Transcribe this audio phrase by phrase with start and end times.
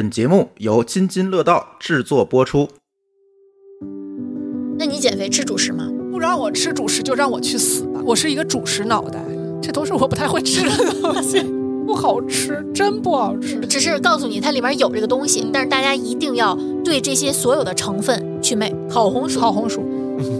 [0.00, 2.70] 本节目由津津乐道制作播出。
[4.78, 5.86] 那你减肥吃主食吗？
[6.10, 8.00] 不让我吃主食就让我去死吧！
[8.02, 9.22] 我是一个主食脑袋，
[9.60, 11.42] 这都是我不太会吃的东西，
[11.86, 13.60] 不好吃，真不好吃。
[13.66, 18.74] 只是告诉你它里面有这个东西，但是大家一定要对这些所有的成分去魅。
[18.88, 19.84] 烤红薯，烤红薯，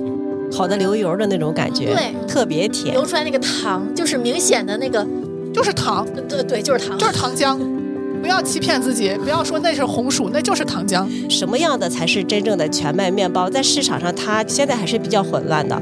[0.50, 3.04] 烤的流油的那种感觉，对特别甜流。
[3.04, 5.06] 出来那个糖，就是明显的那个，
[5.52, 7.58] 就是糖，对对，就是糖，就是糖浆。
[8.20, 11.08] 不要欺骗自己，不要说那是红薯，那就是糖浆。
[11.30, 13.48] 什么样的才是真正的全麦面包？
[13.48, 15.80] 在市场上，它现在还是比较混乱的。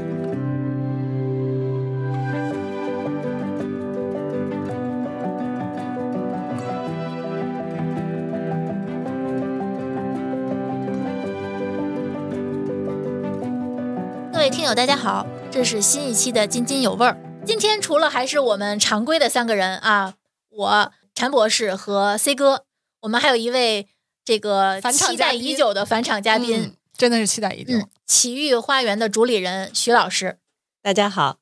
[14.31, 17.17] 各位听友，大家好，这是新一期的津津有味儿。
[17.45, 20.13] 今天除了还是我们常规的三个人啊，
[20.49, 22.63] 我陈博士和 C 哥，
[23.01, 23.89] 我们还有一位
[24.23, 27.73] 这个期待已久的返场嘉宾嗯，真的是期待已久。
[27.73, 30.37] 嗯，奇遇花园的主理人徐老师，
[30.81, 31.39] 大家好，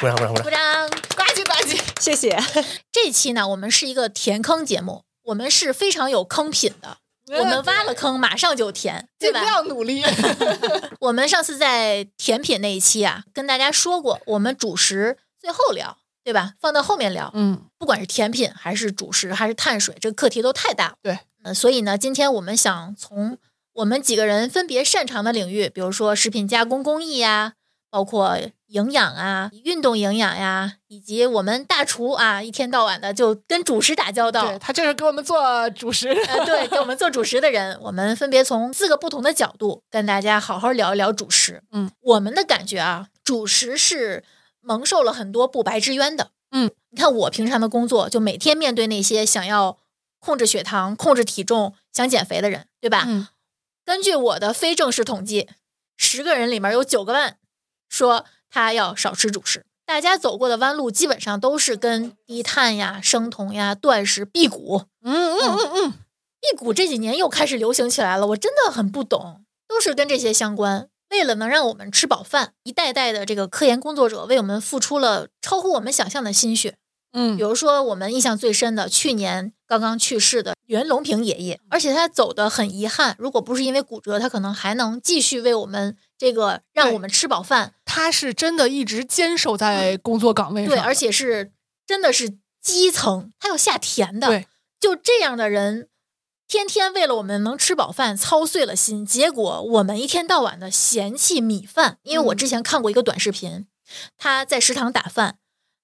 [0.00, 0.44] 鼓掌鼓掌鼓掌！
[0.44, 0.88] 鼓掌。
[1.16, 2.38] 呱唧呱唧，谢谢。
[2.92, 6.98] 这期呢，我们是一个填坑节目，我们是非常有坑品的，
[7.36, 9.44] 我们挖了坑马上就填，对尽吧？
[9.44, 10.04] 要努力。
[11.02, 16.54] 我们上次在甜品那一期啊，跟大家说过，我们主食最后聊，对吧？
[16.60, 17.30] 放到后面聊。
[17.34, 20.94] 嗯，不管是甜品还是主食还是碳水，这个课题都太大了。
[21.00, 23.38] 对，呃，所以呢，今天我们想从
[23.74, 27.52] 我们几个人分别擅长的领域，比如说食品加工工艺呀，
[27.88, 34.58] 包括营养啊、运动营养呀，以及我们大厨啊，一天到晚的就跟主食打交道对。
[34.58, 36.08] 他就是给我们做主食。
[36.08, 41.62] 呃， 对，给我们做主食的人，我们分别从四个不同的角度跟大家好好聊一聊主食。
[41.70, 44.24] 嗯，我们的感觉啊，主食是
[44.66, 46.32] 蒙受了很多不白之冤的。
[46.50, 49.78] 嗯，你看我平常的工作，就每天面对那些想要
[50.18, 53.04] 控制血糖、控制体重、想减肥的人，对吧？
[53.06, 53.28] 嗯，
[53.84, 55.48] 根据我的非正式统计，
[55.96, 57.38] 十个人里面有九个半
[57.88, 59.64] 说他要少吃主食。
[59.84, 65.92] 大家走过的弯路基本上都是跟低碳呀、生酮呀、断食、辟谷，嗯嗯嗯嗯，
[66.40, 70.88] 辟谷这几年又开始流行起来了，我真的很不懂，都是跟这些相关。
[71.16, 76.76] 为了能让我们吃饱饭，一代代的这个科研工作者为我们付出了超乎我们想象的心血。
[77.12, 87.72] 嗯比如说，我们印象最深的，去年刚刚去世的袁隆平爷爷，而且他走的很遗憾，如果不是因为骨折，他可能还能继续为我们这个让我们吃饱饭。
[87.86, 90.74] 他是真的一直坚守在工作岗位上。
[90.74, 91.52] 对，而且是
[91.86, 94.26] 真的是基层，他要下田的。
[94.26, 94.46] 对，
[94.78, 95.88] 就这样的人，
[96.48, 101.98] 天天为了我们能吃饱饭操碎了心，结果我们一天到晚的嫌弃米饭。
[102.02, 103.66] 因为我嗯之前看过一个短视频，
[104.16, 105.38] 他在食堂打饭，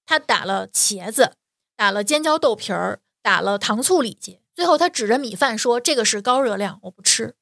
[0.05, 1.33] 他打了茄子，
[1.75, 7.35] 打了尖椒豆皮儿，打了糖醋里脊，最后他指着米饭说：“这个是高热量，我不吃。”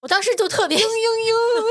[0.00, 0.86] 我当时就特别嘤嘤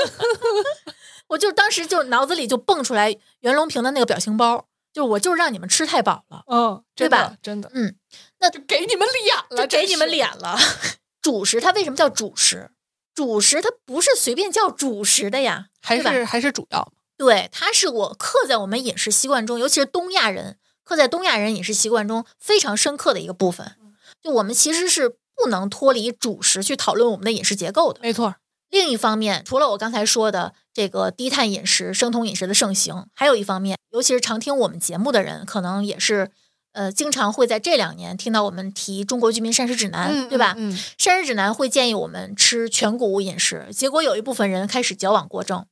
[0.01, 0.83] 嘤，
[1.29, 7.37] 我就当时就脑子里就蹦出来袁隆平的那个表情包，就我就是让你们吃太饱了，嗯，对吧？
[7.43, 7.95] 真的，嗯，
[8.43, 10.11] 那就给你们脸了，给你们。
[10.11, 10.59] 脸了。
[11.23, 12.71] 主食它为什么叫主食？
[13.15, 16.91] 主食它不是随便叫主食的呀，还是还是主要。
[17.17, 23.77] 对，它是我刻在我们饮食习惯中，尤其是东亚人刻在东亚人饮食习惯中非常深刻的一个部分。
[24.21, 28.01] 就我们其实是不能脱离主食去讨论我们的饮食结构的。
[28.01, 28.35] 没错，
[28.69, 36.31] 另一方面，除了我刚才说的这个低碳饮食、生酮饮食的盛行，还有一方面，尤其是常听我们节目的人，可能也是
[36.73, 40.53] 呃，经常会在这两年听到我们提《中国居民膳食指南》嗯，对吧？
[40.57, 45.65] 嗯，膳食指南会建议我们吃全谷物饮食，结果有一部分人开始矫枉过正，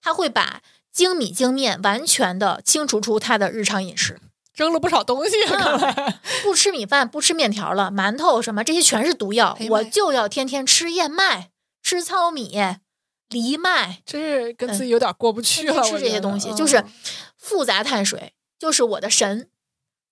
[0.00, 4.20] 他会把精米精面完全的清除出他的日常饮食，
[4.54, 6.20] 扔了不少东西，嗯看来。
[6.42, 11.50] 不吃米饭，不吃面条了，馒头什么这些全是毒药我就要天天吃燕麦、
[11.82, 12.52] 吃糙米、
[13.30, 15.82] 藜麦，真是跟自己有点过不去了。
[15.82, 16.84] 吃这些东西，嗯就是
[17.38, 19.46] 复杂碳水，就是我的神；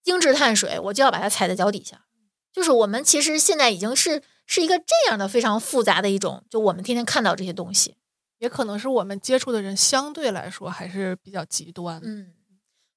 [0.02, 2.06] 精致碳水，我就要把它踩在脚底下。
[2.52, 7.96] 就是我们其实现在已经是是一个这样的非常复杂的一种，就我们天天看到这些东西，
[8.38, 12.00] 也可能是我们接触的人相对来说还是比较极端。
[12.02, 12.32] 嗯，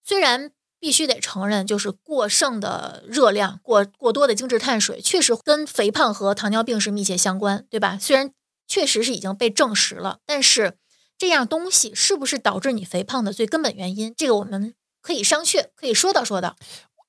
[0.04, 7.98] 虽然必须得承认，就是过剩的热量、过过多的精致碳水，确实跟肥胖和糖尿病是密切相关，对吧？
[8.02, 8.34] 虽然
[8.68, 10.78] 确实是已经被证实了，但是
[11.16, 16.56] 这样东西是不是导致你肥胖的最根本原因，这个我们可以商榷，可以说道说道。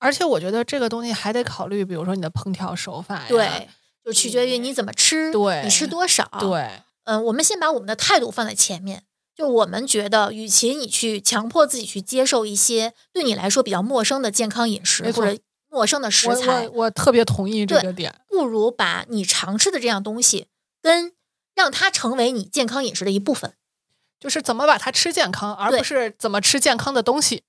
[0.04, 3.68] 而且我觉得这个东西还得考虑，比如说你的烹调手法呀，对，
[4.04, 9.04] 就取决于你怎么吃，对你吃多少。，对，嗯、我们先把我们的态度放在前面。
[9.34, 15.36] 就我们觉得，与其你去强迫自己去接受一些对你来说比较陌生的健康饮食，或者
[15.70, 18.14] 陌生的食材我，我特别同意这个点。
[18.28, 20.48] 不如把你常吃的这样东西
[20.82, 21.12] 跟
[21.54, 23.54] 让它成为你健康饮食的一部分
[24.20, 27.42] 就是怎么把它吃健康，而不是怎么吃健康的东西。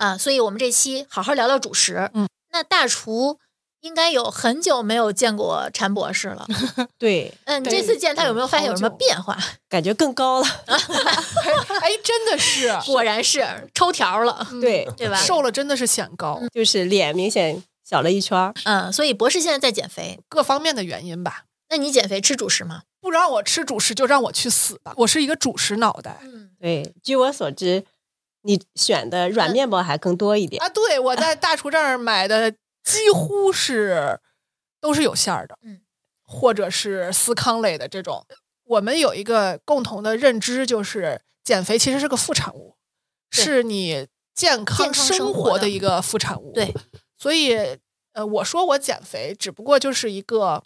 [0.00, 0.18] 啊。
[0.18, 2.10] 所以我们这期好好聊聊主食。
[2.14, 3.38] 嗯，那大厨
[3.82, 6.46] 应该有很久没有见过陈博士了。
[6.98, 9.38] 对，嗯，你这次见他有没有发现有什么变化？
[9.70, 10.46] 感觉更高了。
[10.66, 15.16] 哎，真的是，果然是抽条了，嗯对，对吧？
[15.16, 18.52] 瘦了真的是显高，就是脸明显小了一圈儿。
[18.64, 20.18] 嗯，所以博士现在在减肥。
[20.28, 21.44] 各方面的原因吧。
[21.70, 22.82] 那你减肥吃主食吗？
[23.00, 24.92] 不让我吃主食，就让我去死吧！
[24.96, 27.84] 我是一个主食脑袋嗯，对，据我所知，
[28.42, 30.62] 你选的软面包还更多一点。
[30.62, 30.68] 啊！
[30.68, 32.50] 对，我在大厨这儿买的
[32.82, 34.20] 几乎是
[34.80, 35.80] 都是有馅儿的，嗯，
[36.22, 38.26] 或者是司康类的这种。
[38.64, 42.76] 我们有一个共同的认知，就是减肥其实是个副产物，
[43.30, 46.52] 是你健康生生活的一个副产物。
[46.52, 46.72] 对，
[47.18, 47.56] 所以
[48.12, 50.62] 呃，我说我减肥，只不过就是一个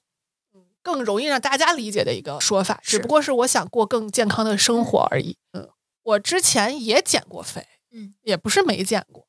[0.55, 5.37] 嗯更容易让大家理解的一个说法，只不过是我想过更健康的生活而已。
[5.53, 5.71] 嗯，
[6.05, 9.27] 我之前也减过肥，嗯，也不是没减过，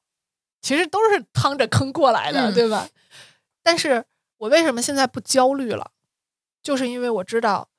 [0.62, 2.88] 其实都是趟着坑过来的，嗯对吧？
[3.64, 4.06] 但是
[4.38, 5.92] 我为什么现在不焦虑了？
[6.62, 7.70] 就是因为我知道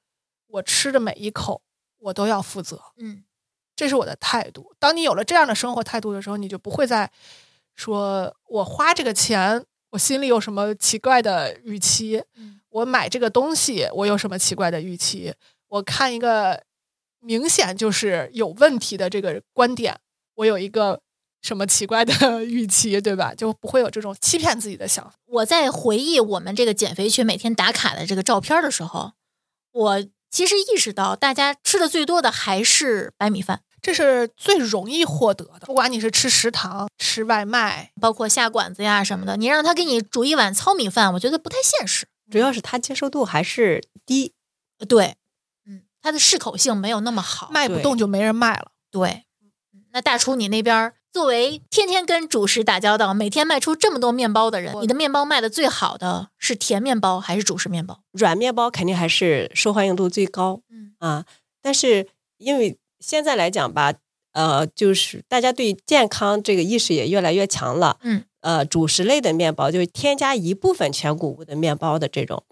[0.48, 1.62] 我吃的每一口
[1.98, 3.25] 我都要负责，嗯，
[3.75, 4.75] 这是我的态度。
[4.78, 7.10] 当你有了这样的生活态度的时候，你就不会再
[7.75, 15.32] 说我花这个钱，我心里有什么奇怪的预期；嗯我买这个东西，我有什么奇怪的预期；
[15.69, 16.62] 我看一个
[17.21, 19.99] 明显就是有问题的这个观点，
[20.37, 21.01] 我有一个
[21.43, 23.35] 什么奇怪的 预期，对吧？
[23.35, 25.13] 就不会有这种欺骗自己的想法。
[25.27, 29.13] 我在回忆我们这个减肥群每天打卡的这个照片的时候，
[29.73, 39.37] 我其实意识到，大家吃的最多的还是白米饭，这是最容易获得的，不管你是吃食堂、吃外卖，包括下馆子呀什么的。
[39.37, 42.07] 你让他给你煮一碗糙米饭，我觉得不太现实。
[42.31, 44.35] 主要是他接受度还是低。
[44.79, 45.17] 呃对，嗯，
[46.06, 47.50] 它的适口性没有那么好。
[47.50, 48.70] 卖不动就没人卖了。
[48.93, 49.25] 对，
[49.73, 58.05] 嗯那大厨你那边作为天天跟主食打交道，每天卖出这么多面包的人，你的面包卖的最好的是甜面包还是主食面包？
[58.12, 61.25] 软面包肯定还是受欢迎度最高嗯啊，
[61.61, 62.06] 但是
[62.37, 63.94] 因为现在来讲吧，
[64.31, 72.44] 呃，就是大家对健康这个意识也越来越强了，嗯，呃，主食类的面包就是添加一部分全谷物的面包的这种，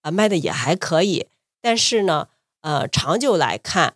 [0.00, 1.26] 啊、卖的也还可以，
[1.60, 2.28] 但是呢，
[2.62, 3.94] 呃，长久来看，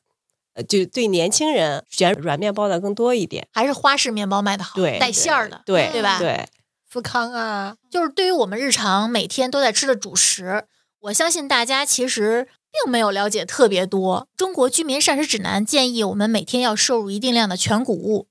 [0.54, 6.18] 呃，就对年轻人选软面包的更多一点，还是花式面包卖的好，对带馅儿的，对对吧？
[6.18, 6.48] 对，
[6.88, 10.64] 富康啊，就是对于我们日常每天都在吃的主食，
[11.00, 14.28] 我相信大家其实并没有了解特别多。
[14.36, 18.26] 中国居民膳食指南建议我们每天要摄入一定量的全谷物，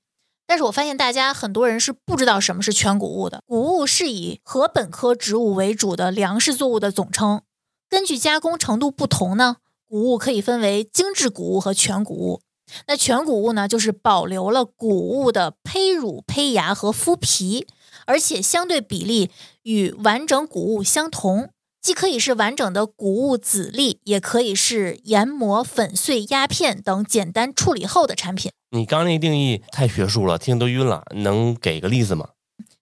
[0.46, 3.42] 但是我发现大家很多人是不知道什么是全谷物的。
[3.46, 7.42] 谷物是以禾本科植物为主的粮食作物的总称，
[7.88, 9.56] 根据加工程度不同呢，
[9.96, 12.42] 谷物可以分为精致谷物和全谷物。
[12.86, 17.66] 那全谷物呢，就是保留了谷物的胚乳、胚芽和麸皮，
[18.04, 19.30] 而且相对比例
[19.62, 21.48] 与完整谷物相同，
[21.80, 28.52] 既可以是完整的谷物籽粒，也可以是研磨、粉碎、压片等简单处理后的产品。
[28.72, 31.04] 你刚刚那个定义太学术了，听都晕了。
[31.14, 32.28] 能给个例子吗？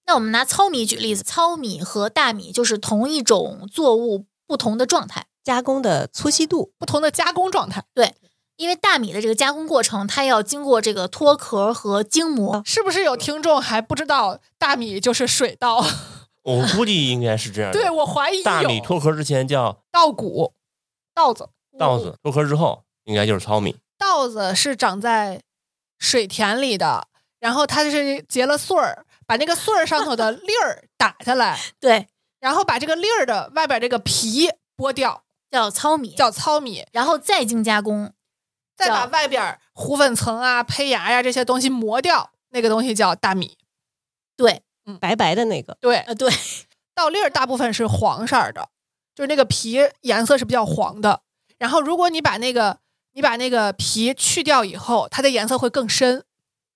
[0.06, 5.26] 那我们拿糙米举例子，糙米和大米就是同一种作物，不同的状态。
[5.44, 8.14] 加工的粗细度，不同的加工状态，对
[8.56, 12.62] 因为大米的这个加工过程，它要经过这个脱壳和精磨。
[12.64, 15.84] 是不是有听众还不知道大米就是水稻？
[16.42, 17.70] 我估计应该是这样。
[17.74, 20.52] 对我怀疑大米脱壳之前叫稻谷、
[21.14, 21.48] 稻子、
[21.78, 23.76] 稻子，脱壳之后应该就是糙米。
[23.98, 25.40] 稻子是长在
[25.98, 27.08] 水田里的，
[27.40, 32.06] 然后它是结了穗儿，把那个穗儿上头的粒儿打下来， 对，
[32.38, 35.24] 然后把这个粒儿的外边这个皮剥掉，
[35.54, 38.12] 叫糙米，叫糙米，然后再经加工。
[38.76, 43.56] 再把外边糊粉层啊、胚芽呀、这些东西磨掉，那个东西叫大米。
[44.36, 46.28] 对，嗯白白的那个，对，呃，对，
[46.92, 48.68] 稻粒儿大部分是黄色儿的，
[49.14, 51.20] 就是那个皮颜色是比较黄的。
[51.56, 52.78] 然后如果你把那个
[53.12, 56.24] 你把那个皮去掉以后，它的颜色会更深。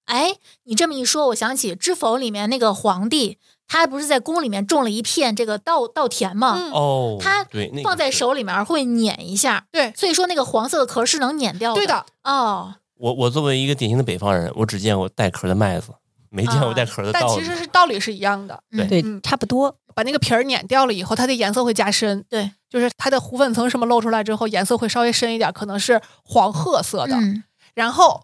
[0.04, 6.54] 哎，你这么一说，我想起《知否》里面那个皇帝，他不是在宫里面种了一片这个稻稻田吗？
[6.56, 11.76] 嗯哦，它对，那个放在手里面会碾一下，对，所以说那个黄色的壳是能碾掉的。
[11.76, 15.92] 对的，哦，我我作为一个典型的北方人，我只见过带壳的麦子，
[16.30, 17.28] 没见过啊带壳的但。
[17.28, 18.60] 其实是道理是一样的。
[18.72, 19.76] 嗯对，嗯差不多。
[19.94, 22.24] 把那个皮儿碾掉了以后，它的颜色会加深。
[22.30, 27.16] 对，就是它的糊粉层什么露出来之后，颜色会稍微深一点，可能是黄褐色的。
[27.16, 27.44] 嗯
[27.74, 28.22] 然后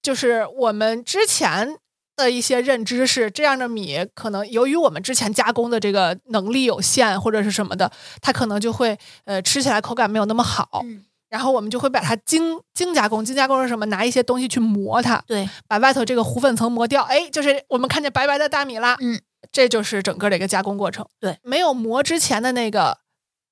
[0.00, 1.76] 就是我们之前
[2.18, 10.82] 的一些认知是，这样的米可能由于我们之前加工的这个能力有限或者是什么的，它可能就会呃吃起来口感没有那么好。
[10.84, 13.86] 嗯，然后我们就会把它精精加工，精加工是什么？
[13.86, 18.96] 拿一些东西去磨它，对，把外头这个糊粉层磨掉，哎，就是我们看见白白的大米啦。
[19.00, 19.20] 嗯，
[19.52, 21.06] 这就是整个的一个加工过程。
[21.20, 22.98] 对，没有磨之前的那个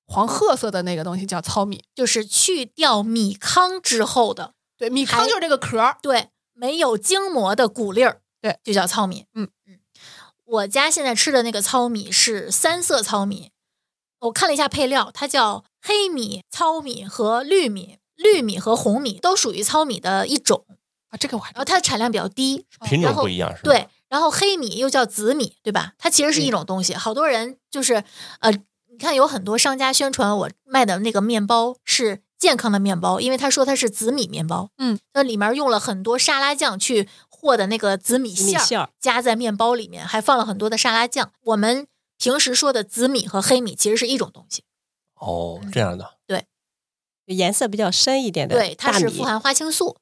[0.05, 1.83] 黄褐色的那个东西叫糙米。
[1.95, 5.97] 就是去掉米糠之后的，对，米糠就是这个壳儿。
[6.01, 9.25] 对，没有精磨的谷粒儿，对，就叫糙米。
[9.33, 9.79] 嗯嗯，
[10.45, 13.51] 我家现在吃的那个糙米是三色糙米，
[14.19, 20.65] 我看了一下配料，它叫黑米、糙米和绿米，绿米和红米都属于糙米的一种，
[21.09, 22.65] 啊，这个我还然后它的产量比较低。
[22.85, 23.61] 品种不一样是吧？
[23.63, 25.93] 对，然后黑米又叫紫米，对吧？
[25.97, 26.93] 它其实是一种东西。
[26.93, 28.03] 好多人就是
[28.39, 34.69] 呃，你看有很多商家宣传我卖的那个面包是健康的面包，因为他说它是紫米面包。
[34.77, 37.09] 嗯，那里面用了很多沙拉酱去
[37.47, 41.31] 和的那个紫米馅儿，米馅儿，加在面包里面，还放了很多的沙拉酱。
[41.43, 41.87] 我们
[42.17, 44.63] 平时说的紫米和黑米其实是一种东西，
[45.15, 46.45] 哦，这样的对，
[47.27, 49.97] 颜色比较深一点的对，它是富含花青素。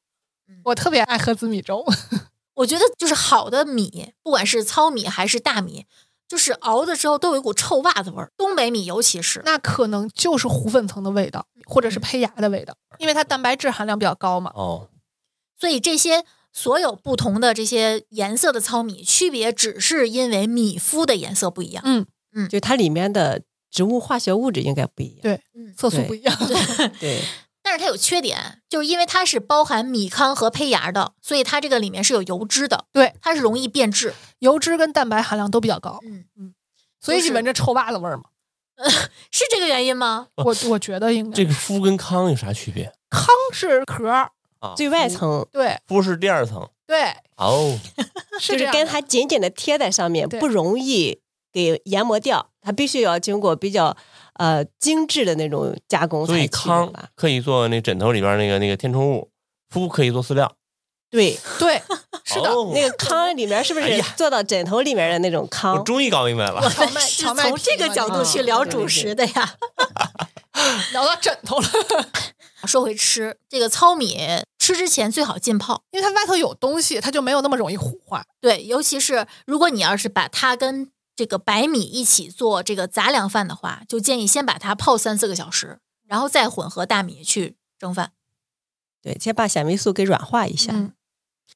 [0.66, 1.86] 我特别爱喝紫米粥。
[2.56, 5.86] 我觉得就是好的米，不管是糙米还是大米，
[6.28, 8.32] 就是熬的时候都有一股臭袜子味儿。
[8.38, 14.52] 东北米尤其是，那可能就是糊粉层的味道，或者是胚芽的味道，因为它蛋白质含量比较高嘛。
[14.56, 14.88] 哦，
[15.60, 16.24] 所以这些
[16.56, 21.84] 所有不同的这些颜色的糙米，区别只是因为米麸的颜色不一样。
[21.86, 25.20] 嗯嗯，就它里面的植物化学物质应该不一样。
[25.22, 26.34] 对嗯，色素不一样。
[26.48, 27.22] 对，对
[27.62, 34.14] 但是它有缺点，就是因为它是包含米糠和胚芽的，所以它这个里面是有油脂的，对，它是容易变质。
[34.40, 36.54] 油脂跟蛋白含量都比较高，嗯嗯，
[37.02, 38.24] 所以是你闻着臭袜子味儿嘛。
[39.32, 40.28] 是这个原因吗？
[40.36, 44.32] 我我觉得应该这个麸跟糠有啥区别糠是壳儿，
[44.70, 44.74] 啊？
[44.76, 47.78] 最外层对麸是第二层对，哦，
[48.40, 51.20] 就是跟它紧紧的贴在上面，不容易
[51.52, 53.96] 给研磨掉，它必须要经过比较
[54.34, 56.92] 呃精致的那种加工所以糠？
[57.16, 59.30] 可以做那枕头里边那个那个填充物，
[59.74, 60.52] 麸可以做饲料。
[61.10, 61.82] 对，对，
[62.26, 62.50] 是的。
[62.52, 65.80] 哦那个糠里面是不是做到枕头里面的那种糠我？
[65.84, 69.56] 终于搞明白了，荞麦是荞麦从这个角度去聊主食的呀。
[70.94, 71.68] 聊到枕头了，
[72.66, 74.18] 说回吃，这个糙米
[74.66, 75.84] 吃之前最好浸泡。
[75.92, 78.26] 因为它外头有东西，它就没有那么容易糊化。
[78.42, 88.14] 对，尤其是如果你要是把它跟这个白米一起做这个杂粮饭的话，就建议先把它泡三四个小时，然后再混合大米去蒸饭。
[89.04, 90.74] 对，先把纤维素给软化一下。
[90.74, 90.94] 嗯，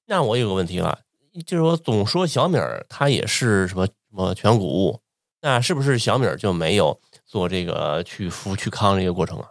[0.05, 0.99] 那我有个问题了，
[1.47, 5.01] 就是说总说小米儿它也是什么什么全谷物，
[5.41, 9.49] 那是不是小米儿就没有做这个去麸去糠这个过程啊？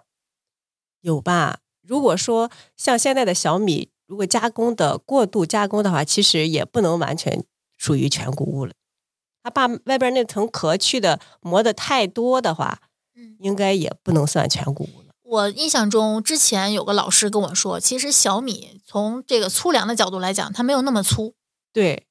[1.01, 1.59] 有吧？
[1.89, 7.43] 如果说像现在的小米，如果加工的过度加工的话，其实也不能完全
[7.77, 8.73] 属于全谷物了。
[9.43, 12.81] 它把外边那层壳去的磨的太多的话，
[13.17, 15.15] 嗯，应该也不能算全谷物了。
[15.23, 21.35] 我印象中之前有个老师跟我说，其实小米从这个粗粮的角度来讲，它没有那么粗。
[21.73, 22.05] 对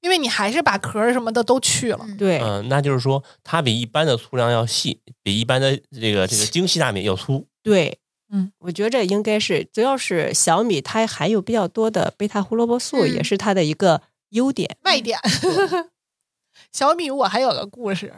[0.00, 1.98] 因为你还是把壳什么的都去了。
[2.02, 7.44] 嗯对、嗯、那就是说它比一般的粗粮要细，比一般的这个这个精细大米要粗。
[7.64, 7.98] 对，
[8.30, 14.76] 嗯，我觉着应该是，主要是小米它含有比较多的贝塔胡萝卜素，嗯也是它的一个优点。
[14.82, 15.18] 卖点。
[16.72, 18.12] 小米我还有个故事，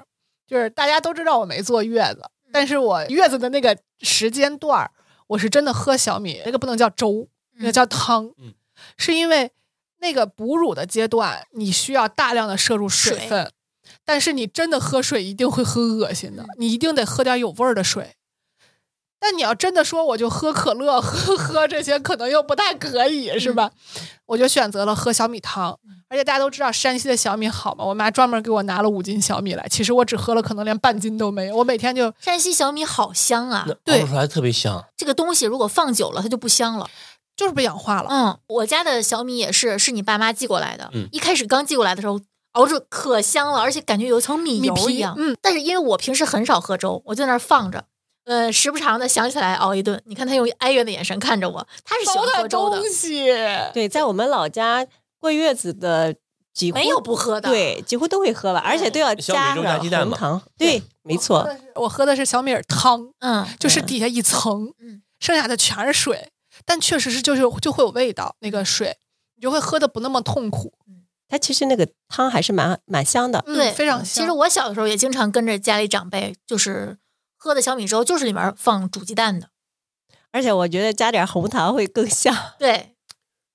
[0.47, 4.90] 就是大家都知道我没坐月子，但是我月子的那个时间段儿，
[5.29, 8.55] 我是真的喝小米，那个不能叫粥，那个叫汤，嗯
[8.97, 9.52] 是因为
[9.99, 13.52] 那个哺乳的阶段，你需要大量的摄入水水分，
[14.05, 18.17] 但是你真的喝水一定会喝恶心的，你一定得喝点有味儿的水。
[19.21, 23.71] 但你要真的说我就喝可乐， 喝喝这些可能又不太可以，是吧？
[24.27, 25.77] 我就选择了喝小米汤，
[26.09, 34.83] 而且大家都知道山西的小米好嘛，我妈专门给我拿了五斤小米来，其实我只喝了可能连半斤都没有，我每天就山西小米好香啊，对熬出来特别香。
[34.97, 36.89] 这个东西如果放久了，它就不香了。
[37.37, 38.09] 就是被氧化了。
[38.11, 40.91] 嗯，我家的小米也是，是你爸妈寄过来的。
[40.93, 42.21] 嗯一开始刚寄过来的时候，
[42.53, 45.15] 熬着可香了，而且感觉有一层米油一样。
[45.17, 47.83] 嗯，但是因为我平时很少喝粥，我就在那儿放着，
[48.31, 50.01] 呃，时不常的想起来熬一顿。
[50.07, 53.25] 你看他用哀怨的眼神看着我，他是喜欢喝粥的东，西，
[53.75, 54.87] 对，在我们老家
[55.19, 56.15] 过月子的
[56.55, 60.43] 几乎没有不喝的。，对，几乎都会喝吧，而且都要小米粥加上加鸡蛋嘛红糖。
[60.57, 61.45] 对，没错。
[61.75, 66.31] 我喝的是小米儿汤，嗯，就是底下一层，嗯剩下的全是水，
[66.65, 68.97] 但确实是就是就会有味道，那个水
[69.35, 70.73] 你就会喝的不那么痛苦，
[71.29, 73.43] 它其实那个汤还是蛮蛮香的。
[73.47, 74.23] 嗯对非常香。
[74.23, 76.97] 其实我小的时候也经常跟着家里长辈，就是
[77.42, 79.49] 喝的小米粥，就是里面放煮鸡蛋的。
[80.30, 82.37] 而且我觉得加点红糖会更香。
[82.61, 82.94] 对，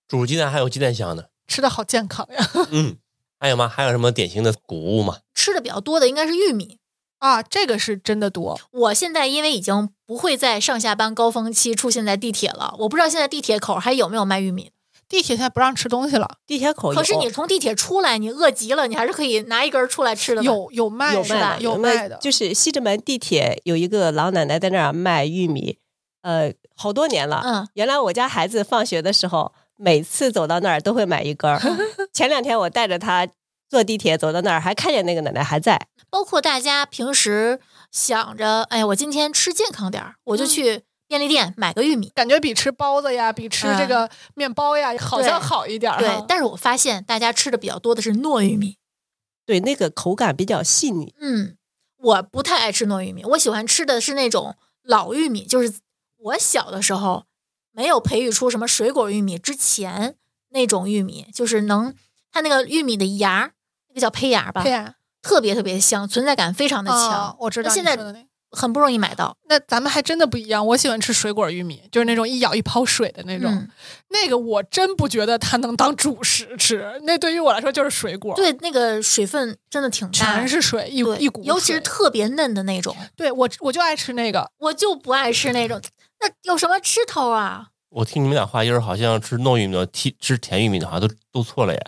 [0.08, 1.26] 煮鸡蛋还有鸡蛋香呢。
[1.48, 2.50] 吃的好健康呀！
[2.72, 2.98] 嗯，
[3.40, 3.68] 还有吗？
[3.68, 5.20] 还有什么典型的谷物吗？
[5.36, 6.80] 吃的比较多的应该是玉米。
[7.20, 8.60] 啊，这个是真的多。
[8.72, 14.72] 我现在因为已经不会在上下班高峰期出现在地铁了，我不知道现在地铁口还有没有卖玉米。
[15.08, 20.44] 地铁现在不让吃东西了，地铁口可是你从地铁出来，你饿极了，你还是可以拿一根儿出来吃的。
[20.44, 25.78] 有有卖有卖的，有卖的，就是西直门地铁有一个老奶奶在那儿卖玉米，
[26.24, 27.42] 呃，好多年了。
[27.46, 31.62] 嗯，原来我家孩子放学的时候，每次走到那儿都会买一根儿。
[32.12, 33.28] 前两天我带着他
[33.70, 35.88] 坐地铁走到那儿，还看见那个奶奶还在。
[36.10, 37.60] 包括大家平时
[37.92, 42.10] 想着，哎呀，我今天吃健康点儿，我就嗯去便利店买个玉米。
[42.16, 46.00] 感觉比吃包子呀，比吃这个面包呀，好像好一点儿。
[46.00, 48.78] 对，但是我发现大家吃的比较多的是糯玉米。
[49.46, 51.14] 对，那个口感比较细腻。
[51.20, 51.58] 嗯，
[51.98, 55.80] 我不太爱吃糯玉米，我喜欢吃的是那种老玉米，就是
[56.18, 57.26] 我小的时候
[57.72, 60.16] 没有培育出什么水果玉米之前
[60.50, 61.94] 那种玉米，就是能
[62.32, 63.52] 它那个玉米的芽儿，
[63.90, 64.64] 那个叫胚芽吧，
[65.22, 67.96] 特别特别香，存在感非常的强，啊我知道现在
[68.56, 69.36] 很不容易买到。
[69.50, 70.66] 那咱们还真的不一样。
[70.66, 73.52] 我喜欢吃水果玉米，就是那种一咬一泡水的那种。
[73.52, 73.70] 嗯
[74.10, 81.44] 那个我真不觉得它能当主食吃，那对于我来说就是水果，，对，那个水分真的挺大，全是水，一对一股。
[81.44, 84.50] 尤其是特别嫩的那种，对我我就爱吃那个。
[84.60, 85.82] 我就不爱吃那种。
[86.22, 87.68] 那有什么吃头啊？
[87.90, 91.88] 我听你们俩话音儿，好像吃糯玉米的、吃吃甜玉米的，好像都都错了耶，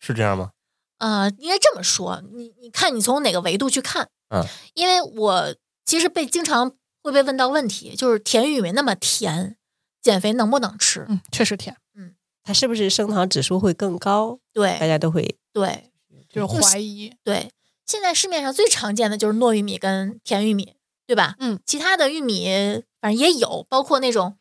[0.00, 0.52] 是这样吗？
[0.98, 4.08] 呃，应该这么说，你你看你从哪个维度去看？
[4.30, 4.42] 嗯，
[4.72, 5.54] 因为我
[5.86, 9.56] 其实被经常会被问到问题，就是甜玉米那么甜，
[10.02, 11.06] 减肥能不能吃？
[11.08, 14.40] 嗯，确实甜，嗯它是不是升糖指数会更高？
[14.52, 15.90] 对大家都会对
[16.28, 17.12] 就是怀疑。
[17.24, 17.50] 对，
[17.86, 20.74] 现在市面上最常见的就是糯玉米跟甜玉米，
[21.06, 21.36] 对吧？
[21.38, 24.36] 嗯，其他的玉米反正也有，包括那种，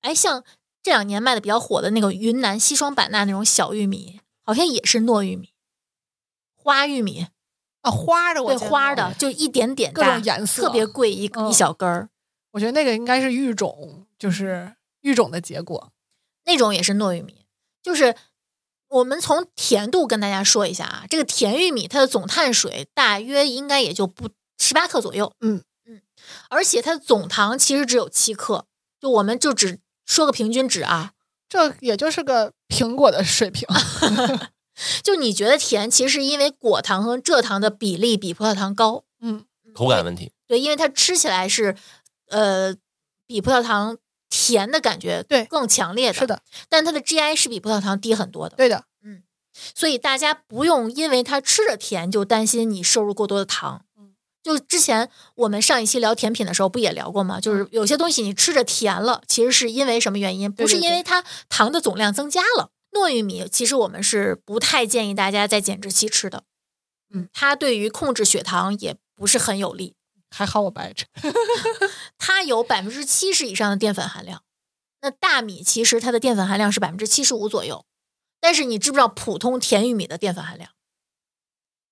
[0.00, 0.42] 哎，像
[0.82, 5.52] 这两年卖的比较火的那个云南西双版纳那种小玉米，好像也是糯玉米，
[6.54, 7.26] 花玉米，
[7.82, 12.08] 啊，花的我对花的，就一点点各大种颜色特别贵，一、嗯一小根儿，
[12.52, 15.92] 我觉得那个应该是育种，就是育种的结果。
[16.44, 17.44] 那种也是糯玉米。
[17.82, 18.14] 就是
[18.88, 26.02] 我们从甜度跟大家说一下啊，这个甜玉米它的总碳水大约应该也就不十八克左右，嗯嗯，
[26.50, 28.66] 而且它的总糖其实只有七克，
[29.00, 31.12] 就我们就只说个平均值啊，
[31.48, 33.66] 这也就是个苹果的水平，
[35.02, 40.32] 就你觉得甜，其实是因为果糖和蔗糖的比例比葡萄糖高，嗯，口感问题。
[40.46, 41.76] 对，因为它吃起来是
[42.28, 42.74] 呃
[43.26, 43.98] 比葡萄糖
[44.30, 49.22] 甜的感觉对更强烈的，是，的，但它的 GI 是比葡萄糖低很多的，对的，嗯
[49.74, 53.84] 所以大家不用因为它吃着甜就担心你摄入过多的糖。
[53.98, 57.40] 嗯，就之前我们上一期聊甜品的时候不也聊过吗？
[57.40, 60.52] 就是有些东西你吃着甜了，其实是因为什么原因？
[60.52, 62.70] 不是因为它糖的总量增加了。
[62.92, 66.44] 糯玉米其实我们是不太建议大家在减脂期吃的，
[67.10, 69.94] 嗯，它对于控制血糖也不是很有利。
[70.30, 71.06] 还好我不爱吃。
[72.18, 74.42] 它有百分之七十以上的淀粉含量。
[75.00, 77.86] 那大米其实它的淀粉含量是百分之七十五左右，
[78.40, 80.72] 但是你知不知道普通甜玉米的淀粉含量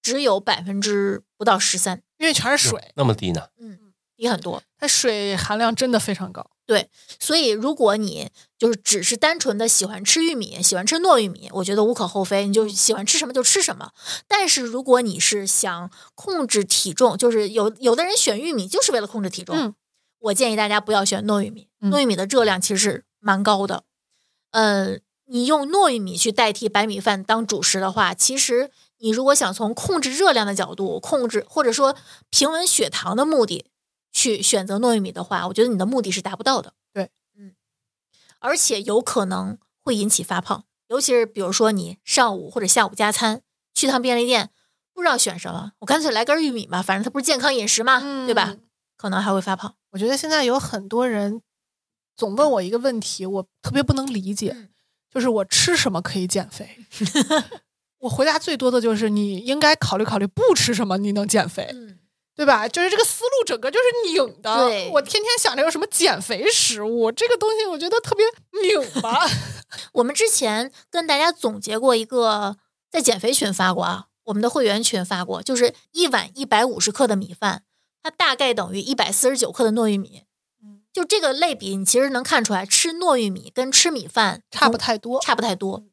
[0.03, 3.49] 只有百分之不到十三，因为全是水，那么低呢？
[3.59, 4.63] 嗯，低很多。
[4.77, 6.51] 它水含量真的非常高。
[7.19, 13.93] 所以如果你就是只是单纯的喜欢吃玉米，喜欢吃糯玉米，我觉得无可厚非，你就喜欢吃什么就吃什么。
[14.27, 19.75] 但是如果你是想控制体重，就是有有的人选玉米就是为了控制体重，嗯
[20.21, 23.85] 我建议大家不要选糯玉米，嗯糯玉米的热量其实是蛮高的。
[24.51, 31.95] 嗯，你用糯玉米去代替白米饭当主食的话，其实你如果想从控制热量的角度，控制或者说
[32.31, 33.67] 平稳血糖的目的
[34.17, 36.73] 去选择糯玉米的话，我觉得你的目的是达不到的。
[36.91, 37.55] 对，嗯，
[38.39, 43.43] 而且有可能会引起发胖，尤其是比如说你上午或者下午加餐，
[43.75, 44.49] 去趟便利店，
[44.95, 48.55] 不知道选什么，我干脆来根玉米吧，反正它不是健康饮食嘛，对吧？
[48.57, 48.63] 嗯？
[48.97, 49.75] 可能还会发胖。
[49.91, 51.43] 我觉得现在有很多人
[52.17, 54.71] 总问我一个问题，我特别不能理解，嗯
[55.11, 56.79] 就是我吃什么可以减肥？
[58.01, 61.96] 我回答最多的就是你应该考虑考虑不吃什么你能减肥，嗯，
[62.37, 62.69] 对吧？
[62.69, 64.69] 就是这个思路整个就是拧的。
[64.93, 68.27] 我天天想着有什么减肥食物，这个东西我觉得特别
[68.63, 69.27] 拧巴。
[69.95, 72.59] 我们之前跟大家总结过一个，
[72.91, 77.63] 在减肥群发过啊，我们的会员群发过，就是一碗一百五十克的米饭，
[78.03, 80.25] 它大概等于一百四十九克的糯玉米。
[80.63, 85.85] 嗯，就这个类比，你其实能看出来，吃糯玉米跟吃米饭差不太多，差不太多。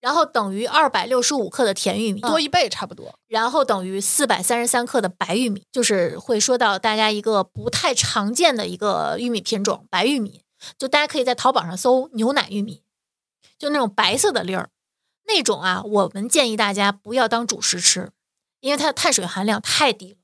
[0.00, 3.14] 然后等于二百六十五克的甜玉米，多一倍差不多。
[3.28, 10.42] 然后等于四百三十三克的白玉米，就是会说到大家一个不太常见的一个玉米品种——白玉米。
[10.78, 12.82] 就大家可以在淘宝上搜牛奶玉米，
[13.58, 14.70] 就那种白色的粒儿。
[15.26, 18.10] 那种啊，我们建议大家不要当主食吃，
[18.60, 20.16] 因为它的碳水含量太低了。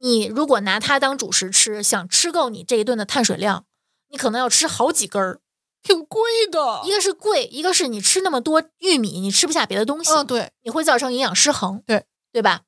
[0.00, 3.64] 你如果拿它当主食吃，想吃够你这一顿的碳水量，
[4.08, 5.40] 你可能要吃好几根儿。
[5.82, 6.82] 挺贵的。
[6.84, 12.62] 一个是贵，一个是你吃那么多玉米，你吃不下别的东西，嗯，对，你会造成营养失衡，对对吧？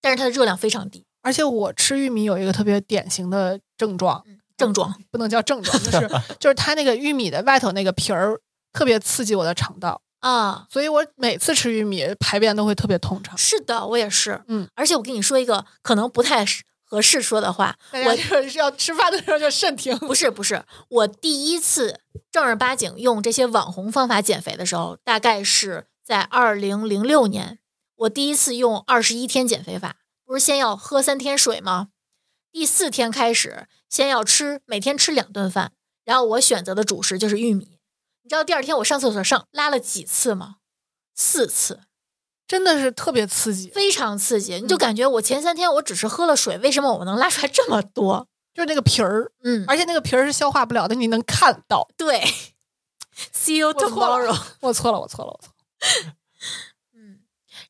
[0.00, 4.24] 但是它的热量非常低，而且我吃玉米有一个特别典型的症状，
[4.56, 8.40] 症状不能叫症状，就是 就是它那个玉米的外头那个皮儿
[8.72, 10.66] 特别刺激我的肠道，啊。
[10.70, 13.36] 所以我每次吃玉米排便都会特别通畅。
[13.36, 16.44] 是的，我也是，嗯，而且我跟你说一个可能不太
[16.88, 19.98] 合适说的话，大家就 是要吃饭的时候就慎听。
[19.98, 27.58] 不是不是，我第一次正儿八经用这些网红方法减肥的时候，大概是在二零零六年，
[27.96, 31.88] 我第一次用二十一天减肥法，不是先要喝三天水吗？
[32.52, 35.72] 第四天开始，先要吃每天吃两顿饭，
[36.04, 37.78] 然后我选择的主食就是玉米。
[38.22, 40.56] 你知道第二天我上厕所上拉了几次吗？
[41.14, 41.80] 四次，
[42.46, 44.60] 真的是特别刺激，非常刺激。
[44.60, 48.28] 你就感觉我前三天我只是喝了水，为什么我能拉出来这么多？
[48.54, 51.88] 就是那个皮儿，嗯，而且那个皮儿是消化不了的，你能看到。
[51.96, 52.22] 对。
[53.34, 54.36] See you tomorrow。
[54.60, 56.12] 我错了，我错了，我错了。
[56.94, 57.20] 嗯，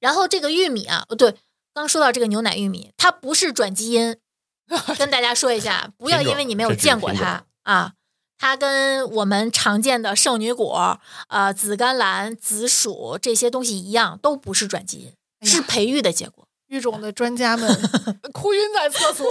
[0.00, 1.34] 然后这个玉米啊，哦对，
[1.74, 4.16] 刚说到这个牛奶玉米，它不是转基因，
[4.98, 7.92] 跟大家说一下，不要因为你没有见过它啊，
[8.38, 16.46] 它跟我们常见的圣女果、呃紫甘蓝、紫薯这些东西一样，都不是转基因，哎是培育的结果。
[16.68, 17.68] 育种的专家们
[18.34, 19.24] 哭晕在厕所。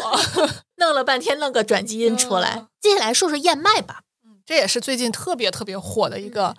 [0.78, 4.02] 弄了半天弄个转基因出来嗯，接下来说说燕麦吧。
[4.46, 6.56] 这也是最近特别特别火的一个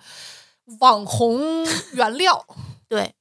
[0.79, 2.45] 网红原料。
[2.87, 3.15] 对，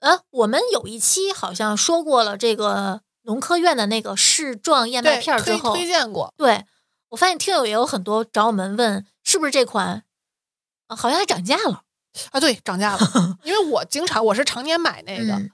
[0.00, 6.32] 呃，我们有一期好像说过了这个农科院的那个试状燕麦，片儿之后，推推荐过。
[6.36, 6.64] 对
[7.10, 10.04] 我发现听友也有很多找我们问是不是这款，
[10.88, 11.84] 啊好像还涨价了。
[12.32, 12.98] 啊，对，涨价了，
[13.44, 15.50] 因为我经常我是常年买那个，嗯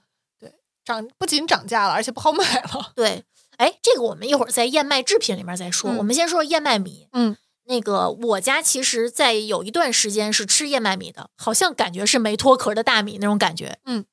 [0.83, 2.93] 涨不仅涨价了，而且不好买了。
[2.95, 3.23] 对，
[3.57, 5.91] 哎，这个我们一会儿在燕麦制品里面再说。
[5.91, 7.07] 嗯我们先说燕麦米。
[7.11, 13.77] 嗯，那个我家其实，在有一段时间是吃燕麦米的，好像感觉是没脱壳的大米那种感觉。
[13.85, 14.05] 嗯，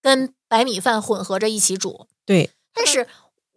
[0.00, 3.08] 跟白米饭混合着一起煮，对，但是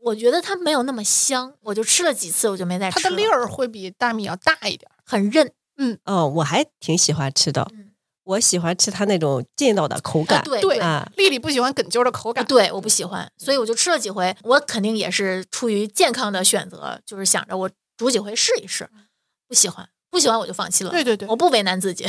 [0.01, 2.99] 我觉得它没有那么香，我就吃了几次，我就没再吃。
[2.99, 4.95] 它的粒儿会比大米要大一点儿。
[5.05, 7.91] 很韧，嗯哦，我还挺喜欢吃的嗯，
[8.23, 10.43] 我喜欢吃它那种劲道的口啊感。
[10.43, 12.45] 对对对啊，丽丽不喜欢梗揪的口感。
[12.45, 14.35] 对，我不喜欢，所以我就吃了几回。
[14.43, 18.89] 我肯定也是出于健康的选择，就是想着我煮几回试一试。
[19.47, 20.89] 不喜欢，不喜欢我就放弃了。
[20.89, 22.07] 对对对我不为难自己。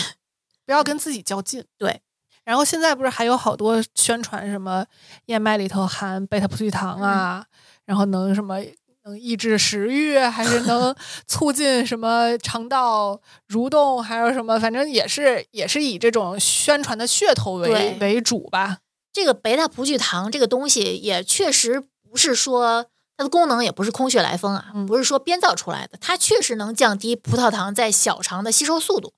[0.65, 1.65] 不要跟自己较劲。
[1.77, 2.01] 对。
[2.45, 4.85] 然后现在不是还有好多宣传什么
[5.27, 7.45] 燕麦里头含贝塔葡聚糖啊，
[7.87, 8.59] 然后能什么
[9.05, 10.95] 能抑制食欲，还是 能
[11.27, 18.79] 促进什么肠道蠕动，还有什么，反正也是也是以这种宣传的噱头为为主吧。
[19.13, 29.13] 这个贝塔葡聚糖这个东西也确实不是说它的功能也不是空穴来风啊，嗯不是说编造出来的，它确实能降低葡萄糖在小肠的吸收速度，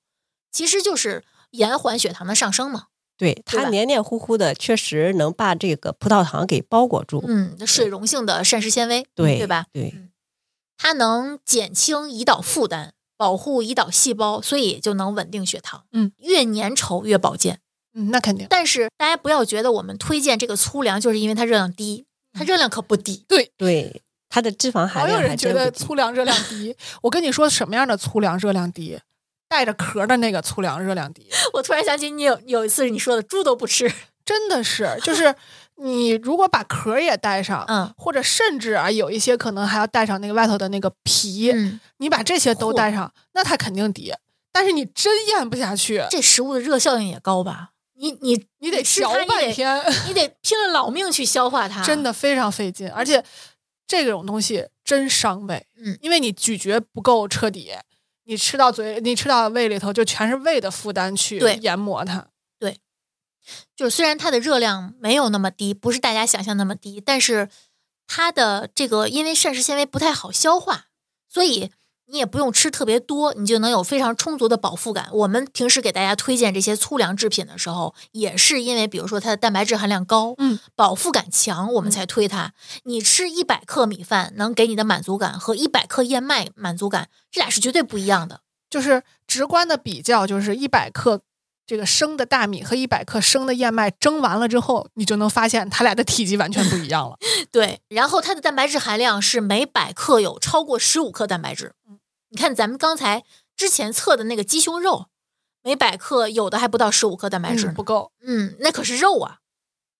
[0.50, 2.87] 其实就是延缓血糖的上升嘛。
[3.16, 7.22] 对，它黏黏糊糊的，确实能把这个葡萄糖给包裹住。
[7.27, 9.66] 嗯，水溶性的膳食纤维，对对吧？
[9.72, 10.11] 对嗯
[10.77, 15.85] 它能减轻胰岛负担，保护胰岛细胞，所以就能稳定血糖。
[15.92, 17.61] 嗯，越粘稠越保健。
[17.94, 18.44] 嗯，那肯定。
[18.50, 23.24] 但是大家不要觉得我们推荐这个粗粮就是因为它热量低，它热量可不低。
[23.29, 25.70] 对对，它的脂肪含量还人觉得。
[25.70, 28.98] 粗粮热量低，我跟你说什么样的粗粮热量低？
[29.55, 31.29] 带着壳的那个粗粮热量低。
[31.53, 33.88] 我突然想起你有有一次你说的猪都不吃，
[34.25, 35.33] 真的是，就是
[35.77, 44.12] 你如果把壳也带上，嗯或者甚至啊，有一些可能还要带上那个外头的那个皮，嗯，你把这些都带上，那它肯定低。
[44.53, 47.71] 但是你真咽不下去，这食物的热效应也高吧？
[47.97, 52.90] 你你你得嚼半天，你得拼了老命去消化它， 真的非常费劲。
[52.90, 53.25] 而且
[53.87, 57.71] 这种东西真伤胃，嗯因为你咀嚼不够彻底，
[58.24, 62.26] 你吃到嘴，你吃到胃里头就全是胃的负担去研磨它。
[62.58, 62.80] 对
[63.76, 67.50] 就是虽然它的热量没有那么低，不是大家想象那么低，但是
[68.06, 70.87] 它的这个因为膳食纤维不太好消化，
[71.28, 71.70] 所以
[72.07, 75.09] 你也不用吃特别多，你就能有非常充足的饱腹感。
[75.12, 82.53] 我们平时给大家推荐这些粗粮制品的时候，也是因为比如说它的蛋白质含量高，嗯，饱腹感强，我们才推它。
[82.85, 88.40] 你吃一百克米饭能给你的满足感和一百克燕麦满足感，这俩是绝对不一样的。
[88.69, 91.23] 就是直观的比较，就是一百克
[91.66, 97.16] 这个生的大米和一百克生的燕麦蒸完了之后，你就能发现它俩的体积完全不一样了。
[97.50, 101.74] 对，然后它的蛋白质含量是每百克有超过十五克蛋白质。
[102.29, 103.24] 你看咱们刚才
[103.57, 105.07] 之前测的那个鸡胸肉，
[105.62, 107.83] 每百克有的还不到十五克蛋白质嗯不。
[107.83, 108.12] 够。
[108.22, 109.38] 嗯，那可是肉啊。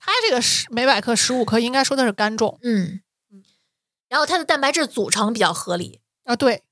[0.07, 3.00] 它这个十每百克十五克，应该说的是干重嗯，
[4.11, 6.37] 然后它的蛋白质组成比较合理，啊。
[6.37, 6.62] 对，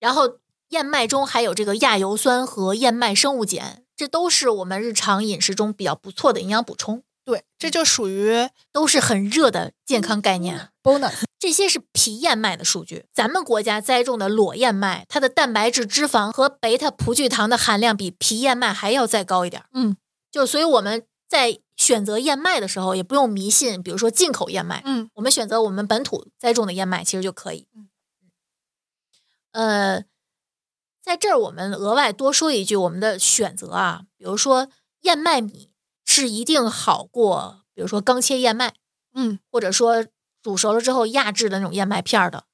[0.00, 0.38] 然后
[0.70, 10.70] 燕麦中还有这个亚油酸和燕麦生物碱，这都是我们日常饮食中比较不错的营养补充，对，这就属于都是很热的健康概念。
[10.82, 11.22] bonus。
[11.38, 19.68] 这些是皮燕麦的数据，咱们国家栽种的裸燕麦，它的蛋白质、脂肪和贝塔葡聚糖的含量比皮燕麦还要再高一点儿。
[19.72, 19.96] 嗯，
[20.32, 27.68] 就所以我们在选择燕麦的时候，也不用迷信，比如说进口燕麦，嗯，我们选择我们本土栽种的燕麦，其实就可以。
[27.76, 27.88] 嗯
[29.52, 30.04] 呃，
[31.02, 34.68] 在这儿我们额外多说一句，我们的选择啊，比如说
[35.00, 35.70] 燕麦米
[36.04, 38.74] 是一定好过，比如说刚切燕麦，
[39.14, 40.06] 嗯，或者说
[40.42, 42.44] 煮熟了之后压制的那种燕麦片儿的。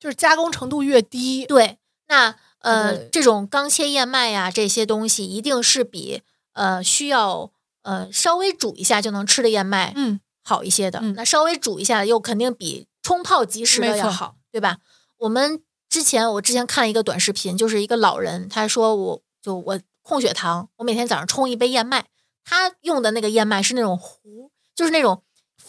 [0.00, 7.50] 就是加工程度越低，对，那呃，这种刚切燕麦呀，这些东西一定是比呃需要
[7.82, 11.00] 呃稍微煮一下就能吃的燕麦嗯，好一些的。
[11.02, 14.78] 嗯那稍微煮一下又肯定比冲泡即食的要好，对吧？
[15.16, 22.06] 我们之前我之前看了一个短视频，就是一个老人，他说我就我控血糖，我每天早上冲一杯燕麦，
[22.44, 25.22] 他用的那个燕麦是那种糊，就是那种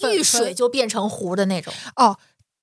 [0.03, 1.73] 遇水就变成糊的那种。
[1.95, 2.17] 哦。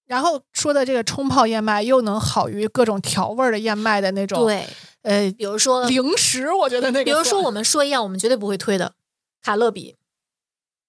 [0.06, 4.64] 然后说的这个冲泡燕麦又能好于各种调味儿的燕麦的那种，，对，
[5.02, 8.94] 呃，比如说零食，我觉得那个，比如说我们说一样，我们绝对不会推的
[9.42, 9.96] 卡乐比，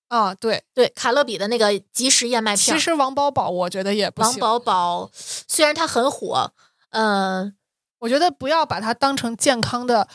[0.08, 2.78] 啊，对，对卡乐比的那个即食燕麦片儿。
[2.78, 6.52] 其实王饱饱我觉得也不行，王饱饱虽然它很火，
[6.92, 7.52] 呃，
[8.00, 10.08] 我觉得不要把它当成健康的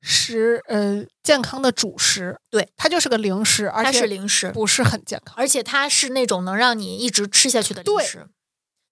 [0.00, 5.34] 食，呃，健康的主食，对，它就是个零食，而它且是零食，不是很健康。
[5.36, 8.26] 而且它是那种能让你一直吃下去的零食。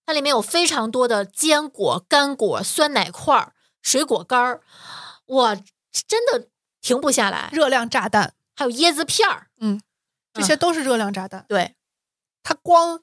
[0.07, 4.61] 它里面有非常多的坚果、干果、酸奶块儿、水果干儿，
[5.29, 5.57] 哇，
[6.07, 6.49] 真的
[6.83, 7.49] 停不下来。
[7.53, 9.47] 热量炸弹，还有椰子片儿，
[10.35, 11.47] 这些都是热量炸弹。
[11.49, 11.75] 对，
[12.43, 13.01] 它光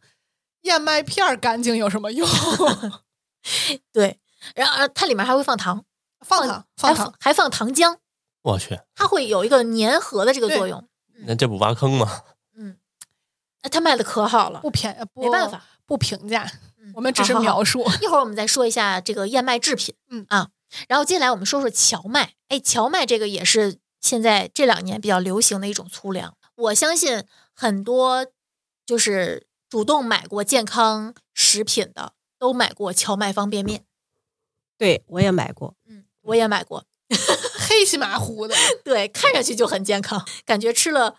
[0.62, 2.28] 燕麦片儿干净有什么用？
[3.92, 4.20] 对，
[4.54, 5.84] 然后呃它里面还会放糖，
[6.20, 7.98] 放糖，放糖，还放糖浆，
[8.44, 10.88] 我去，它会有一个粘合的这个作用。
[11.26, 12.22] 那这不挖坑吗？
[12.56, 12.78] 嗯，
[13.64, 16.46] 那，它卖的可好了，不便宜，没办法，不评价，
[16.80, 17.84] 嗯我们只是好好好描述。
[18.02, 20.50] 一会儿我们再说一下这个燕麦制品，嗯啊，
[20.88, 22.34] 然后接下来我们说说荞麦。
[22.50, 26.36] 哎，荞麦这个也是现在这两年比较流行的一种粗粮。
[26.62, 28.28] 我相信很多
[28.86, 33.86] 就是主动买过健康食品的，都买过荞麦方便面。
[34.78, 36.86] 对我也买过，嗯，我也买过，
[37.70, 41.16] 黑漆麻糊的，对，看上去就很健康，感觉吃了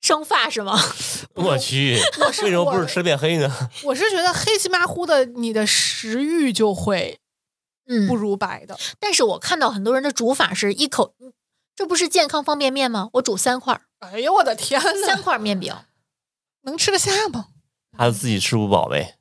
[0.00, 0.78] 生发是吗？
[1.34, 3.50] 我去，我为什么不是吃变黑呢？
[3.84, 7.18] 我是觉得黑漆麻糊的，你的食欲就会
[7.86, 8.78] 嗯不如白的。
[9.00, 11.32] 但是我看到很多人的煮法是一口，嗯
[11.74, 13.08] 这不是健康方便面吗？
[13.14, 13.80] 我煮三块儿，
[14.12, 15.74] 哎呦我的天呐三，块面饼，
[16.62, 17.48] 能吃得下吗？
[17.96, 19.18] 他自己吃不饱呗。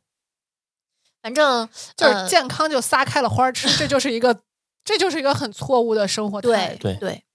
[1.21, 4.41] 反正就是呃健康就撒开了花儿吃， 这就是一个，
[4.83, 6.99] 这就是一个很错误的生活态对度。
[6.99, 7.25] 对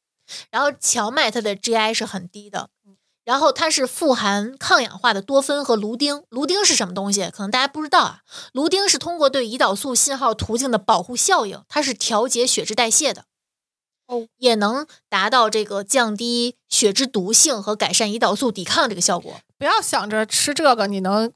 [0.50, 2.68] 然后荞麦它的 GI 是很低的，
[3.24, 6.22] 然后它是富含抗氧化的多酚和芦丁。
[6.28, 7.30] 芦丁是什么东西？
[7.30, 8.20] 可能大家不知道啊。
[8.52, 13.24] 芦丁是通过对胰岛素信号途径的保护效应，它是调节血脂代谢的，
[14.08, 19.34] 哦，也能达到这个降低血脂毒性和改善胰岛素抵抗这个效果。
[19.56, 21.30] 不要想着吃这个你能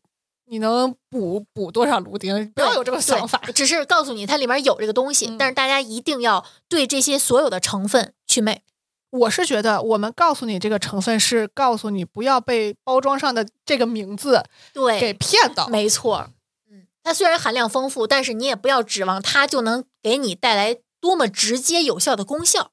[0.46, 3.38] 你能补补多少芦丁，不要有这个想法。
[3.54, 8.62] 只是告诉你它里面有这个东西，嗯但是大家一定要对这些所有的成分去魅。
[9.11, 15.68] 我是觉得，我们告诉你这个成分是告诉你不要被包装上的这个名字对，给骗到。
[15.68, 16.30] 没错，
[16.70, 22.70] 嗯，它虽然含量丰富，但是你也不要指望它就能给你带来多么直接有效的功效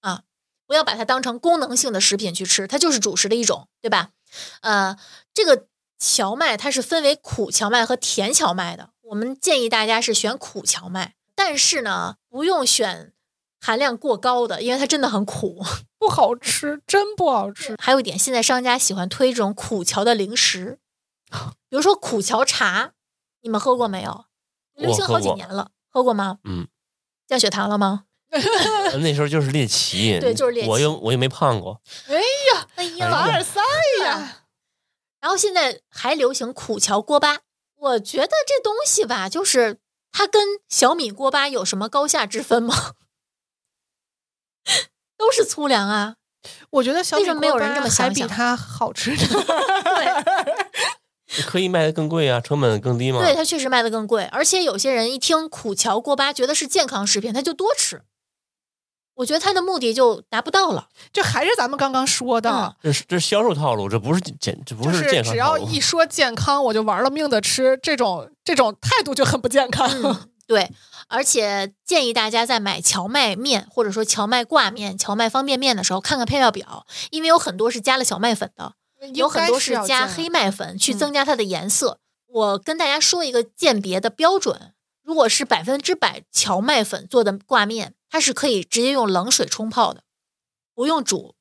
[0.00, 0.24] 啊！
[0.66, 4.10] 不要把它当成功能性的食品去吃，它就是主食的一种，对吧？
[4.62, 4.98] 呃，
[5.32, 13.12] 这个荞麦它是分为苦荞麦和甜荞麦的，我们建议大家是选苦荞麦，但是呢，不用选
[13.60, 15.64] 含量过高的，因为它真的很苦。
[16.00, 17.76] 不好吃，真不好吃。
[17.80, 20.78] 还有一点，现在商家喜欢推这种苦荞的零食，
[21.68, 22.92] 比如说苦荞茶，
[23.40, 24.26] 你们喝过没有？
[24.74, 26.38] 流行好几我喝过年了，喝过吗？
[26.44, 26.68] 嗯，
[27.28, 28.06] 降血糖了吗？
[29.00, 32.14] 那时候就是猎奇，对就是猎奇我又我又没胖过，哎
[32.52, 33.60] 呀，哎呀凡尔赛
[34.02, 34.42] 呀！
[35.20, 37.38] 然后现在还流行苦荞锅巴，
[37.76, 39.78] 我觉得这东西吧，就是
[40.12, 42.92] 它跟小米锅巴有什么高下之分吗？
[45.16, 46.16] 都是粗粮啊，
[46.70, 49.18] 我觉得小米锅巴这么想想还比它好吃呢。
[49.26, 50.66] 对
[51.46, 53.20] 可以卖的更贵啊，成本更低嘛。
[53.20, 58.02] 对，它确实卖的更贵，而且有些人一听苦荞锅巴，觉得是健康食品，他就多吃。
[59.16, 60.88] 我觉得他的目的就达不到了。
[61.12, 65.58] 这还是咱们刚刚说的，嗯这是这是销售套路，这不是健，这不是健康只要。
[65.58, 69.90] 一说健康，我就玩了命的吃，这种这种态度就很不健康。
[70.04, 70.70] 嗯，对，
[71.08, 78.74] 而且建议大家在买荞麦面或者说荞麦挂面、荞麦方便面的时候，看看配料表，因为有很多是加了小麦粉的，
[79.14, 82.00] 有很多是加黑麦粉去嗯增加它的颜色。
[82.26, 90.02] 我跟大家说一个鉴别的标准，如果是百分之百荞麦粉做的挂面，它是可以直接用冷水冲泡的，
[90.74, 91.34] 不用煮，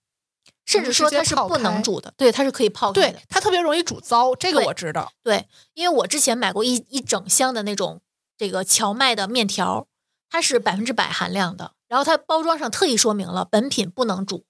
[0.66, 3.20] 甚至说它是不能煮的，对，它是可以泡开对的。
[3.28, 5.12] 它特别容易煮糟，这个我知道。
[5.24, 8.02] 对，因为我之前买过一一整箱的那种
[8.38, 9.88] 这个荞麦的面条，
[10.30, 14.46] 它是百分之百含量的，然后它包装上特意说明了本品不能煮。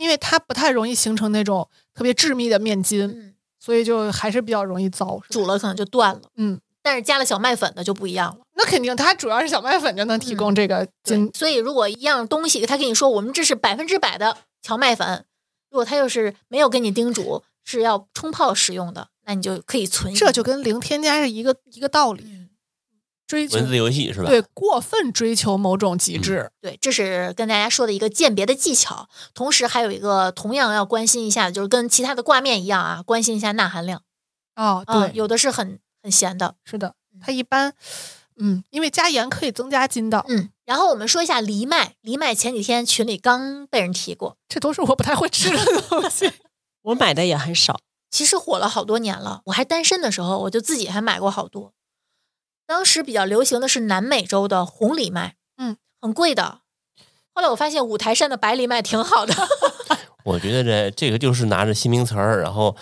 [0.00, 5.20] 因为它不太容易形成那种特别致密的面筋，嗯，所以就还是比较容易糟。
[5.28, 6.22] 煮了可能就断了。
[6.36, 8.38] 嗯，但是加了小麦粉的就不一样了。
[8.54, 11.30] 那肯定，它主要是小麦粉就能提供这个对筋。
[11.34, 15.26] 所以如果一样东西，他跟你说我们这是百分之百的荞麦粉，
[15.70, 20.14] 如果他又是没有跟你叮嘱是要冲泡使用的，那你就可以存。
[20.14, 22.39] 这就跟零添加是一个一个道理，嗯
[23.30, 24.28] 追求文字游戏是吧？
[24.28, 26.50] 对过分追求某种极致。
[26.60, 29.08] 对，这是跟大家说的一个鉴别的技巧。
[29.34, 34.02] 同时还有一个同样要关心一下，就是跟其他的挂面一样啊，关心一下钠含量。
[34.56, 36.56] 哦，啊对，有的是很很咸的。
[36.64, 37.72] 是的，它一般，
[38.36, 46.28] 嗯，因为加盐可以增加筋道，嗯，然后我们说一下藜麦，藜麦前几天群里刚被人提过，这都是我不太会吃的东西。
[46.82, 47.78] 我买的也很少。
[48.10, 49.42] 其实火了好多年了。
[49.44, 51.72] 我还单身的时候，我就自己还买过好多。
[52.70, 56.60] 当时比较流行的是南美洲的红藜麦，嗯，很贵的。
[57.34, 59.34] 后来我发现五台山的白藜麦挺好的，
[60.22, 62.76] 我觉得这这个就是拿着新名词儿，然后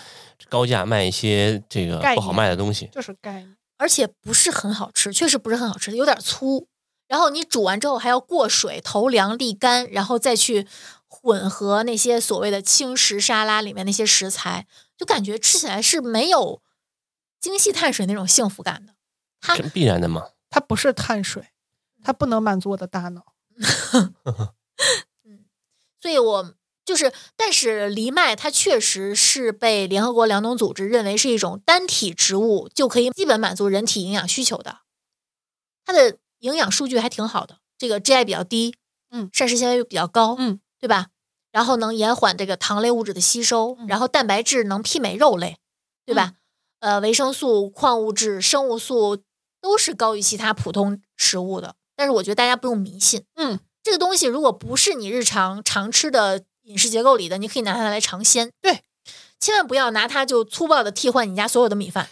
[0.47, 2.87] 高价卖一些这个不好卖的东西。
[2.91, 3.57] 就是概念。
[3.79, 6.67] 而且不是很好吃，确实不是很好吃，有点粗。
[7.07, 10.67] 然后你煮完之后还要过水投凉沥干，然后再去
[11.07, 16.61] 混合那些所谓的轻食沙拉里面那些食材，就感觉吃起来是没有
[17.41, 18.93] 精细碳水那种幸福感的。
[19.39, 20.29] 它这必然的嘛。
[20.49, 21.49] 它不是碳水，
[22.03, 23.33] 它不能满足我的大脑。
[26.01, 34.79] 所以我就是，但是藜麦它确实是被联合国粮农组织认为是一种单体植物，就可以基本满足人体营养需求的。
[35.85, 38.75] 它的营养数据还挺好的，这个 GI 比较低，
[39.11, 41.07] 嗯膳食纤维又比较高，嗯，对吧？
[41.51, 45.57] 然后能延缓这个糖类物质的吸收，嗯然后蛋白质能媲美肉类，
[46.05, 46.35] 对吧？
[46.79, 49.21] 呃，维生素、矿物质、生物素
[49.61, 51.75] 都是高于其他普通食物的。
[51.95, 58.51] 但是我觉得大家不用迷信，嗯，这个东西如果不是你日常常吃的饮食结构里的，你可以拿它来尝鲜。
[58.61, 58.83] 对，
[59.39, 62.07] 千万不要拿它就粗暴的替换你家所有的米饭，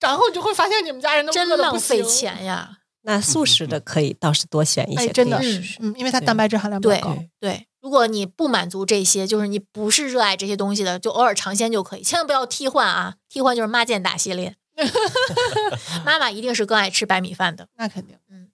[0.00, 2.02] 然后你就会发现你们家人都真饿得不浪费。
[2.04, 2.78] 钱呀！
[3.06, 7.18] 那素食的可以倒是多选一些，哎，真的是嗯，因为它蛋白质含量比较对高。
[7.38, 13.16] 对，如果你不满足这些，就是你不是热爱这些东西的，就偶尔尝鲜就可以，千万不要替换啊！
[13.28, 14.56] 替换就是妈见打系列，
[16.04, 17.68] 妈妈一定是更爱吃白米饭的。
[17.76, 18.50] 那肯定，嗯，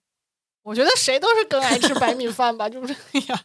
[0.63, 3.43] 我觉得谁都是更爱吃白米饭吧， 就是哎呀，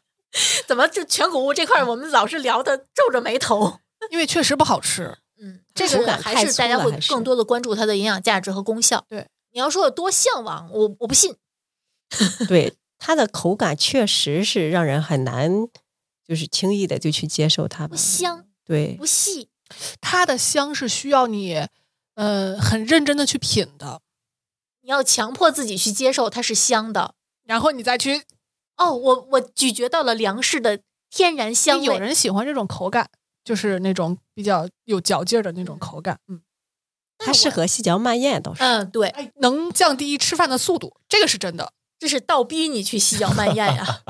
[0.67, 3.81] 怎么就全谷物这块儿我们老是聊的皱着眉头？
[4.11, 5.17] 因为确实不好吃。
[5.39, 9.05] 嗯，这这个还口感太粗是大家会更多的关注它的营养价值和功效。
[9.09, 11.37] 对，你要说有多向往，我我不信。
[12.49, 15.51] 对它的口感确实是让人很难，
[16.27, 17.87] 就是轻易的就去接受它。
[17.87, 19.49] 不香对不细，
[20.01, 21.67] 它的香是需要你，
[22.17, 24.01] 呃，很认真的去品的，
[24.83, 27.15] 你要强迫自己去接受它是香的。
[27.45, 28.25] 然后你再去。
[28.77, 31.85] 哦，我我咀嚼到了粮食的天然香味。
[31.87, 33.09] 有人喜欢这种口感，
[33.43, 36.19] 就是那种比较有嚼劲儿的那种口感。
[36.29, 36.43] 嗯，
[37.17, 38.63] 它适合细嚼慢咽，倒是。
[38.63, 41.73] 嗯，对，哎，能降低吃饭的速度，这个是真的。
[41.99, 44.03] 这是倒逼你去细嚼慢咽呀，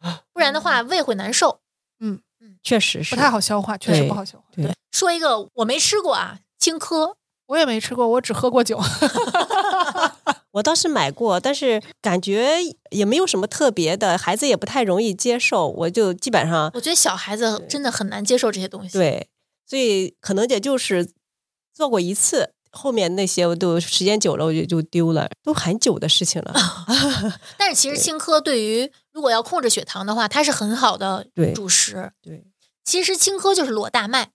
[0.34, 1.60] 不然的话胃会难受。
[2.00, 4.44] 嗯嗯确实是不太好消化，确实不好消化。
[4.52, 7.14] 对说一个我没吃过啊，青稞，
[7.50, 8.80] 我也没吃过，我只喝过酒。
[10.52, 12.58] 我倒是买过，但是感觉
[12.90, 19.28] 也没有什么特别的，孩子也不太容易接受，我就基本上我觉得小孩子真的很难接受这些东西。，对，
[19.66, 21.10] 所以可能也就是
[21.74, 26.54] 做过一次，后面那些我都时间久了我就就丢了，都很久的事情了。
[27.58, 32.12] 但是其实青稞对于如果要控制血糖的话，它是很好的主食。
[32.22, 32.44] 对，
[32.84, 34.30] 其实青稞就是裸大麦，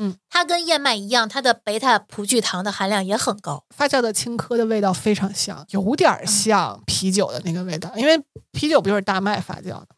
[0.00, 3.64] 嗯，它跟燕麦一样，它的贝塔葡聚糖的含量也很高。
[3.74, 8.22] 发酵的青稞的味道非常香，有点儿像啤酒的那个味道，因为
[8.52, 9.88] 啤酒不就是大麦发酵的？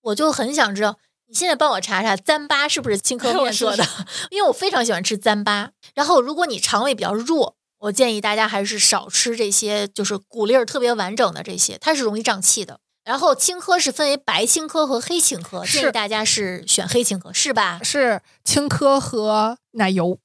[0.00, 3.86] 我就很想知道，你现在帮我查查糌粑是不是青稞面做的，
[4.30, 5.70] 因为我非常喜欢吃糌粑。
[5.94, 12.80] 然后，如果你肠胃比较弱，我建议大家还是少吃这些，就是谷粒儿特别完整的这些，它是容易胀气的。
[13.04, 17.78] 然后青稞是分为白青稞和黑青稞，建议大家是选黑青稞，是吧？
[17.82, 20.18] 是青稞和奶油。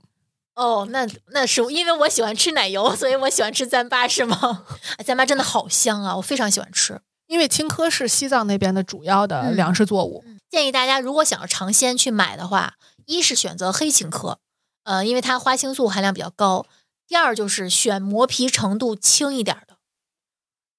[0.56, 4.66] 哦，那那是因为我喜欢吃奶油，所以我喜欢吃糌粑，是吗？
[5.06, 7.00] 糌粑真的好香啊，我非常喜欢吃。
[7.28, 12.74] 因为青稞是西藏那边的主要的嗯粮食作物，建议大家如果想要尝鲜去买的话，
[13.06, 14.38] 一是选择黑青稞，
[14.84, 16.66] 呃，因为它花青素含量比较高；
[17.08, 19.58] 第二就是选磨皮程度轻一点。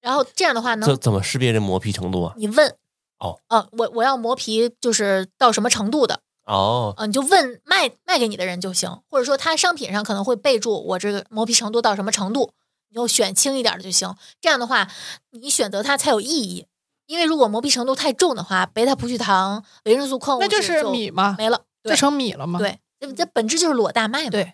[0.01, 2.33] 然后这样的话能怎怎么识别这磨皮程度啊？
[2.37, 2.75] 你问
[3.19, 12.51] 哦，呃，我我要磨皮就是到什么程度的，哦，呃，你就问卖卖给你的人就行，或者说他商品上可能会备注我这个磨皮程度到什么程度，
[12.89, 14.15] 你就选轻一点的就行。
[14.41, 14.87] 这样的话，
[15.31, 16.65] 你选择它才有意义。
[17.07, 24.29] 因为如果磨皮程度太重的话，贝塔葡聚糖、维生素、矿物质那就是米嘛，没了，就成米了嘛。，对，这这本质就是裸大麦嘛。
[24.29, 24.53] 对，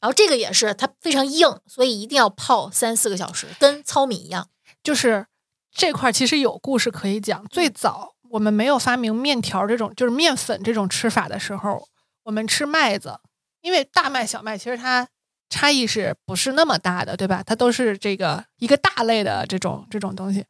[0.00, 4.48] 然后这个也是它非常硬，所以一定要泡三四个小时，跟糙米一样。
[4.82, 5.26] 就是
[5.72, 7.44] 这块儿其实有故事可以讲。
[7.46, 11.88] 最早我们没有发明面条这种，就是面粉这种吃法的时候，
[12.24, 13.18] 我们吃麦子，
[13.60, 15.08] 因为大麦、小麦其实它
[15.50, 17.42] 差异是不是那么大的，对吧？
[17.44, 20.44] 它都是这个一个大类的这种这种东西。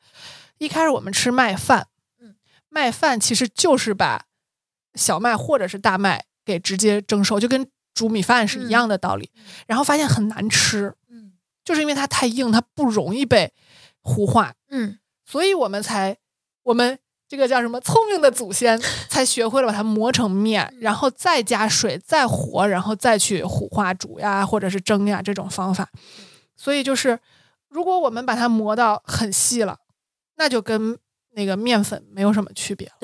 [0.59, 1.87] 一开始我们吃麦饭，
[2.21, 2.35] 嗯，
[2.69, 4.27] 麦饭其实就是把
[4.95, 9.29] 小麦或者是大麦给直接蒸熟，就跟煮米饭是一样的道理。
[9.67, 11.33] 然后发现很难吃，嗯
[11.65, 13.53] 就是因为它太硬，它不容易被
[14.01, 16.17] 糊化，嗯，所以我们才
[16.63, 18.81] 我们这个叫什么聪明的祖先
[19.11, 25.91] 才学会了把它磨成面，然后再加水，再和，然后再去糊化煮呀，或者是蒸呀这种方法。
[26.57, 27.19] 所以就是，
[27.69, 29.79] 如果我们把它磨到很细了，
[30.37, 30.97] 那就跟
[31.33, 32.95] 那个面粉没有什么区别了。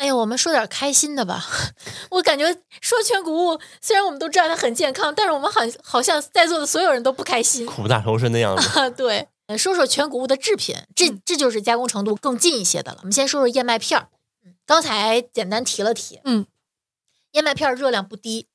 [0.00, 1.44] 哎呀，我们说点开心的吧。
[2.08, 7.66] 我感觉说全谷物，虽然我们都知道它很健康，但是我们好好像在座的所有人都不开心。
[7.66, 8.80] 苦大仇深的样子。
[8.80, 12.98] 啊，对，呃说说全谷物的制品，这嗯这就是加工程度更近一些的了。
[13.00, 14.08] 我们先说说燕麦片
[14.64, 16.46] 刚才简单提了提，嗯，
[17.32, 18.46] 燕麦片儿热量不低，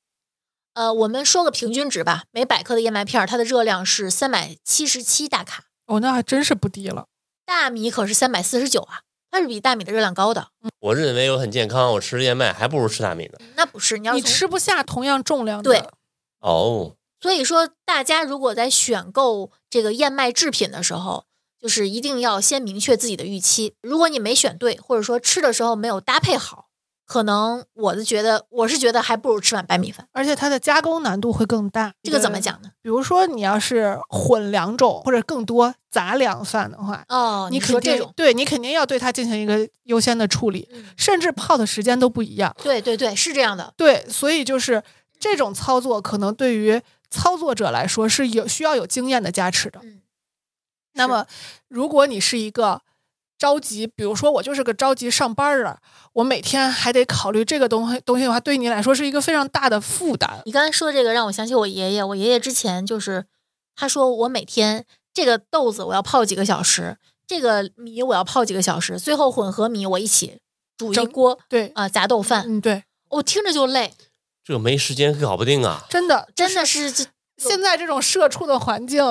[0.74, 7.06] 呃，我们说个平均值吧，每百克的燕麦片儿它的热量是三百七十七大卡，哦，那还真是不低了。
[7.44, 10.48] 大米可是三百四十九啊，它是比大米的热量高的。
[10.80, 13.38] 我认为我很健康，我吃燕麦还不如吃大米呢。
[13.56, 15.82] 那不是，你要从你吃不下同样重量的，对
[16.40, 21.24] 哦，所以说，大家如果在选购这个燕麦制品的时候，
[21.60, 23.74] 就是一定要先明确自己的预期。
[23.82, 26.65] 如果你没选对，或者说吃的时候没有搭配好，
[27.06, 30.06] 可能我是觉得，我是觉得还不如吃碗白米饭。
[30.12, 31.94] 而且它的加工难度会更大。
[32.02, 32.40] 这个怎么？
[32.40, 32.70] 讲呢？
[32.82, 42.54] 比如说，你要是混两种或者更多杂粮饭的话，哦，你你说肯定这种，对你肯定要对它进行一个优先的处理，嗯甚至泡的时间都不一样。
[42.62, 43.72] 对对对，是这样的。
[43.76, 44.82] 对，所以就是
[45.18, 49.78] 这种操作，可能对于操作者来说是有需要有经验的加持的。
[49.84, 50.02] 嗯，
[50.94, 51.26] 那么，
[51.68, 52.82] 如果你是一个
[53.38, 55.78] 着急，比如说我就是个着急上班儿的，
[56.14, 60.40] 我每天还得考虑这个东西东西的话，对你来说是一个非常大的负担。
[60.46, 63.26] 你刚才说这个让我想起我爷爷，我爷爷之前就是
[63.74, 70.38] 他说我每天这个豆子我要泡几个小时，这个米我要泡几个小时，最后混合米我一起
[70.78, 73.92] 煮一锅对，啊、杂豆饭，嗯，对，我听着就累，
[74.42, 75.84] 这个没时间搞不定啊。
[75.90, 77.04] 真的，真的是这
[77.36, 79.04] 现在这种社畜的环境，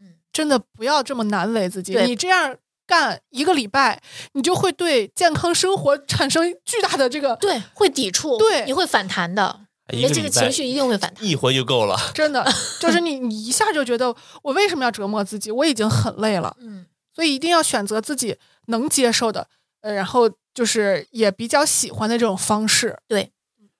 [0.00, 1.96] 嗯真的不要这么难为自己。
[2.04, 2.56] 你这样
[2.90, 9.60] 干一个礼拜，你就会对健康生活产生巨大的这个，对会抵触，对你会反弹的，
[9.92, 11.24] 一你的这个情绪一定会反弹。
[11.24, 11.96] 一回就够了。
[12.12, 12.44] 真的
[12.80, 15.52] 就是你你一下就觉得我为什么要折磨自己？
[15.52, 18.36] 我已经很累了，嗯，所以一定要选择自己
[18.66, 19.46] 能接受的，
[19.82, 22.98] 呃，然后就是也比较喜欢的这种方式，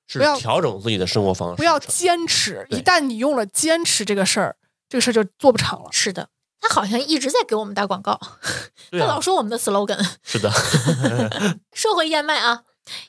[0.07, 2.67] 是不要调整自己的生活方式，不要坚持。
[2.71, 4.57] 一旦你用了坚持这个事儿，
[4.89, 5.89] 这个事儿就做不长了。
[5.93, 6.29] 是的，
[6.61, 8.21] 他好像一直在给我们打广告，
[8.93, 10.05] 他老说我们的 slogan。
[10.23, 10.51] 是的，
[11.73, 12.63] 说回燕麦啊，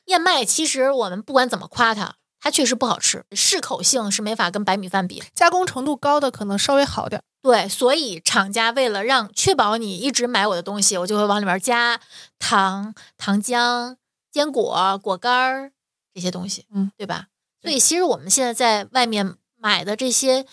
[0.06, 5.22] 燕麦其实我们不管怎么夸它，它确实不好吃，适口性是没法跟白米饭比。
[5.36, 7.24] 加工程度高的可能稍微好点儿。
[7.43, 11.99] 对，所以厂家为了让确保你一直买我的东西，我就会往里面加
[12.38, 13.95] 糖、糖浆、
[14.32, 15.72] 坚果、果干儿
[16.14, 17.26] 这些东西，嗯，对吧？
[17.62, 20.45] 所以其实我们现在在外面买的这些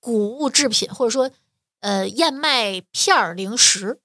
[0.00, 1.30] 谷物制品，或者说
[1.84, 4.00] 呃燕麦片儿零食，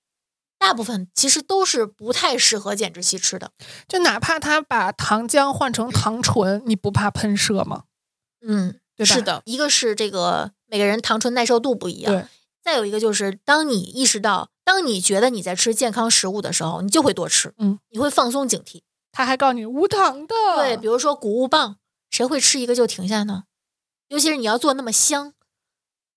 [0.58, 3.54] 大部分其实都是不太适合减脂期吃的。
[3.88, 7.86] 就哪怕他把糖浆换成糖醇，你不怕喷射吗？
[8.46, 12.28] 嗯，对吧是的，一个是这个每个人糖醇耐受度不一样，对，
[12.62, 18.82] 再有一个就是，当你意识到，当你觉得你在吃健康食物的时候，你就会多吃，嗯，你会放松警惕。
[19.14, 21.78] 他还告诉你无糖的，对，比如说谷物棒，
[22.10, 23.46] 谁会吃一个就停下呢？
[24.10, 25.34] 尤其是你要做那么香，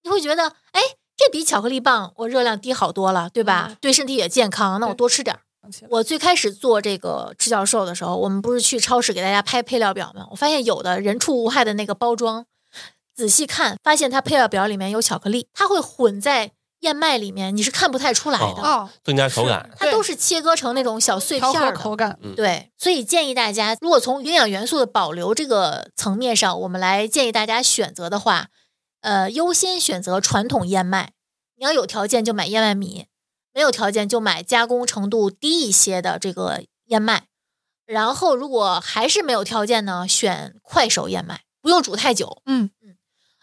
[0.03, 0.81] 你会觉得，哎，
[1.25, 3.77] 这比巧克力棒我热量低好多了，对吧？
[3.81, 5.41] 对身体也健康，那我多吃点儿。
[5.89, 10.27] 我最开始做这个吃教授的时候，我们不是去超市给大家拍配料表吗？
[10.33, 12.47] 我发现有的人畜无害的那个包装，
[13.14, 16.51] 仔细看发现它配料表里面有巧克力，它会混在
[16.81, 18.61] 燕麦里面，你是看不太出来的。
[18.61, 19.70] 哦，增加口感。
[19.79, 21.79] 它都是切割成那种小碎片儿的。
[21.79, 22.18] 口感。
[22.35, 28.49] 对，所以建议大家，如果从营养元素的保留这个层面上，我们来建议大家选择的话，
[29.03, 31.12] 呃，优先选择传统燕麦。
[31.57, 33.07] 你要有条件就买燕麦米，
[33.53, 37.26] 没有条件就买加工程度低一些的这个燕麦。
[37.84, 42.40] 然后，如果还是没有条件呢，选快手燕麦，不用煮太久。
[42.46, 42.96] 嗯嗯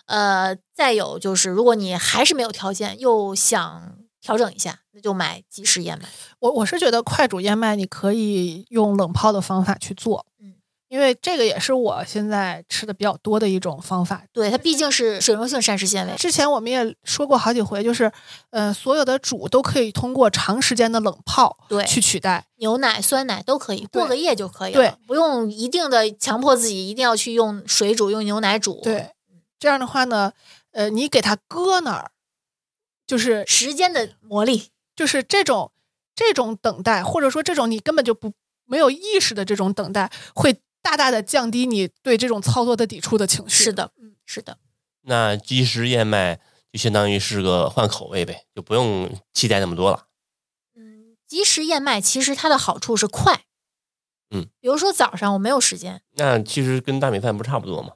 [0.06, 6.10] 呃，再有就是，如果你还是没有条件，又想调整一下，那就买即食燕麦。
[6.40, 10.56] 我我是觉得快煮燕麦你可以用冷泡的方法去做，嗯，
[10.90, 14.24] 因为这个也是我现在吃的比较多的一种方法。
[14.34, 16.14] 对，它毕竟是水溶性膳食纤维。
[16.16, 18.12] 之前我们也说过好几回，就是
[18.50, 22.46] 呃，所有的煮都可以通过长时间的冷泡对去取代。
[22.56, 29.12] 牛奶、酸奶都可以，过个夜就可以了，对不用一定的强迫自己一定要去用水煮、用牛奶煮。，对，
[29.60, 30.34] 这样的话呢，
[30.72, 32.12] 呃，你给它搁那儿，
[33.06, 34.66] 就是时间的磨砺，
[34.96, 35.72] 就是这种
[36.16, 38.34] 这种等待，或者说这种你根本就不
[38.66, 43.66] 没有意识的这种等待，会大大的降低你对这种操作的抵触的情绪。
[43.66, 44.58] 是，的，嗯，是的，
[45.02, 46.40] 那即食燕麦
[46.72, 50.08] 就相当于是个换口味呗，就不用期待那么多了。
[50.76, 53.46] 嗯，即食燕麦其实它的好处是快，
[54.32, 57.94] 嗯，比如说早上我没有时间，那其实跟大米饭不差不多吗？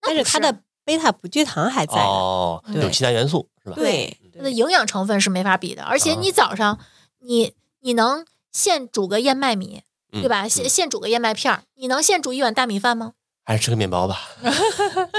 [0.00, 1.94] 但是它的贝塔葡聚糖还在。
[1.94, 3.76] 哦，对有其他元素是吧？
[3.76, 6.80] 对，它的营养成分是没法比的，而且啊你早上
[7.20, 10.46] 你你能现煮个燕麦米，嗯对吧？
[10.46, 13.14] 现嗯现煮个燕麦片儿，你能现煮一碗大米饭吗？
[13.44, 14.20] 还是吃个面包吧。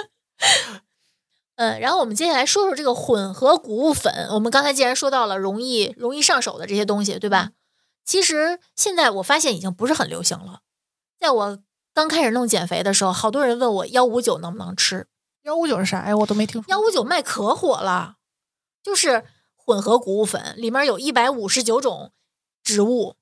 [1.56, 4.28] 嗯，然后我们接下来说说这个混合谷物粉。
[4.32, 7.52] 我们刚才既然说到了容易容易上手的这些东西，对吧？
[8.06, 10.62] 其实现在我发现已经不是很流行了。
[11.20, 11.60] 在我
[11.94, 15.08] 刚开始弄减肥的时候，好多人问我幺五九能不能吃。
[15.44, 16.18] 幺五九是啥呀？
[16.18, 16.66] 我都没听说。
[16.70, 18.16] 幺五九卖可火了，
[18.82, 19.24] 就是
[19.56, 22.12] 混合谷物粉，里面有一百五十九种
[22.64, 23.16] 植物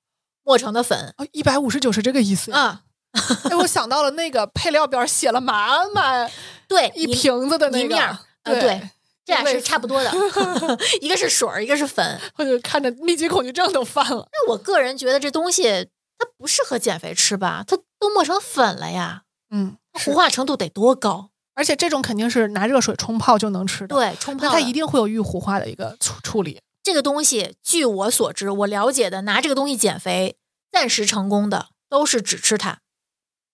[0.43, 2.57] 磨成的粉哦，一百五十九是这个意思呀？
[2.57, 2.81] 啊。
[3.51, 6.31] 哎，我想到了那个配料表写了满满
[6.69, 8.89] 对，一瓶子的那个一面儿，呃对对，
[9.25, 10.09] 这俩是差不多的，
[11.01, 12.17] 一个是水儿，一个是粉。
[12.37, 14.25] 我就看着密集恐惧症都犯了。
[14.31, 21.31] 那我个人觉得这东西它不适合减肥吃吧，它都磨成粉了呀，嗯，糊化程度得多高？
[21.53, 26.61] 而且这种肯定是拿热水冲泡就能吃的。，对，冲泡那它一定会有预糊化的一个处处理。
[26.83, 30.37] 这个东西，据我所知，我了解的拿这个东西减肥
[30.71, 32.81] 暂时成功的都是只吃它。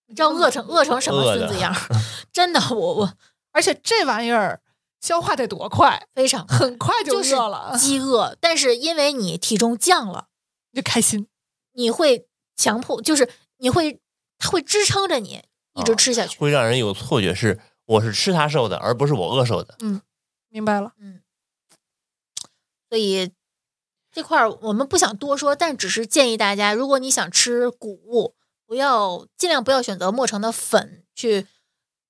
[0.08, 1.90] 你知道饿成饿成什么孙子样儿？
[2.32, 3.14] 真的，我我
[3.52, 4.62] 而且这玩意儿
[5.02, 10.28] 消化得多快，非常 很快就就是饿了，饥饿，但是因为你体重降了，
[10.74, 11.28] 就开心。
[11.74, 14.00] 你会强迫，就是你会，
[14.40, 15.44] 它会支撑着你
[15.76, 16.40] 一直哦吃下去。
[16.40, 19.76] 会让人有错觉是我是吃它瘦的，而不是我饿瘦的。
[19.82, 20.02] 嗯
[20.50, 21.20] 明白了，嗯，
[22.90, 23.32] 所以
[24.12, 28.34] 这块儿我们不想多说，但只是建议大家，如果你想吃谷物，
[28.66, 31.46] 不要尽量不要选择磨成的粉去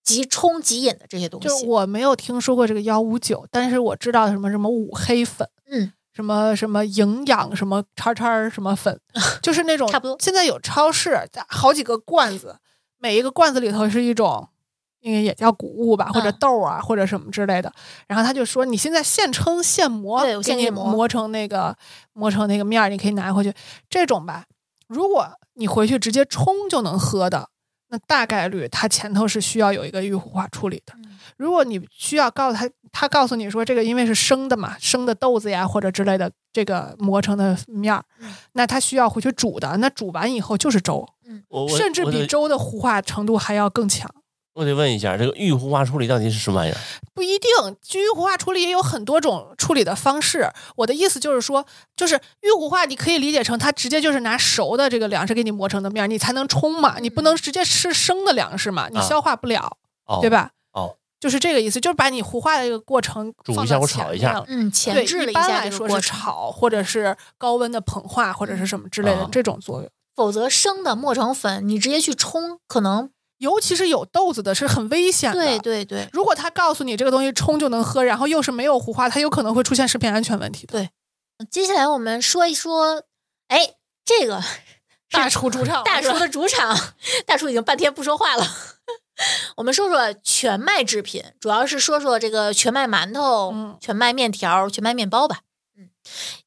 [0.03, 1.47] 即冲即饮的这些东西。
[1.47, 8.99] 就是我没有听说过这个幺五九，但是我知道什么什么五黑粉，嗯，什么什么营养什么叉叉什么粉，
[9.41, 12.57] 就是那种差不多现在有超市好几个罐子，
[12.97, 14.49] 每一个罐子里头是一种。
[15.01, 17.71] 应该也叫谷物吧，或者嗯豆啊，或者什么之类的。
[18.07, 21.75] 然后他就说，你现在现称现磨，给你现磨磨成那个
[22.13, 23.53] 磨成那个面儿，你可以拿回去。
[23.89, 24.45] 这种吧，
[24.87, 27.49] 如果你回去直接冲就能喝的，
[27.89, 30.93] 那大概率它前头是需要有一个预糊化处理的。
[30.95, 31.03] 嗯
[31.35, 41.05] 如果你需要告诉他，他告诉你说这个因为是生的嘛，生的豆子呀或者之类的，这个磨成的面儿，嗯那他需要回去煮的，那煮完以后就是粥，
[41.49, 44.09] 我我甚至比粥的糊化程度还要更强。
[44.58, 46.78] 我得问一下，这个预糊化处理到底是什么玩意儿？
[47.14, 47.49] 不一定，
[47.93, 50.49] 预糊化处理也有很多种处理的方式。
[50.76, 51.64] 我的意思就是说，
[51.95, 59.78] 就是预糊化，你可以理解成它直接就是拿熟的这个粮食给你磨成的面儿，你才能冲嘛，你不能直接吃生的粮食嘛，你啊消化不了，
[60.08, 60.28] 哦，对？
[60.28, 60.49] 吧？
[60.74, 69.89] 哦，就是这个意思，就是把你糊化的这个过程煮一下或炒一下嗯，前对，置了一般下来说是炒，或者是高温的膨化，或者是什么之类的、啊这种作用。
[70.16, 75.38] 否则生的磨成粉，你直接去冲，可能尤其是有豆子的，是很危险的。
[75.38, 80.89] 对对对，如果他告诉你这个东西冲就能喝，然后又是没有糊化，它有可能会出现食品安全问题的。
[81.51, 83.03] 接下来我们说一说，
[83.47, 84.41] 哎，这个
[85.11, 86.75] 大厨主场，大厨的主场，
[87.27, 88.45] 大厨已经半天不说话了。
[89.57, 95.41] 我们说说全麦制品，主要是说说这个全麦馒头、嗯全麦面条、全麦面包吧。
[95.75, 95.89] 嗯，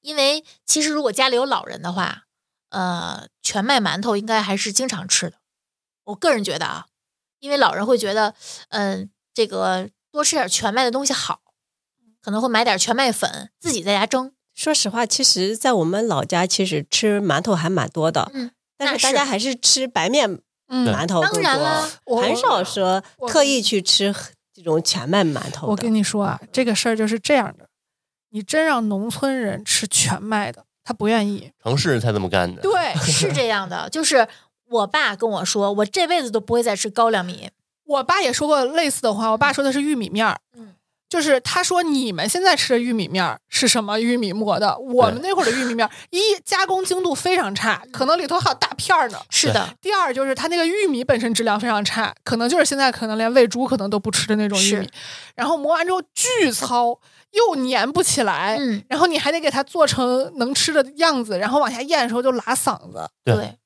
[0.00, 2.24] 因为其实如果家里有老人的话，
[2.70, 5.39] 呃，全麦馒头应该还是经常吃的。
[6.10, 6.86] 我个人觉得啊，
[7.38, 8.34] 因为老人会觉得，
[8.68, 11.40] 嗯、这个多吃点全麦的东西好，
[12.20, 14.32] 可能会买点全麦粉自己在家蒸。
[14.54, 24.14] 说实话，其实，在我们老家，其实吃馒头还蛮多的，嗯，但是大家还是吃白面嗯，馒头更当然啦多，我很少说特意去吃
[24.52, 25.68] 这种全麦馒头。
[25.68, 27.68] 我跟你说啊，这个事儿就是这样的，
[28.30, 31.52] 你真让农村人吃全麦的，他不愿意。
[31.62, 32.60] 城市人才这么干的。
[32.60, 34.28] 对是这样的，就是
[34.70, 37.50] 我爸跟我说，我这辈子都不会再吃高粱米。
[37.84, 40.40] 我爸也说过类似的话，我爸说的是玉米面儿。
[40.56, 40.74] 嗯
[41.10, 44.78] 就是他说你们现在吃的玉米面儿是什么玉米磨的？
[44.78, 49.18] 我们那会儿的玉米面儿，一加工精度非常差，可能里头还有大片儿呢。
[49.28, 54.88] 是的，第二就是它那个玉米本身质量非常差，可能就是现在可能连喂猪可能都不吃的那种玉米。
[55.34, 56.96] 然后磨完之后巨糙，
[57.32, 63.10] 又粘不起来，嗯，然后你还得给它做成能吃的样子，然后往下咽的时候就拉嗓子。
[63.24, 63.58] 对对，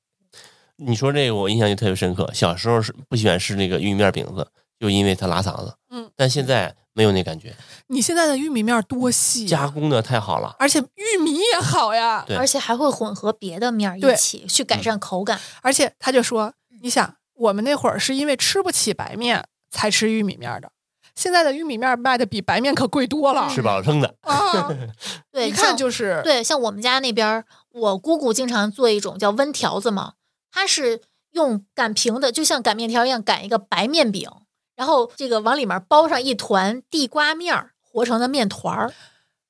[0.77, 2.29] 你说这个，我印象就特别深刻。
[2.33, 4.47] 小时候是不喜欢吃那个玉米面饼子，
[4.79, 5.75] 就因为它拉嗓子。
[5.89, 7.55] 嗯，但现在没有那感觉，
[7.87, 10.55] 你现在的玉米面多细、啊，加工的太好了。
[10.59, 12.23] 而且玉米也好呀。
[12.27, 15.39] 对而且还会混合别的面一起去改善口感。
[15.61, 20.71] 而且他就说，嗯你想，我们那会儿是因为吃不起白面才吃玉米面的，
[21.15, 24.69] 现在的玉米面卖的比白面可贵多了吃饱了撑的，啊！
[25.31, 30.13] 对，一看就是对，像我们家那边，我姑姑经常做一种叫温条子嘛，
[30.55, 31.01] 它是
[31.31, 34.31] 用擀平的，就像擀面条一样擀一个白面饼，
[34.77, 38.93] 然后这个往里面包上一团地瓜面儿和成的面团儿，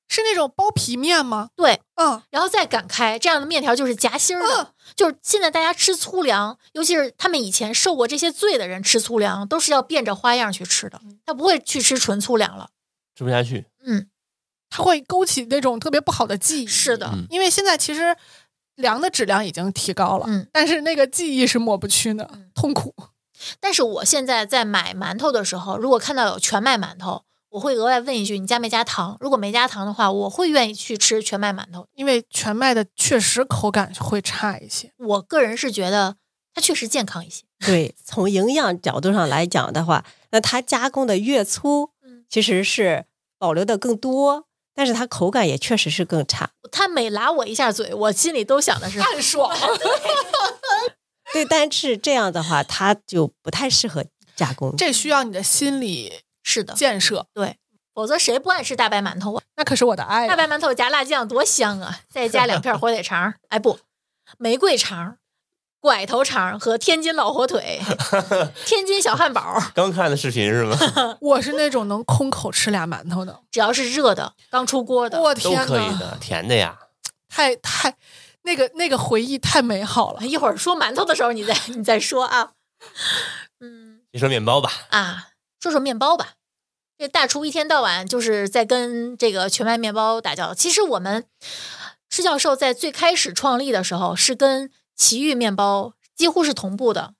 [0.08, 1.50] 是那种包皮面吗？
[1.54, 4.62] 对，嗯，然后再擀开，这样的面条就是夹心儿的。
[4.64, 12.70] 嗯就是现在大家吃粗粮，尤其是他们以前受过这些罪的人吃粗粮，都是要变着花样去吃的，他不会去吃纯粗粮了。
[13.16, 13.66] 吃不下去。
[13.84, 14.08] 嗯，
[14.70, 16.66] 他会勾起那种特别不好的记忆。
[16.66, 18.16] 是的，嗯因为现在其实
[18.76, 22.94] 粮的质量已经提高了，嗯但是那个记忆是抹不去的，嗯痛苦。
[23.60, 29.16] 但是我现在在买馒头的时候，如果看到有全麦馒头，我会额外问一句：你加没加糖？
[29.20, 31.86] 如果没加糖的话，我会愿意去吃全麦馒头。
[31.94, 34.92] 因为全麦的确实口感会差一些。
[34.98, 36.16] 我个人是觉得
[36.54, 37.44] 它确实健康一些。
[37.58, 43.04] 对，从营养角度上来讲的话，那它加工的越粗嗯，其实是
[43.38, 44.46] 保留的更多，
[44.76, 46.50] 但是它口感也确实是更差。
[46.70, 49.50] 他每拉我一下嘴，我心里都想的是暗爽
[51.32, 54.04] 对，但是这样的话，它就不太适合
[54.36, 54.76] 加工。
[54.76, 57.26] 这需要你的心理是的，建设。
[57.32, 57.56] 对，
[57.94, 59.42] 否则谁不爱吃大白馒头啊？
[59.56, 62.00] 那可是我的爱呀、大白馒头夹辣酱多香啊！
[62.08, 63.78] 再加两片火腿肠，哎不，
[64.38, 65.16] 玫瑰肠、
[65.86, 67.80] 拐头肠和天津老火腿、
[68.66, 70.76] 天津小汉堡，刚看的视频是吗？
[71.22, 73.38] 我是那种能空口吃俩馒头的。
[73.52, 76.76] 只要是热的、刚出锅的，我天哪，可以的，甜的呀。
[77.28, 77.94] 太太
[78.42, 80.26] 那个那个回忆太美好了。
[80.26, 82.50] 一会儿说馒头的时候你再 你再说啊。
[83.60, 85.28] 嗯你说面包吧，啊，
[85.60, 86.30] 说说面包吧。
[86.98, 90.54] 这大厨一天到晚就是在跟这个全麦面包打交道。
[90.54, 91.24] 其实我们
[92.10, 97.14] 施教授在最开始创立的时候是跟奇遇面包几乎是同步的，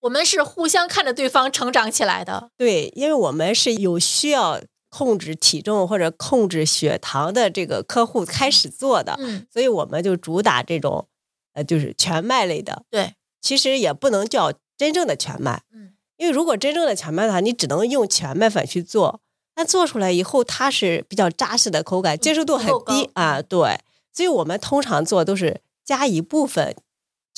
[0.00, 2.50] 我们是互相看着对方成长起来的。
[2.56, 11.06] 对，因为我们是有需要控制体重或者控制血糖的这个客户开始做的，嗯，所以我们就主打这种
[11.52, 12.84] 呃，就是全麦类的。
[12.90, 19.20] 对，其实也不能叫真正的全麦，嗯，因为如果真正的全麦的话，你只能用全麦粉去做，
[19.56, 23.42] 那做出来以后它是比较扎实的口感，接受度很低啊。
[23.42, 23.80] 对，
[24.14, 26.74] 所以我们通常做都是加一部分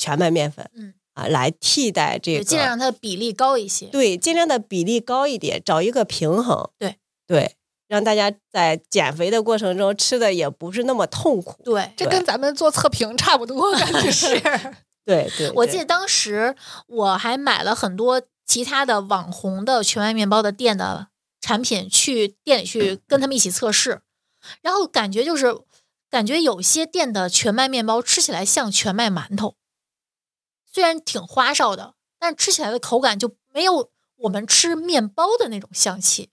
[0.01, 3.85] 全麦面粉，嗯啊，来替代这个，尽量让它的比例高一些。
[3.85, 6.71] 对，尽量的比例高一点，找一个平衡。
[6.79, 6.95] 对
[7.27, 7.55] 对，
[7.87, 11.61] 让大家在减肥的过程中吃的也不是那么痛苦。
[11.63, 14.39] 对，这跟咱们做测评差不多，感觉是。
[15.05, 16.55] 对 对，对我记得当时
[16.87, 24.01] 我还买了很多其他的网红的全麦面包的店的产品，去店里去跟他们一起测试，
[24.61, 25.55] 然后感觉就是
[26.09, 29.55] 感觉有些店的全麦面包吃起来像全麦馒头，
[30.71, 36.29] 虽然挺花哨的，但吃起来的口感就没有我们吃面包的那种香气，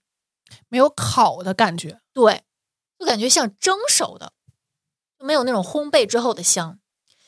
[0.67, 1.99] 没有烤的感觉。
[2.13, 2.43] 对，
[2.97, 4.33] 就感觉像蒸熟的，
[5.19, 6.79] 就没有那种烘焙之后的香。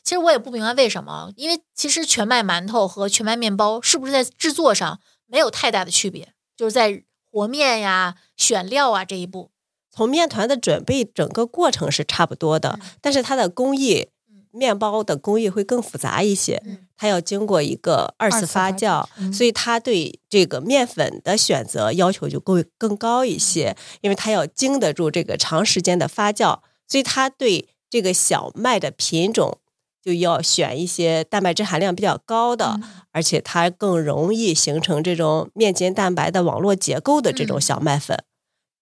[0.04, 9.52] 其实我也不明白为什么，因为其实全麦馒头和全麦面包是不是在制作上没有太大的区别，就是在和面呀、选料啊这一步。
[9.92, 14.21] 从面团的准备整个过程是差不多的，嗯但是它的工艺嗯，
[14.52, 16.62] 面包的工艺会更复杂一些。
[16.66, 29.58] 嗯它要经过一个二次发发酵，嗯所以它对这个面粉的选择要求就更更高一些，因为它要经得住这个长时间的发酵，所以它对这个小麦的品种
[30.00, 38.24] 就要选一些蛋白质含量比较高的，嗯而且它更容易形成这种面筋蛋白的网络结构的这种嗯小麦粉。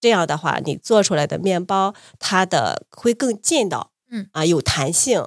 [0.01, 5.25] 这样的话，你做出来的面包它的会更劲道，嗯啊，有弹性。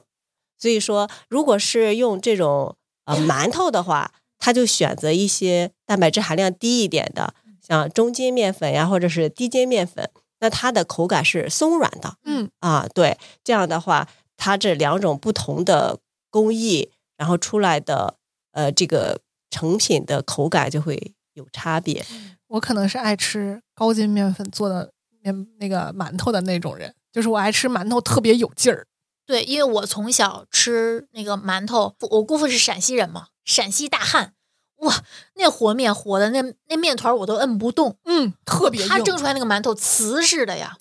[0.62, 10.08] 所以说，如果是用这种呃馒头的话，它就选择一些蛋白质含量低一点的，像中筋面粉呀，或者是低筋面粉，
[10.38, 12.14] 那它的口感是松软的。
[12.24, 15.98] 嗯啊，对，这样的话，它这两种不同的
[16.30, 18.14] 工艺，然后出来的
[18.52, 22.06] 呃这个成品的口感就会有差别。
[22.46, 24.92] 我可能是爱吃高筋面粉做的
[25.24, 28.86] 面那个馒头的那种人，就是我爱吃馒头特别有劲儿。
[29.26, 34.34] 对，因为我从小吃那个馒头，我姑父是陕西人嘛，陕西大汉，
[34.78, 35.02] 哇，
[35.34, 40.76] 那和面和的那那面团我都摁不动，嗯，特别硬，他蒸出来那个馒头瓷似的呀，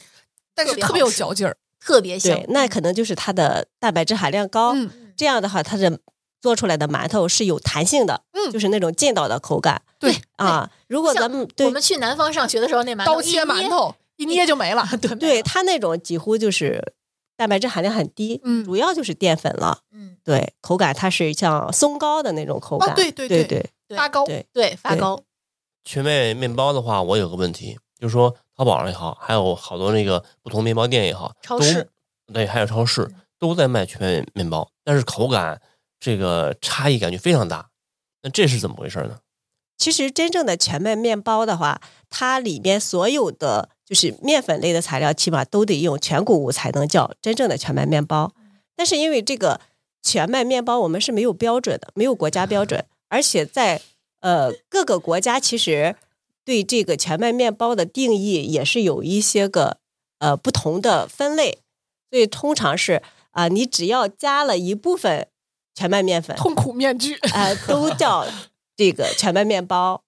[0.56, 1.58] 但是特别有嚼劲儿。
[1.84, 6.00] 特别香对。，那可能就是它的蛋白质含量高，嗯这样的话，它的
[6.40, 10.70] 做出来的馒头是有弹性的，嗯就是那种劲道的口感对，啊。
[10.88, 14.88] 如果咱们我们去南方上学的时候，那馒头刀切馒，头一捏就没了。
[15.02, 16.94] 对 对，它那种几乎就是
[17.42, 19.80] 蛋白质含量很低，嗯主要就是淀粉了。
[19.92, 22.92] 嗯，对，口感它是像松糕的那种口感。
[22.92, 25.20] 哦对对对对对发糕，对对，发糕，
[25.84, 31.90] 全麦面包的话，我有个问题，就是说淘宝上也好，还有好多那个不同面包店也好，超市
[32.32, 35.60] 对，还有超市嗯都在卖全麦面包，但是口感
[36.00, 37.70] 这个差异感觉非常大。
[38.22, 39.18] 那这是怎么回事呢？
[39.80, 41.82] 其实真正的全麦面包的话，
[42.12, 48.32] 它里面所有的就是面粉类的材料，起码都得用全谷物才能叫真正的全麦面包。
[48.76, 49.60] 但是因为这个
[50.04, 53.82] 全麦面包我们是没有标准的，没有国家标准， 而且在
[54.20, 55.96] 呃各个国家其实
[56.46, 59.78] 对这个全麦面包的定义也是有一些个
[60.20, 61.60] 呃不同的分类，
[62.12, 63.02] 所以通常是
[63.32, 65.30] 啊、你只要加了一部分
[65.74, 67.16] 全麦面粉，痛苦面具。
[67.34, 68.28] 呃，都叫
[68.76, 70.04] 这个全麦面包，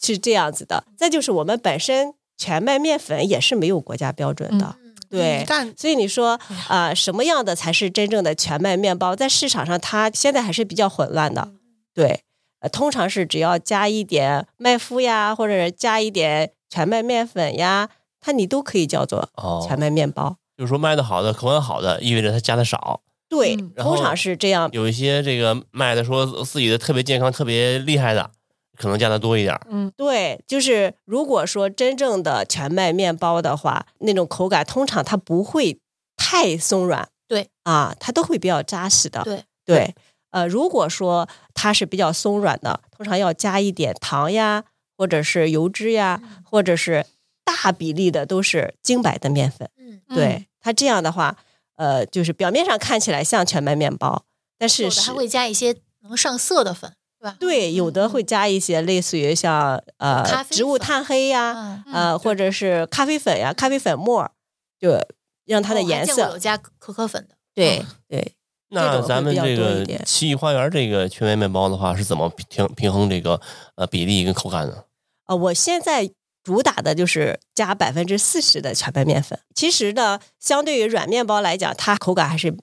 [0.00, 0.84] 是这样子的。
[0.96, 5.46] 再就是我们本身全麦面粉也是没有国家标准的，嗯，对
[5.76, 6.38] 所以你说
[6.68, 9.16] 啊、什么样的才是真正的全麦面包？
[9.16, 11.48] 在市场上，它现在还是比较混乱的。
[11.94, 12.22] 对，
[12.60, 17.88] 呃，通常是只要加一点麦麸呀，或者是加一点全麦面粉呀，
[18.20, 20.36] 它你都可以叫做哦，全麦面包。
[20.56, 24.68] 就是说卖的好的、口感好的，意味着它加的少；对，嗯通常是这样。
[24.72, 28.30] 有一些这个卖的说自己的特别健康、特别厉害的，
[28.78, 29.66] 可能加的多一点儿。
[29.68, 35.78] 嗯，对，就是如果说真正的全麦面包的话，那种口感通常它不会
[36.16, 39.22] 太松软，对啊，它都会比较扎实的。
[39.24, 39.94] 对对，
[40.30, 44.64] 呃，如果说它是比较松软的，通常要加一点糖呀，
[44.96, 47.04] 或者是油脂呀，嗯或者是
[47.44, 49.68] 大比例的都是精白的面粉。
[49.76, 51.36] 嗯，对，它这样的话，
[51.76, 54.24] 呃，就是表面上看起来像全麦面包，
[54.58, 57.36] 但是还会加一些能上色的粉，对吧？
[57.40, 64.30] 对，有的会加一些类似于像呃植物粉炭黑呀，呃，或者是咖啡粉呀、咖啡粉末儿，
[64.78, 65.00] 就
[65.44, 66.38] 让它的颜色我见过有色。
[66.38, 68.34] 加可可粉的，对对，
[68.70, 73.40] 那咱们这个奇异花园这个全麦面包的话，是怎么平平衡这个
[73.74, 74.84] 呃比例跟口感呢？
[75.26, 76.10] 呃，我现在
[76.44, 79.38] 主打的就是加百分之四十的全麦面粉。
[79.54, 82.56] 其实呢，相对于软面包来讲，它口感还是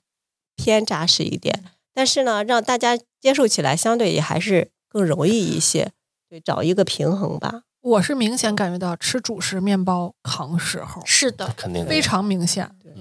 [0.56, 1.64] 偏扎实一点，
[1.96, 5.92] 但是呢，让大家接受起来相对也还是更容易一些。
[6.30, 7.64] 对，找一个平衡吧。
[7.82, 12.70] 我是明显感觉到吃主食面包扛时候，是的，肯定非常明显。
[12.84, 12.92] 对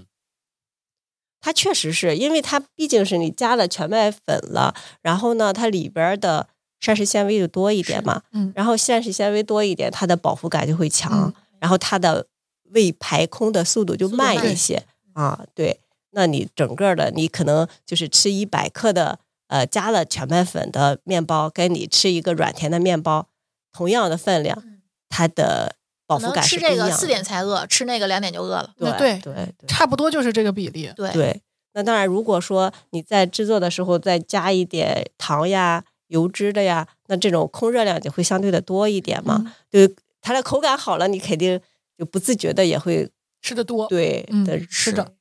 [1.40, 6.48] 它确实是因为它毕竟是你加了全麦粉了，然后呢，它里边儿的
[6.80, 12.26] 膳食纤维就多一点嘛，嗯然后膳食纤维多一点，它的饱腹感就会强，嗯然后它的
[12.70, 14.84] 胃排空的速度就慢慢一些
[15.14, 15.46] 啊。
[15.54, 15.80] 对，
[16.14, 23.28] 那你整个的你可能就是吃一百克的呃加了全麦粉的面包，跟你吃一个软甜的面包，
[23.72, 26.96] 同样的分量，嗯它的饱可能腹感吃这个是不一样的。
[26.96, 28.74] 四点才饿，吃那个两点就饿了。
[28.78, 29.66] 对对对对。
[29.68, 30.90] 差不多就是这个比例。
[30.96, 31.40] 对，对，
[31.72, 39.42] 那当然，如果说你在制作的时候再加一点糖呀、油脂的呀，那这种空热量就会相对的多一点嘛。
[39.44, 41.60] 嗯对，它的口感好了，你肯定
[41.96, 43.10] 就不自觉的也会
[43.40, 45.12] 吃的多，对嗯的是的。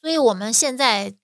[0.00, 1.14] 所以我们现在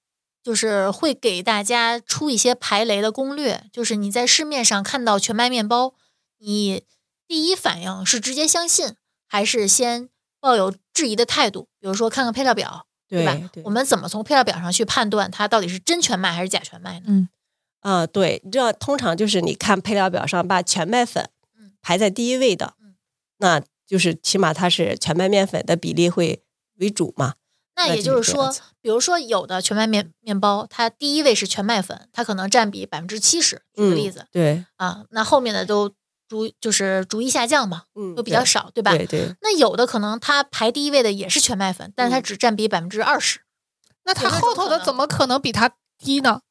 [0.43, 5.95] 就是会给大家出一些排雷的攻略，就是你在市面上看到全麦面包，
[6.39, 6.85] 你
[7.27, 8.95] 第一反应是直接相信，
[9.27, 10.09] 还是先
[10.41, 11.69] 抱有质疑的态度？
[11.81, 13.51] 比如说看看配料表，对吧？
[13.53, 17.07] 对我们怎么从配料表上去判断它到底是真全麦还是假全麦呢？
[17.09, 17.29] 嗯
[17.81, 22.97] 啊、对，这通常就是你看配料表上把全麦粉嗯排在第一位的，嗯
[23.39, 26.43] 那就是起码它是全麦面粉的比例会
[26.77, 27.35] 为主嘛。
[27.77, 33.63] 那也就是说，比如说有的全麦面面包，它第一位是全麦粉，它可能占比百分之七十。
[33.75, 35.91] 举个例子、对，啊，那后面的都
[36.29, 38.93] 逐就是逐一下降嘛，嗯，都比较少，对吧？
[38.93, 43.41] 对对，那有的可能它排第一位的也是全麦粉，但是它嗯只占比百分之二十，
[44.05, 46.43] 那它后头的怎么可能比它低呢？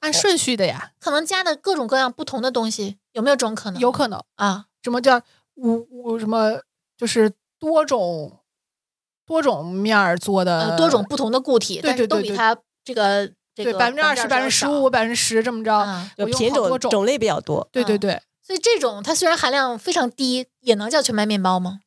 [0.00, 3.78] 按顺序的呀，可能加的各种各样不同的东西，有没有这种可能？
[3.78, 5.20] 有可能啊，什么叫
[5.56, 6.62] 五五什么
[6.96, 8.39] 就是多种
[9.30, 13.24] 多种面儿做的呃，多种不同的固体，对但是对对对都比它这个
[13.54, 15.86] 这对个百分之二十、百分之十五、百分之十这么着，
[16.36, 17.60] 品种种种类比较多。
[17.60, 21.78] 嗯对对对，所以这种它虽然含量非常低，也能叫全麦面包吗？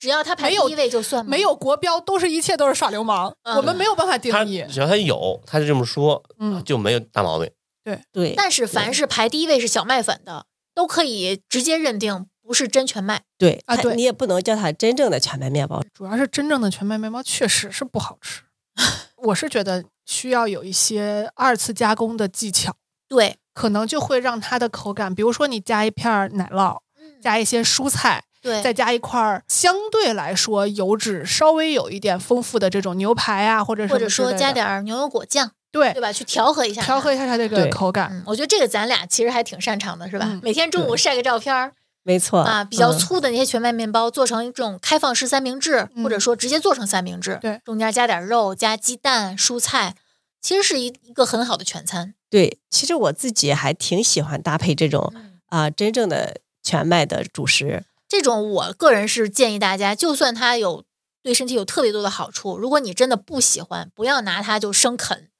[0.00, 1.30] 只要它排第一位就算吗？
[1.30, 4.64] 没有国标都是一切都是耍流氓，嗯我们没有办法定义。
[4.68, 7.48] 只要它有，他就这么说，嗯，就没有大毛病。
[7.84, 13.22] 对对但是凡是排第一位是小麦粉的，都可以直接认定不是真全麦。
[13.38, 15.82] 对啊对你也不能叫它真正的全麦面包。
[15.94, 18.42] 主要是真正的全麦面包确实是不好吃，
[19.16, 22.74] 我是觉得需要有一些二次加工的技巧，
[23.08, 26.78] 对，可能就会让它的口感，比如说你加一片儿奶酪，
[27.22, 36.12] 加一些蔬菜，对，再加一块儿相对来说油脂稍微有一点丰富的这种牛排啊，或者或者说加点儿牛油果酱，对对吧？
[36.12, 38.08] 去调和一下，调和一下它这个口感。
[38.12, 40.26] 嗯，我觉得这个咱俩其实还挺擅长的，是吧？
[40.28, 41.72] 嗯每天中午晒个照片儿
[42.04, 49.96] 没错啊，比较嗯粗的那些全麦面包做成这种开放式三明治，嗯或者说直接做成三明治，对中间加点肉，加鸡蛋、蔬菜，
[50.40, 52.14] 其实是一一个很好的全餐。
[52.28, 57.84] 对，其实我自己还挺喜欢搭配这种嗯，啊、真正的全麦的主食。
[58.06, 60.84] 这种我个人是建议大家，就算它有
[61.22, 65.30] 对身体有特别多的好处，如果你真的不喜欢，不要拿它就生啃，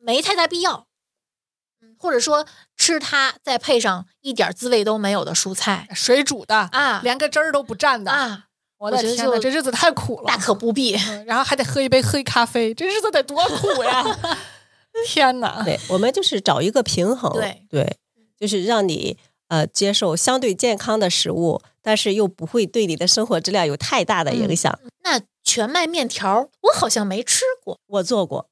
[0.00, 0.86] 没太大必要。
[2.02, 2.44] 嗯，或者说
[2.76, 8.46] 吃它再配上一点滋味都没有的蔬菜水煮的，啊连个汁儿都不蘸的，啊，
[8.78, 10.26] 我的天呐，我觉得就这日子太苦了。
[10.26, 10.96] 大可不必。
[10.96, 14.02] 嗯然后还得喝一杯黑咖啡，这日子得多苦呀！
[15.06, 17.32] 天哪，对，我们就是找一个平衡。
[17.32, 17.96] 对
[18.38, 19.16] 就是让你
[19.48, 24.76] 呃接受相对健康的食物，但是又不会对你的生活质量有太大的影响。
[25.04, 28.48] 那全麦面条我好像没吃过，我做过，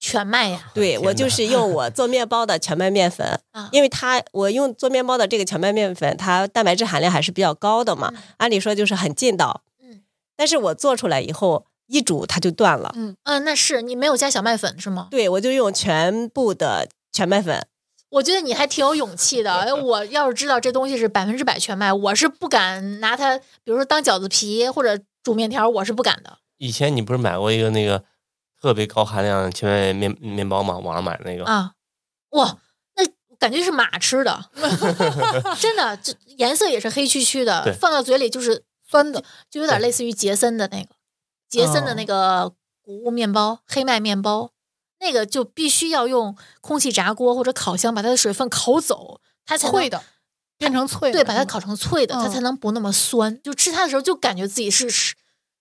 [0.00, 9.62] 全麦呀对我就是用我做面包的全麦面粉， 啊，因为它我用做面包的这个全麦面粉，它蛋白质含量还是比较高的嘛，嗯按理说就是很劲道。
[9.82, 10.00] 嗯
[10.36, 12.90] 但是我做出来以后一煮它就断了。
[12.96, 15.08] 嗯，嗯，那是你没有加小麦粉是吗？
[15.10, 17.66] 对，我就用全部的全麦粉。
[18.08, 19.52] 我觉得你还挺有勇气的。
[19.52, 26.38] 哎我 要是知道这东西是百分之百全麦，我是不敢拿它，比如说当饺子皮或者煮面条，我是不敢的。
[26.56, 28.02] 以前你不是买过一个那个
[28.60, 30.76] 特别高含量的全麦面面包嘛？
[30.76, 31.72] 网上买的那个，啊，
[32.30, 32.58] 哇，
[32.96, 33.04] 那
[33.38, 34.50] 感觉是马吃的，
[35.58, 40.90] 真的，这颜色也是黑黢黢的，放到嘴里就是酸的，就有点类似于杰森的那个
[41.48, 42.52] 杰森的那个
[42.82, 44.50] 谷物面包、黑麦面包，
[45.00, 50.02] 那个就必须要用空气炸锅或者烤箱把它的水分烤走，它才会的，
[50.58, 53.40] 变成脆的，对，把它烤成脆的，它嗯才能不那么酸。
[53.42, 55.14] 就吃它的时候，就感觉自己是是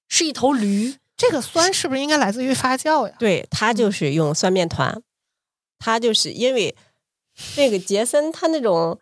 [0.10, 0.98] 是一头驴。
[1.20, 3.14] 这个酸是不是应该来自于发酵呀？
[3.20, 5.04] 对，它就是用酸面团，
[5.78, 6.74] 它就是因为
[7.58, 8.98] 那个杰森它那种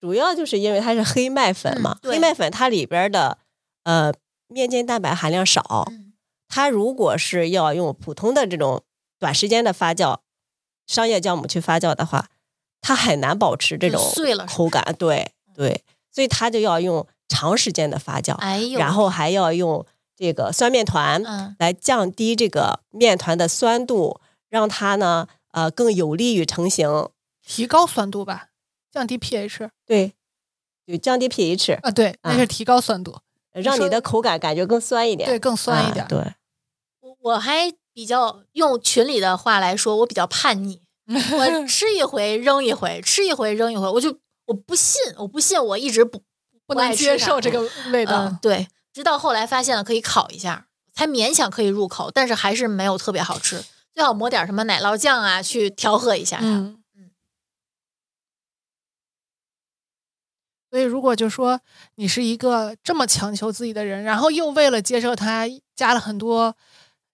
[0.00, 3.38] 主要就是因为它是黑麦粉嘛，嗯黑麦粉它里边的
[3.84, 4.12] 呃
[4.48, 6.12] 面筋蛋白含量少，嗯
[6.46, 8.84] 它如果是要用普通的这种
[9.18, 10.18] 短时间的发酵
[10.86, 12.28] 商业酵母去发酵的话，
[12.82, 15.32] 它很难保持这种碎了口感，对？
[15.54, 15.82] 对，
[16.12, 19.84] 所以它就要用长时间的发酵，哎呦，然后还要用
[20.16, 27.08] 这个酸面团，嗯来降低这个面团的酸度，让它呢呃更有利于成型。
[27.42, 28.48] 提高酸度吧，
[28.90, 30.14] 降低 pH 对，
[30.84, 33.18] 就降低 pH，啊，对，啊那是提高酸度，
[33.52, 35.28] 让你的口感感觉更酸一点。
[35.28, 36.08] 对，更酸一点啊。
[36.08, 36.18] 对，
[37.00, 46.20] 我我还比较用群里的话来说，我比较叛逆， 我吃一回扔一回，吃一回扔一回，我就我不信，我不信，我一直不
[46.66, 47.60] 不能接受这个
[47.92, 48.38] 味道嗯，。
[48.42, 53.62] 对，直到后来发现了可以烤一下，才勉强可以入口，但是还是没有特别好吃。
[53.92, 56.46] 最好抹点什么奶酪酱啊，去调和一下它。
[56.46, 57.10] 嗯嗯
[60.70, 61.60] 所以，如果就说
[61.96, 65.44] 你是一个这么强求自己的人，然后又为了接受它
[65.74, 66.56] 加了很多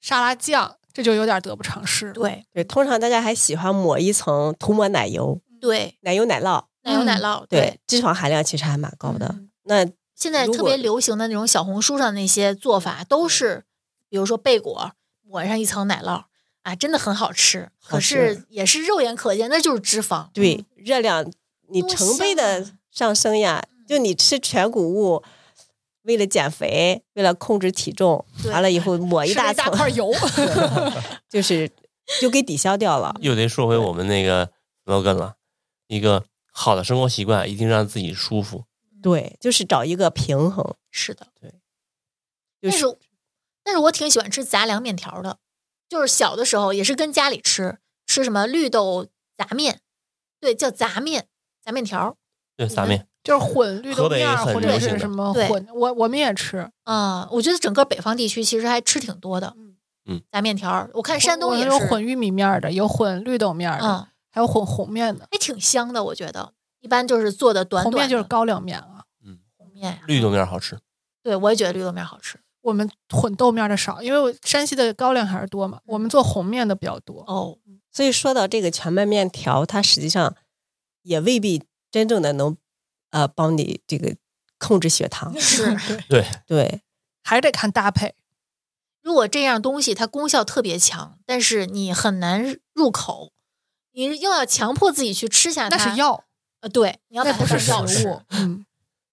[0.01, 2.13] 沙拉酱，这就有点得不偿失。
[2.13, 9.27] 对对，通常大家还喜欢抹一层涂抹奶油，对，奶油奶酪，奶油奶嗯酪，对，脂肪含量其实还蛮高的。
[9.33, 9.85] 嗯那
[10.23, 13.65] 现在特别流行的那种小红书上那些做法，都是
[14.09, 14.93] 比如说贝果
[15.27, 16.25] 抹上一层奶酪
[16.63, 17.71] 啊，真的很好吃。
[17.83, 20.29] 可是也是肉眼可见，那就是脂肪。
[20.33, 21.29] 对热量
[21.71, 25.25] 你成倍的啊上升呀，就你吃全谷物。
[26.05, 30.13] 为了减肥，为了控制体重，对完了以后抹一吃了一大， 块油，
[31.31, 31.71] 就是
[32.21, 33.15] 就给抵消掉了。
[33.21, 34.51] 又得说回我们那个
[34.85, 35.35] slogan 了，
[35.87, 38.65] 一个好的生活习惯一定让自己舒服。
[39.03, 40.75] 对，就是找一个平衡。
[40.91, 41.27] 是的，
[42.61, 42.99] 就是但是
[43.65, 45.39] 但是我挺喜欢吃杂粮面条的，
[45.89, 49.81] 就是小的时候也是跟家里吃，吃什么绿豆杂面，
[50.41, 51.27] 对，叫杂面
[51.65, 52.17] 杂面条。
[52.57, 56.71] 对，杂面，就是混绿豆面儿或者是什么混，我我们也吃。
[56.85, 59.55] 啊、我觉得整个北方地区其实还吃挺多的。
[59.57, 65.27] 嗯嗯，杂面条，我看山东也，有混玉米面的，有混绿豆面的，嗯，还有混红面的。
[65.31, 66.05] 还挺香的。
[66.05, 68.79] 我觉得一般就是做的短红短的面就是高粱面
[69.83, 70.79] 面呀，绿豆面好吃。
[71.23, 72.39] 对我也觉得绿豆面好吃。
[72.63, 77.25] 我们混豆面的少，因为我山西的高粱还是多嘛，我们做红面的比较多。
[77.27, 77.59] 哦，
[77.91, 80.37] 所以说到这个全麦面条，它实际上
[81.03, 82.57] 也未必真正的能
[83.11, 84.15] 呃帮你这个
[84.59, 85.37] 控制血糖。
[85.41, 85.77] 是。
[86.09, 86.83] 对，对，
[87.25, 88.15] 还是得看搭配。
[89.03, 93.33] 如果这样东西它功效特别强，但是你很难入口，
[93.91, 96.23] 你又要强迫自己去吃下它，那是药，
[96.61, 98.23] 呃，对，你要把它当药物。。
[98.29, 98.65] 嗯，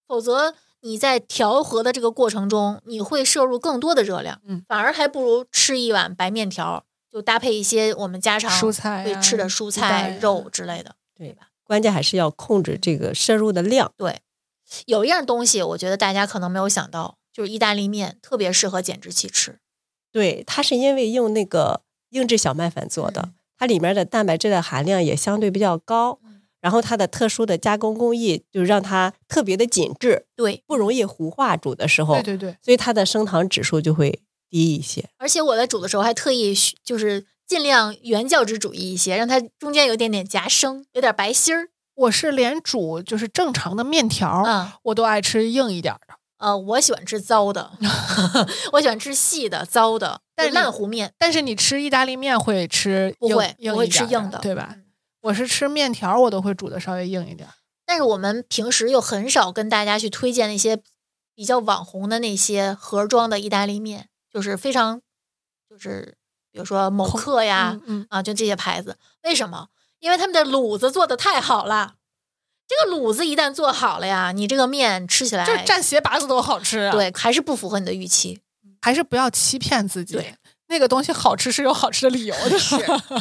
[0.10, 11.50] 否则你在调和的这个过程中，你会摄入更多的热量，嗯反而还不如吃一碗白面条，就搭配一些我们家常蔬菜啊会吃的蔬菜、呀肉之类的，对吧？
[11.64, 13.94] 关键还是要控制这个摄入的量。
[13.96, 14.22] 对，
[14.88, 19.60] 有一样东西，我觉得大家可能没有想到，就是意大利面特别适合减脂期吃。
[20.12, 26.29] 对，它是因为用那个硬质小麦粉做的，嗯它里面的蛋白质的含量也相对比较高，嗯
[26.62, 35.10] 然后它的特殊的加工工艺就让它特别的紧致，对，不容易糊化煮的时候，对对对，所以它的升糖指数就会低一些。
[35.18, 36.54] 而且我在煮的时候还特意
[36.84, 41.70] 就是尽量原教旨主义一些，让它中间有点点夹生，有点白心儿。
[41.96, 44.44] 我是连煮就是正常的面条
[44.84, 46.14] 我都爱吃硬一点儿的。
[46.38, 47.72] 呃，我喜欢吃糟的，
[48.72, 54.70] 我喜欢吃细的、糟的，但是烂糊面但是你吃意大利面会吃不会，我会吃硬的，对吧？
[54.74, 54.86] 嗯
[55.22, 57.50] 我是吃面条，我都会煮的稍微硬一点。
[57.86, 60.82] 但是我们平时又很少跟大家去推荐那些
[61.34, 65.02] 比较网红的那些盒装的意大利面，就是非常，
[65.70, 66.16] 就是
[66.52, 68.98] 比如说某空客呀，嗯嗯，啊，就这些牌子。
[69.24, 69.70] 为什么？
[70.00, 71.96] 因为他们的卤子做的太好了。
[72.68, 78.40] 这个卤子一旦做好了呀，你这个面吃起来就是蘸鞋拔子都好吃啊。，对，还是不符合你的预期。
[78.82, 80.14] 还是不要欺骗自己。
[80.14, 80.36] 对，
[80.68, 82.58] 那个东西好吃是有好吃的理由的。
[82.60, 82.76] 是，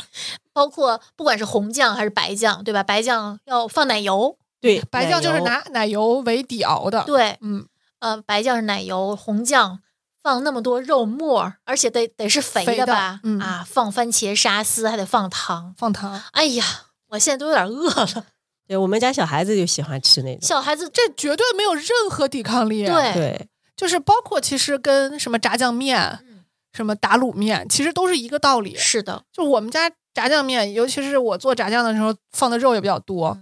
[0.58, 2.82] 包括不管是红酱还是白酱，对吧？
[2.82, 7.64] 白酱要放奶油，对， 白酱就是拿奶油为底熬的。，对，嗯，
[8.00, 9.78] 呃，白酱是奶油，红酱
[10.20, 13.20] 放那么多肉末，而且得得是肥肥的吧？
[13.22, 15.72] 嗯啊，放番茄沙司，还得放糖。
[15.78, 16.20] 放糖。
[16.32, 16.64] 哎呀，
[17.10, 18.26] 我现在都有点饿了。
[18.66, 20.40] 对我们家小孩子就喜欢吃那种。
[20.42, 26.34] 小孩子这绝对没有任何抵抗力。，对对，就是包括其实跟什么炸酱面、嗯
[26.70, 28.76] 什么打卤面，其实都是一个道理。
[28.76, 33.38] 是的，就我们家炸酱面，尤其是我做炸酱的时候，放的肉也比较多，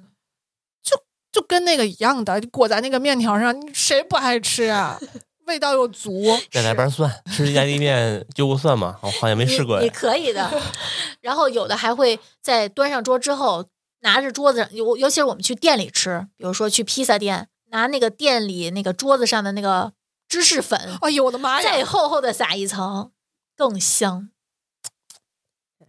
[0.83, 0.95] 就
[1.33, 5.01] 就跟那个一样的，裹在那个面条上，谁不爱吃啊？
[5.47, 6.39] 味道又足。
[6.51, 9.89] 再来瓣蒜，吃意大利面就个蒜嘛，我好像没试过你。
[9.89, 10.51] 可以的。
[11.23, 13.65] 然后有的还会在端上桌之后，
[14.01, 19.95] 拿着桌子上，尤尤其是我们去店里吃，比如说去披萨店，拿那个店里那个桌子上的那个
[20.29, 21.83] 芝士粉，哎呦我的妈呀再！
[21.83, 23.11] 厚厚的撒一层，
[23.57, 24.29] 更香。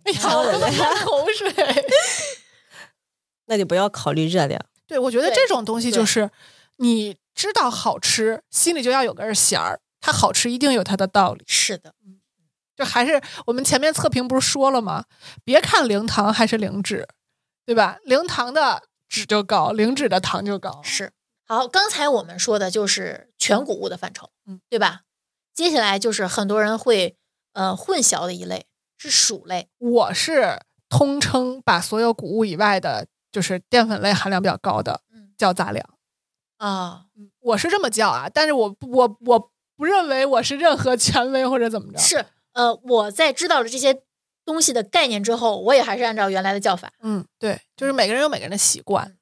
[0.08, 1.54] 哎呀， 我口水。
[3.46, 4.60] 那就不要考虑热量。
[4.86, 6.30] 对，我觉得这种东西就是
[6.78, 11.44] 你知道好吃，心里就要有根弦儿，它好吃一定有它的道理。
[11.48, 11.94] 是的，
[12.76, 15.06] 就还是我们前面测评不是说了吗？
[15.44, 17.08] 别看零糖还是零脂，
[17.66, 17.98] 对吧？
[18.04, 20.82] 零糖的脂就高，零脂的糖就高。
[20.84, 21.12] 是。
[21.46, 25.04] 好，刚才我们说的就是全谷物的范畴，嗯，对吧？
[25.54, 27.16] 接下来就是很多人会
[27.54, 28.68] 呃混淆的一类
[28.98, 35.88] 是薯类，我是通称把所有谷物以外的，就是淀粉类含量比较高的嗯叫杂粮。
[36.58, 37.06] 啊，
[37.40, 42.00] 我是这么叫啊，但是我不我我不认为我是任何权威或者怎么着。
[42.00, 44.02] 是呃，我在知道了这些
[44.44, 46.92] 东西的概念之后，我也还是按照原来的叫法。
[47.02, 49.16] 嗯，对，就是每个人有每个人的习惯。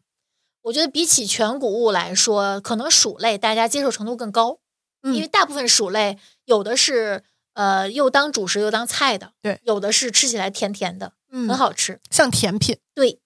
[0.61, 4.59] 我觉得比起全谷物来说，可能薯类大家接受程度更高，
[5.03, 7.23] 嗯因为大部分薯类有的是
[7.56, 11.99] 呃又当主食又当菜的，对有的是吃起来甜甜的，嗯，很好吃。
[12.10, 12.78] 像甜品。
[12.93, 13.20] 对，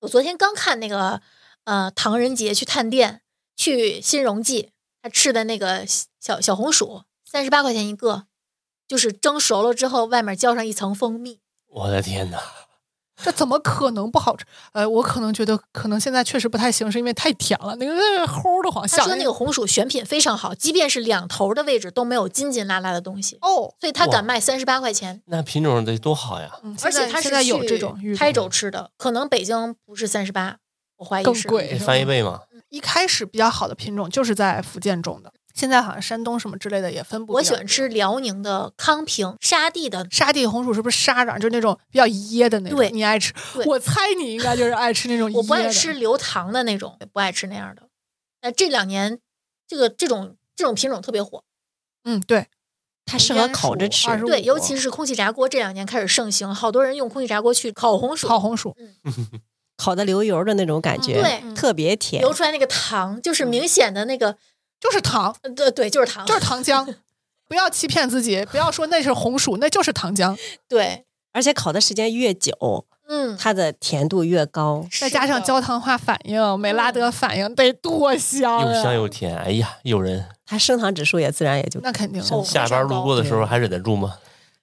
[0.00, 1.22] 我昨天刚看那个
[1.64, 3.22] 呃唐人街去探店，
[3.56, 5.86] 去新荣记，他吃的那个
[6.20, 8.26] 小小红薯，三十八块钱一个，
[8.88, 12.42] 就是蒸熟了之后外面浇上一层蜂蜜，我的天哪！
[13.22, 14.44] 这怎么可能不好吃？
[14.72, 17.92] 呃，我可能觉得可能现在确实不太行，是因为太甜了，那个
[18.26, 18.86] 齁的慌。
[18.86, 25.22] 他想说那个红薯选品非常好，即便是两头的位置都没有筋筋拉拉的东西，哦，所以他敢卖三十八块钱。
[25.26, 26.50] 那品种得多好呀！
[26.62, 30.56] 嗯而且他是现在有这种芋开头肘吃的，可能北京不是三十八，
[30.96, 32.40] 我怀疑是更贵翻一倍嘛。
[32.70, 37.34] 一开始比较好的品种就是在福建种的，现在好像山东什么之类的也分布。
[37.34, 41.36] 我喜欢吃辽宁的康平沙地的，沙地红薯，是不是沙瓤？
[41.38, 42.78] 就是那种比较噎的那种。
[42.78, 43.32] 对你爱吃？
[43.66, 45.38] 我猜你应该就是爱吃那种噎的。
[45.38, 47.82] 我不爱吃流糖的那种，不爱吃那样的。
[48.42, 49.18] 那这两年
[49.66, 51.44] 这个这种这种品种特别火，
[52.04, 52.48] 嗯，对，
[53.06, 54.08] 它适合烤着吃。
[54.26, 58.76] 对，尤其是空气炸锅这两年开始盛行，好多人用空气炸锅去烤红薯，烤红薯。
[59.78, 62.32] 烤的流油的那种感觉，对嗯特别甜流。
[62.32, 64.36] 出来那个糖，就是明显的那个，
[64.82, 66.94] 就是糖，呃对对，就是糖，就是糖浆。
[67.48, 70.36] 不要欺骗自己，不要说那是红薯，那就是糖浆。
[70.68, 74.86] 对，而且烤的时间越久，嗯，它的甜度越高。
[74.98, 78.82] 再加上焦糖化反应、美拉德反应，得多香又啊！
[78.82, 80.26] 香又甜，哎呀，诱人。
[80.46, 84.18] 它升糖指数也自然也就那肯定哦下班路过的时候还忍得住吗？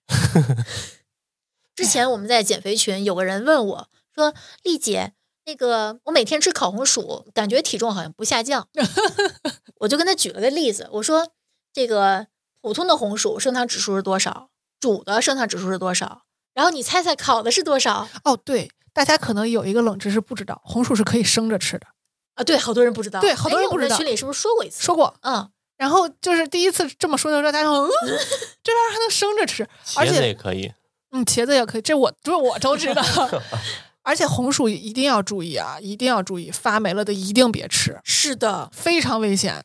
[1.76, 5.14] 之前我们在减肥群有个人问我说：“丽姐，
[5.50, 8.68] 那个我每天吃烤红薯，感觉体重好像不下降。
[9.82, 11.32] ”我就跟他举了个例子，我说
[11.74, 12.28] ：“这个
[12.62, 14.50] 普通的红薯升糖指数是多少？
[14.80, 16.22] 煮的升糖指数是多少？
[16.54, 21.88] 然后你猜猜烤的是多少哦，对，大家可能有一个冷知识不知道，红薯是可以生着吃的。
[22.36, 23.20] 啊？”对，好多人不知道。
[23.20, 24.84] 对好多人不知道在群里是不是说过一次？
[24.84, 27.90] 说过，嗯，然后就是第一次这么说的时候，大家说，嗯，
[28.62, 29.64] 这玩意儿还能生着吃，
[29.96, 30.72] 而茄子且也可以，
[31.12, 33.02] 嗯，茄子也可以，这我这我都知道。
[34.10, 39.64] 而且红薯一定要注意啊，一定要注意，发霉了的一定别吃，是的，非常危险。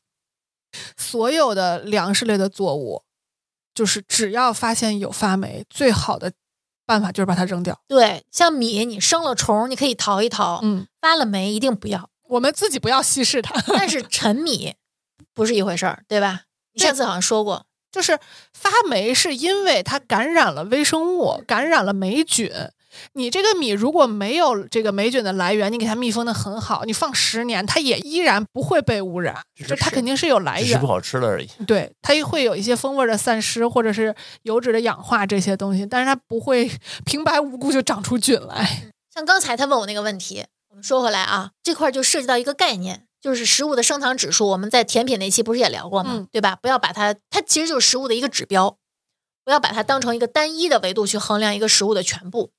[0.99, 3.05] 所有的粮食类的作物，
[3.74, 6.34] 就是只要发现有发霉，最好的
[6.84, 7.80] 办法就是把它扔掉。
[7.88, 12.11] 对，像米，你生了虫，你可以淘一淘，嗯，发了霉一定不要。
[12.28, 13.59] 我们自己不要稀释它。
[13.72, 14.74] 但是陈米
[15.32, 16.42] 不是一回事儿，对吧？
[16.74, 18.20] 你上次好像说过，就是
[18.53, 22.53] 发霉是因为它感染了微生物，感染了霉菌。
[23.12, 29.36] 你这个米如果没有这个霉菌的来源，你给它密封的很好，你放十年，它也依然不会被污染，
[29.68, 30.86] 就它肯定是有来源只是不。
[30.86, 31.49] 好吃了而已。
[31.66, 36.70] 对，它会有一些风味的散失，或者是油脂的氧化这些东西，但是它不会
[37.05, 38.90] 平白无故就长出菌来。
[39.12, 44.49] 像刚才他问我那个问题，我们说回来啊，这块儿就涉及到一个概念，就是食物的升糖指数。
[44.49, 46.11] 我们在甜品那期不是也聊过吗？
[46.14, 46.57] 嗯对吧？
[46.61, 48.76] 不要把它，它其实就是食物的一个指标，
[49.45, 52.51] 不要把它当成一个单一的维度去衡量一个食物的全部。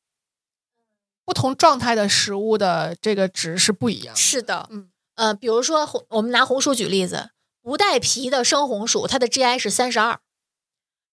[1.26, 4.20] 不同状态的食物的这个值是不一样的。
[4.20, 10.20] 是的，嗯，呃，比如说红，我们拿红薯举例子，不带皮的生红薯，它的 GI 是三十二，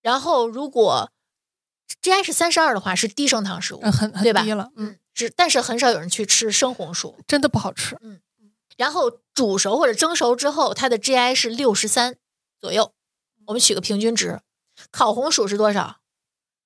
[0.02, 1.10] 然后如果
[2.02, 7.18] GI 是三十二的话，是低升糖食物，嗯，很很低了，嗯，只，但是很少有人去吃生红薯。
[7.26, 7.96] 真的不好吃。
[8.00, 8.20] 嗯
[8.78, 12.16] 然后煮熟或者蒸熟之后，它的 GI 是六十三
[12.58, 12.94] 左右。
[13.46, 14.40] 我们取个平均值，
[14.90, 15.98] 烤红薯是多少？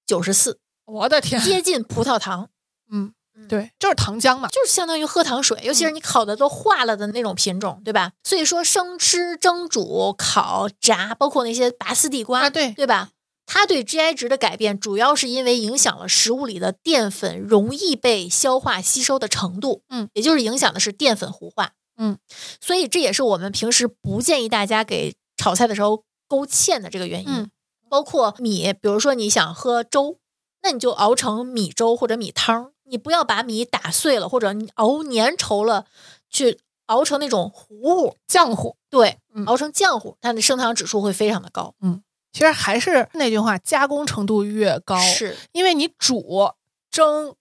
[0.06, 2.48] 九十四，我的天，接近葡萄糖，
[2.88, 4.48] 嗯嗯，对，就是糖浆嘛。
[4.48, 8.12] 就是相当于喝糖水，尤其是你烤的都化了的那种品种，对吧？
[8.24, 13.10] 所以说生吃、蒸煮、烤、炸，包括那些拔丝地瓜，啊对对吧？
[13.46, 22.18] 它对 GI 值的改变，主要是因为影响了食物里的淀粉容易被消化吸收的程度，嗯，也就是影响的是淀粉糊化，嗯，
[22.60, 27.28] 所以这也是我们平时不建议大家给炒菜的时候勾芡的这个原因。
[27.28, 27.50] 嗯
[27.88, 30.18] 包括米，比如说你想喝粥，
[30.60, 35.86] 那你就熬成米粥或者米汤，你不要把米打碎了或者你熬粘稠了，
[36.30, 38.76] 去熬成那种糊糊，浆糊。
[38.88, 41.74] 对，嗯熬成浆糊，它的升糖指数会非常的高。
[41.80, 42.02] 嗯
[42.32, 46.52] 其实还是那句话，加工程度越高，是，因为你煮、
[46.90, 47.34] 蒸、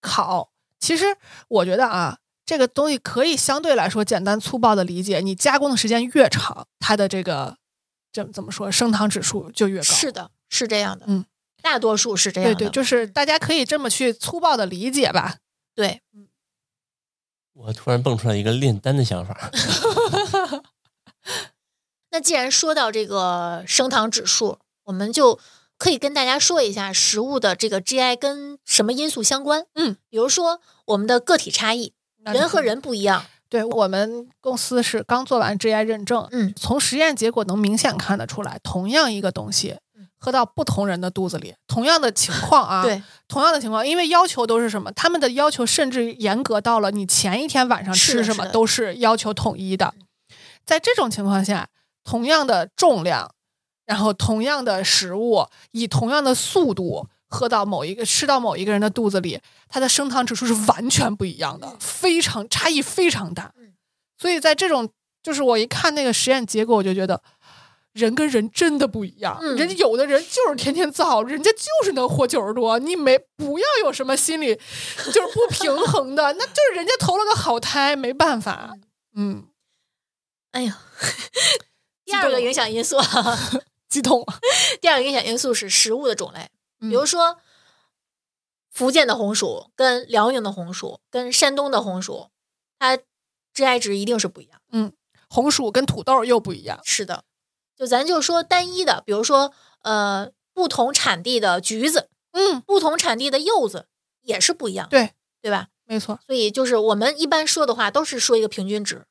[0.00, 1.04] 烤，其实
[1.46, 7.58] 我觉得啊，这个东西可以相对来说简单粗暴的理解，你加工的时间越长，它的这个
[8.14, 9.84] 怎怎么说，升糖指数就越高。
[9.84, 11.04] 是的，是这样的。
[11.06, 11.22] 嗯，
[11.62, 12.56] 大多数是这样的。
[12.56, 15.36] 对对，就是大家可以这么去粗暴的理解吧。
[15.74, 16.00] 对
[17.54, 19.50] 我突然蹦出来一个炼丹的想法，
[22.10, 25.38] 那既然说到这个升糖指数，我们就
[25.76, 29.66] 可以跟大家说一下食物的这个 GI 跟什么因素相关。
[29.74, 31.92] 嗯，比如说我们的个体差异，
[32.24, 33.24] 人和人不一样。
[33.48, 39.89] 对我们公司是刚做完 GI 认证，嗯，从实验结果能明显看得出来，同样一个东西嗯
[40.22, 44.92] 喝到不同人的肚子里，同样的情况啊，对，同样的情况，因为要求都是什么？
[44.92, 49.94] 他们的要求甚至严格到了你前一天晚上吃什么都是要求统一的。
[50.66, 51.68] 在这种情况下，
[52.04, 53.34] 同样的重量，
[53.86, 59.40] 然后同样的食物，以同样的速度喝到某一个吃到某一个人的肚子里，
[59.70, 63.72] 它的升糖指数是完全不一样的，非常差异非常大嗯。
[64.18, 64.86] 所以在这种，
[65.22, 67.22] 就是我一看那个实验结果，我就觉得。
[67.92, 69.56] 人跟人真的不一样，嗯。
[69.56, 78.74] 人家有的人就是天天造，人家就是能活九十多，你没不要有什么心理就是不平衡的， 那就是人家投了个好胎，没办法，
[79.16, 79.48] 嗯，
[80.52, 80.80] 哎呀，
[82.04, 83.38] 第二个影响因素啊，
[83.88, 84.26] 激动了，
[84.80, 86.48] 第二个影响因素是食物的种类，
[86.78, 87.38] 比比如说
[88.70, 92.28] 福建的红薯跟辽宁的红薯跟山东的红薯，
[92.78, 92.96] 它
[93.54, 94.60] GI 值一定是不一样。
[94.70, 94.92] 嗯。
[95.32, 97.22] 红薯跟土豆又不一样，是的，
[97.80, 103.86] 就咱就说单一的，比如说呃不同产地的橘子，嗯，不同产地的柚子
[104.20, 105.68] 也是不一样，对对吧？
[105.86, 109.06] 没错，所以就是我们一般说的话都是说一个平均值，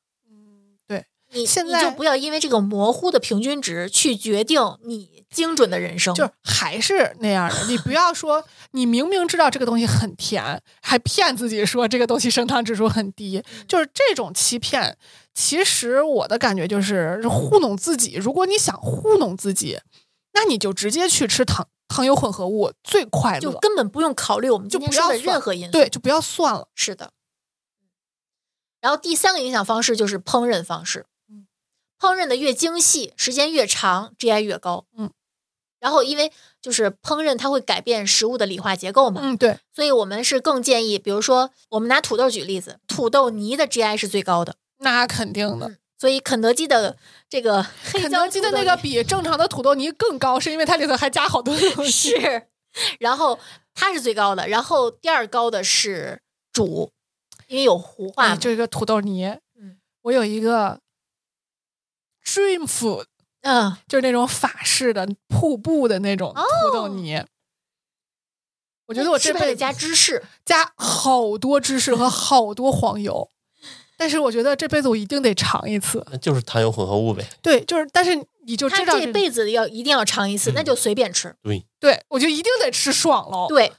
[1.32, 14.98] 你现在你就不要因为这个模糊的平均值去决定你精准的人生，就是还是那样的，你不要说你明明知道这个东西很甜，还骗自己说这个东西升糖指数很低，就是这种欺骗。
[15.32, 18.14] 其实我的感觉就是糊弄自己。
[18.16, 19.78] 如果你想糊弄自己，
[20.32, 23.40] 那你就直接去吃糖糖油混合物，最快乐。
[23.40, 25.72] 就根本不用考虑我们就不要算任何因素。
[25.72, 26.68] 对，就不要算了。
[26.74, 27.12] 是的。
[28.80, 31.19] 然后第三个影响方式就是烹饪方式，嗯，
[32.00, 35.10] 烹饪的越精细，时间越长，GI 越高，嗯。
[35.78, 45.68] 然后因为就是烹饪它会改变食物的理化结构嘛，嗯，对，所以我们是更建议，比如说我们拿土豆举例子，土豆泥的 GI 是最高的，那肯定的。
[45.68, 46.96] 嗯所以肯德基的
[47.28, 47.62] 这个
[47.92, 52.18] 黑肯椒德基的那个比正常的土豆泥更高，是因为它里头还加好多东西。
[52.18, 52.46] 是，
[53.00, 53.38] 然后
[53.74, 56.22] 它是最高的，然后第二高的是
[56.54, 56.90] 煮，
[57.48, 59.26] 因为有糊化哎嘛，这个土豆泥，
[59.60, 60.80] 嗯，我有一个
[62.24, 63.04] dream food，
[63.42, 67.24] 嗯，就是那种法式的瀑布的那种土豆泥。
[68.86, 73.28] 我觉得我这辈子加芝士，加好多芝士和好多黄油，
[73.96, 76.04] 但是我觉得这辈子我一定得尝一次。
[76.10, 77.24] 那就是糖油混合物呗。
[77.40, 78.16] 对，就是，但是
[78.46, 81.32] 你就知道这辈子要一定要尝一次，嗯那就随便吃。
[81.42, 83.46] 对，对我就一定得吃爽喽。
[83.48, 83.72] 对，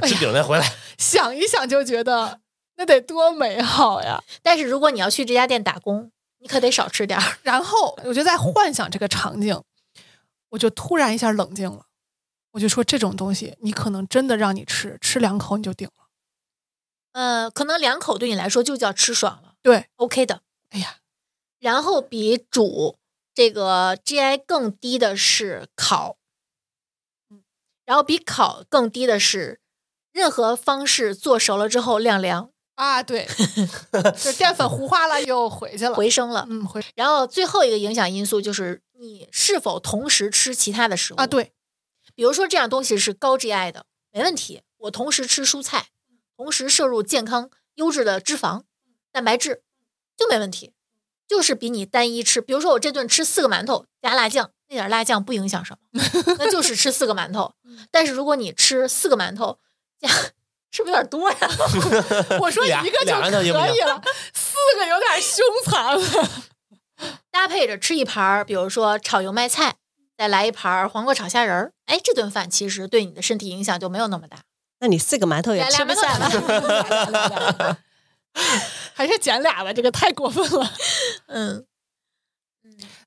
[0.00, 0.72] 哎吃饼再回来。
[0.96, 2.40] 想一想就觉得
[2.76, 4.24] 那得多美好呀。
[4.42, 7.38] 但是如果你要去这家店打工，你可得少吃点儿。
[7.42, 9.62] 然后我就在幻想这个场景，
[10.50, 11.86] 我就突然一下冷静了。
[12.52, 16.06] 我就说这种东西，你可能真的让你吃，吃两口你就顶了。
[17.12, 20.42] 呃，可能两口对你来说就叫吃爽了对，，OK 的。
[20.70, 20.98] 哎呀，
[21.58, 22.98] 然后比煮
[23.34, 26.16] 这个 GI 更低的是烤，
[27.30, 27.42] 嗯，
[27.84, 29.60] 然后比烤更低的是
[30.12, 33.28] 任何方式做熟了之后晾凉啊，对，
[34.22, 36.46] 就淀粉糊化了又回去了，回升了。
[36.48, 41.52] 嗯回然后最后一个影响因素就是你是否同时吃其他的食物啊，对，
[42.14, 45.88] 比如说这样东西是高 GI 的，没问题，我同时吃蔬菜，
[46.36, 48.62] 同时摄入健康优质的脂肪、
[49.10, 49.62] 蛋白质，
[50.16, 50.72] 就没问题。
[51.28, 56.00] 就是比你单一吃，比如说我这顿吃四个馒头加辣酱，那点辣酱不影响什么，
[56.38, 57.52] 那就是吃四个馒头。
[57.90, 59.58] 但是如果你吃四个馒头
[59.98, 60.08] 加，
[60.76, 61.38] 是不是有点多呀？
[62.38, 63.50] 我说一个就可以
[63.80, 64.02] 了，
[64.34, 66.28] 四个有点凶残了。
[67.30, 69.76] 搭配着吃一盘，比如说炒油麦菜，
[70.18, 74.40] 再来一盘黄瓜炒虾仁儿，哎，这顿饭其实对你的身体影响就没有那么大。
[74.80, 77.78] 那你四个馒头也吃不下了。
[78.92, 80.70] 还是减俩吧，这个太过分了。
[81.28, 81.64] 嗯，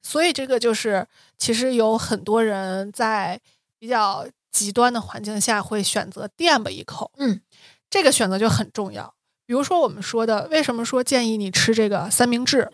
[0.02, 1.06] 所以这个就是，
[1.38, 3.40] 其实有很多人在
[3.78, 7.42] 比较极端的环境下会选择垫吧一口，嗯，
[7.90, 9.14] 这个选择就很重要。
[9.46, 12.70] 比如说我们说的，为什么说建议你吃这个三明治，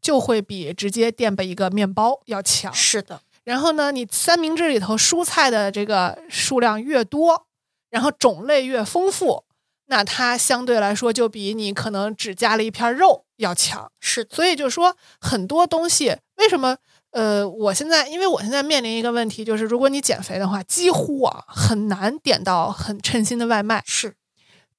[0.00, 2.72] 就会比直接垫吧一个面包要强。
[2.74, 7.46] 是的，然后呢，你三明治里头蔬菜的这个数量越多，
[7.90, 9.44] 然后种类越丰富，
[9.86, 13.92] 那它相对来说就比你可能只加了一片肉要强。
[14.00, 16.78] 是的，所以就说很多东西为什么？
[17.16, 24.14] 呃，我现在因为我现在面临一个问题，就是如果你减肥的话，几乎啊很难点到很称心的外卖，是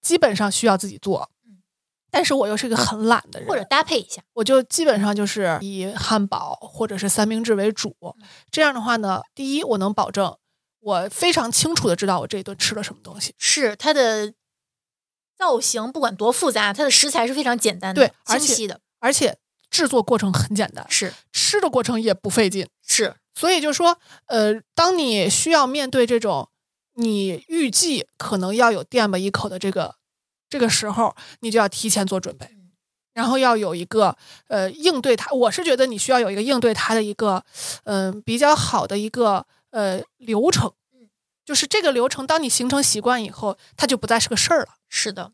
[0.04, 1.58] 基本上需要自己做嗯。
[2.12, 4.22] 但是我又是一个很懒的人，或者搭配一下。
[4.34, 7.96] 我就基本上就是以汉堡或者是三明治为主。
[8.52, 10.38] 这样的话呢，第一，我能保证
[10.80, 13.34] 我非常清楚的知道我这一顿吃了什么东西。
[13.40, 14.32] 是它的
[15.36, 18.80] 造型，不管多复杂，它的食材是非常简单的、对而且清晰的。
[19.00, 19.38] 而且
[19.78, 22.68] 制作过程很简单，是吃的过程也不费劲。
[22.82, 26.50] 是，所以就说，呃，当你需要面对这种
[26.96, 29.94] 你预计可能要有垫吧一口的这个
[30.50, 32.50] 这个时候，你就要提前做准备，
[33.14, 34.18] 然后要有一个
[34.48, 35.32] 呃应对它。
[35.32, 37.46] 我是觉得你需要有一个应对它的一个
[37.84, 40.74] 嗯、呃比较好的一个呃流程。
[41.46, 44.70] 就是这个流程，当你形成习惯以后，它就不再是个事儿了。
[44.90, 45.32] 是的，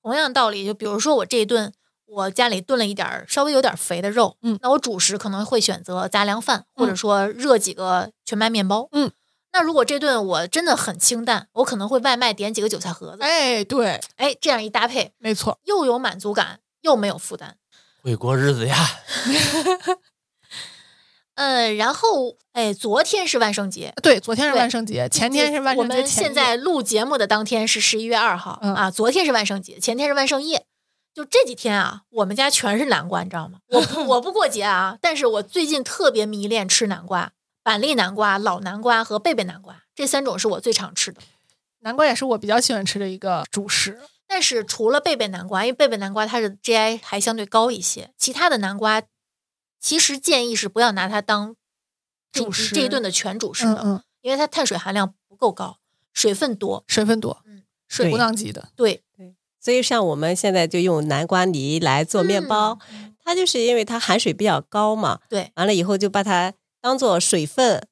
[0.00, 1.70] 同样道理，就比如说我这一顿，
[2.06, 9.10] 我家里炖了一点儿稍微有点肥的肉，嗯那我主食可能会选择杂粮饭，或者说热几个全麦面包，嗯。
[9.52, 17.56] 那如果这顿我真的很清淡，我可能会外卖点几个韭菜盒子，哎，对，哎，这样一搭配，没错，又有满足感，又没有负担。
[18.02, 18.76] 会过日子呀。
[21.36, 30.66] 嗯，然后，哎，昨天是万圣节，对，昨天是万圣节，前天是万圣节我们现在录节目的当天是十一月二号、嗯啊，昨天是万圣节，前天是万圣夜。
[31.14, 33.60] 就这几天啊，我们家全是南瓜，你知道吗？
[33.68, 37.32] 我不 我不过节啊，但是我最近特别迷恋吃南瓜，
[37.62, 41.20] 板栗南瓜、老南瓜和贝贝南瓜这三种是我最常吃的。
[41.80, 44.00] 南瓜也是我比较喜欢吃的一个主食。
[44.26, 49.02] 但是除了贝贝南瓜，因为贝贝南瓜它的 GI 还相对高一些，其他的南瓜
[49.78, 51.54] 其实建议是不要拿它当
[52.32, 55.78] 主食这一顿的全主食的，嗯嗯，因为它碳水含量不够高，
[56.12, 56.82] 水分多。
[56.88, 58.70] 水分多，嗯，水不对当级的。
[58.74, 67.82] 对对，所以像我们现在就用南瓜泥来做面包，嗯它就是因为它含水比较高嘛，对，完了以后就把它当做水分，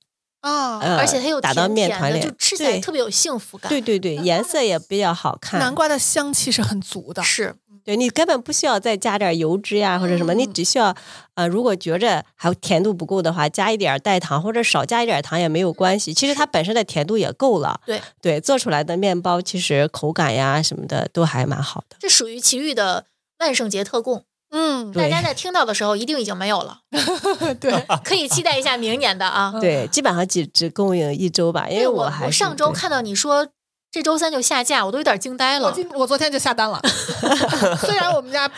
[0.43, 3.70] 啊，呃，而且它又打到面团里，就吃起来对特别有幸福感。
[3.70, 5.59] 对对对，颜色也比较好看。
[5.59, 7.23] 南瓜的香气是很足的。
[7.23, 10.95] 是，对你根本不需要再加点油脂呀或者什么，你嗯只需要
[11.35, 16.15] 呃，如果觉着还甜度不够的话，加一点代糖或者少加一点糖也没有关系。
[16.15, 17.81] 其实它本身的甜度也够了。
[17.87, 21.97] 对对，做出来的面包其实口感呀什么的都还蛮好的。
[21.99, 23.07] 这属于奇遇的
[23.39, 26.81] 万圣节特供，嗯，大家在听到的时候一定已经没有了，
[27.59, 27.73] 对，
[28.05, 29.53] 可以期待一下明年的啊。
[29.61, 33.49] 对，基本上只只供应一周吧，因为对我还是上周看到你说
[33.93, 35.69] 这周三就下架，我都有点惊呆了。
[35.69, 36.81] 我今我昨天就下单了，
[37.78, 38.51] 虽然我们家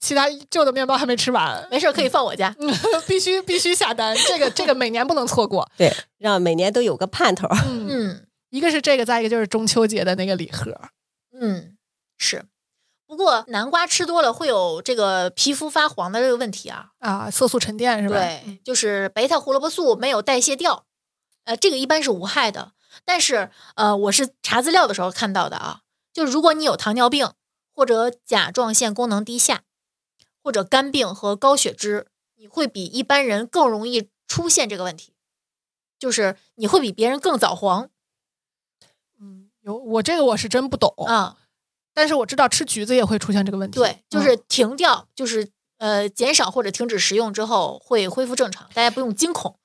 [0.00, 2.52] 其他旧的面包还没吃完，没事，可以放我家。
[3.06, 5.70] 必须必须下单，这个这个每年不能错过。
[5.78, 7.46] 对，让每年都有个盼头。
[7.64, 10.76] 嗯，嗯一个是这个，再一个就是中秋节的那个礼盒。
[11.40, 11.76] 嗯，
[12.18, 12.44] 是。
[13.06, 16.86] 不过南瓜吃多了会有这个皮肤发黄的这个问题啊。
[16.98, 18.16] 啊，色素沉淀是吧？
[18.16, 20.86] 对，就是贝塔胡萝卜素没有代谢掉，
[21.44, 22.72] 呃，这个一般是无害的。
[23.04, 25.80] 但是呃，我是查资料的时候看到的啊，
[26.12, 27.32] 就如果你有糖尿病
[27.74, 29.62] 或者甲状腺功能低下，
[30.42, 35.14] 或者肝病和高血脂，你会比一般人更容易出现这个问题，
[35.98, 37.88] 就是你会比别人更早黄
[39.20, 41.38] 嗯，有我这个我是真不懂，啊。
[41.94, 43.78] 但是我知道吃橘子也会出现这个问题。
[43.78, 49.58] 对，就嗯是停掉，就是呃减少或者停止食用之后会恢复正常，大家不用惊恐。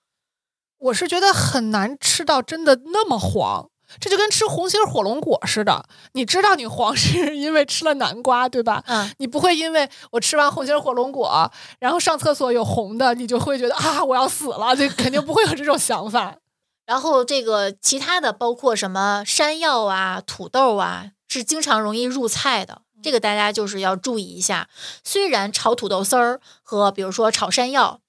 [0.79, 5.85] 我是觉得很难吃到真的那么黄，这就跟吃红心火龙果似的。
[6.13, 8.83] 你知道你黄 是因为吃了南瓜，对吧？
[8.87, 16.35] 嗯，你不会因为我吃完红心火龙果，然后上厕所有红的，你就会觉得啊我要死了，就肯定不会有这种想法。
[16.85, 22.83] 然后这个其他的包括什么山药啊、土豆啊，是经常容易入菜的。
[23.03, 24.69] 这个大家就是要注意一下。
[25.03, 27.99] 虽然炒土豆丝儿和比如说炒山药，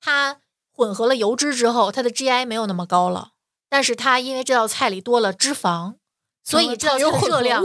[0.00, 0.38] 它
[0.78, 3.32] 混合了油脂之后，它的 GI 没有那么高了，
[3.68, 5.94] 但是它因为这道菜里多了脂肪，
[6.44, 7.64] 所以这道菜的热量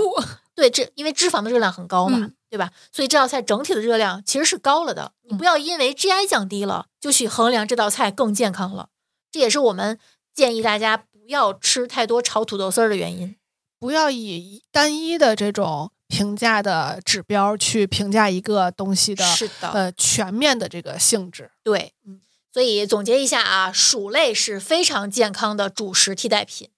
[0.55, 2.71] 对，这因为脂肪的热量很高嘛，嗯对吧？
[2.91, 5.11] 所以这道菜整体的热量其实是高了的。
[5.29, 8.89] 你不要因为 GI 降低了，就去衡量这道菜更健康了。
[9.31, 9.99] 这也是我们
[10.33, 13.35] 建议大家不要吃太多炒土豆丝儿的原因。
[13.79, 21.51] 不要以单一的这种评价的指标去评价一个东西的是的，呃全面的这个性质。
[21.63, 22.21] 对嗯，
[22.53, 26.69] 所以总结一下啊，薯类是非常健康的主食替代品。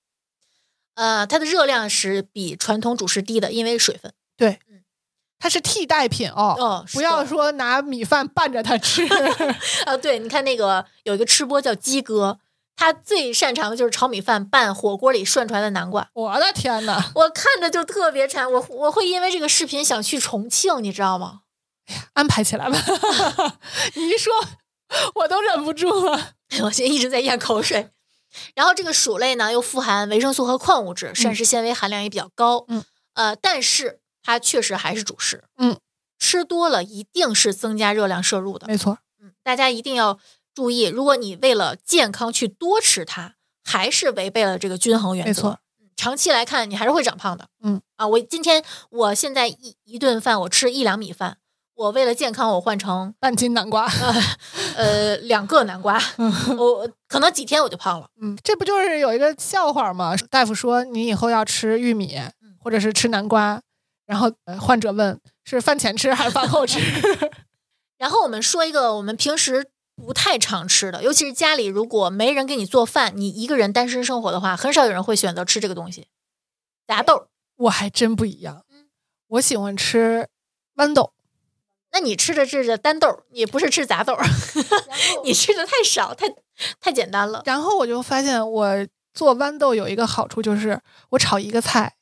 [0.93, 4.13] 呃，它的热量是比传统主食低的，因为水分。
[4.37, 4.59] 对
[5.37, 9.05] 它是替代品哦，哦，不要说拿米饭拌着它吃。
[9.85, 12.39] 啊，对，你看那个有一个吃播叫鸡哥，
[12.77, 16.09] 他最擅长的就是炒米饭拌火锅里涮出来的南瓜。
[16.13, 17.11] 我的天呐！
[17.15, 21.41] 我看着就特别馋，我我会因为这个视频想去重庆，你知道吗？
[22.13, 22.77] 安排起来吧。
[23.95, 24.33] 你一说，
[25.15, 26.33] 我都忍不住了。
[26.63, 27.89] 我现在一直在咽口水。
[28.53, 32.65] 然后这个薯类呢，又富含维生素和矿物质，膳食纤维含量也比较高。
[32.67, 32.83] 嗯，
[33.13, 35.45] 呃，但是它确实还是主食。
[35.57, 35.77] 嗯，
[36.19, 38.67] 吃多了一定是增加热量摄入的。
[38.67, 40.19] 没错，嗯，大家一定要
[40.53, 45.29] 注意，如果你为了健康去多吃它，还是违背了这个均衡原则。
[45.29, 47.47] 没错嗯，长期来看，你还是会长胖的。
[47.63, 51.37] 嗯啊，我今天我现在一一顿饭我吃一两米饭，
[51.75, 53.85] 我为了健康，我换成半斤南瓜。
[54.77, 55.99] 呃两个南瓜，
[56.57, 58.07] 我可能几天我就胖了。
[58.21, 60.15] 嗯，这不就是有一个笑话吗？
[60.29, 62.19] 大夫说你以后要吃玉米，
[62.59, 63.61] 或者是吃南瓜，
[64.05, 66.79] 然后呃患者问是饭前吃还是饭后吃？
[67.97, 76.07] 然后我们说一个我们平时不太常吃的，尤其是家里如果没人给你做饭，你一个人单身生活的话，很少有人会选择吃这个东西。
[76.85, 78.87] 杂豆，我还真不一样嗯，
[79.27, 80.27] 我喜欢吃
[80.75, 81.13] 豌豆，
[81.95, 84.13] 那你吃的是单豆，你不是吃杂豆，
[85.23, 86.27] 你吃的太少，太
[86.81, 87.41] 太简单了。
[87.45, 90.81] 然后我就发现我做豌豆有一个好处，就是
[91.11, 91.95] 我炒一个菜，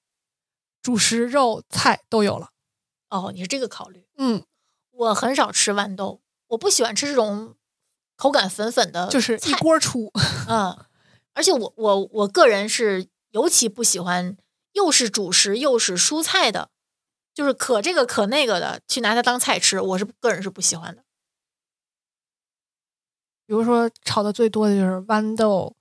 [0.81, 2.49] 主食、肉、菜都有了。
[3.11, 4.07] 哦，你是这个考虑。
[4.17, 4.43] 嗯，
[4.93, 7.53] 我很少吃豌豆，我不喜欢吃这种
[8.15, 9.53] 口感粉粉的，就是一。
[9.53, 10.11] 锅出。
[10.49, 10.75] 嗯，
[11.35, 14.35] 而且我我我个人是尤其不喜欢
[14.71, 16.71] 又是主食又是蔬菜的，
[17.33, 21.03] 就是可这个可那个的，去拿它当菜吃，我是个人是不喜欢的。
[23.45, 25.75] 比如说炒的最多的就是豌豆，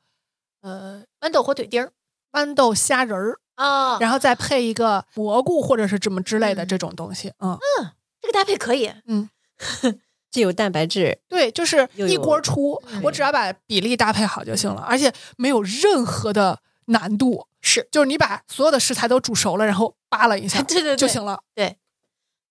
[0.63, 1.93] 呃，豌豆火腿丁儿
[2.33, 7.33] 豌豆虾仁儿，啊，然后再配一个蘑菇或者是什么之类的嗯这种东西。
[7.39, 8.93] 嗯嗯，这个搭配可以。
[9.07, 9.29] 嗯
[10.33, 21.43] 既有蛋白质，对，就是一锅出，嗯我只要把比例搭配好就行了，而且没有任何的难度，是，就是你把所有的食材都煮熟了，然后扒拉一下 对对对，就行了。
[21.55, 21.79] 对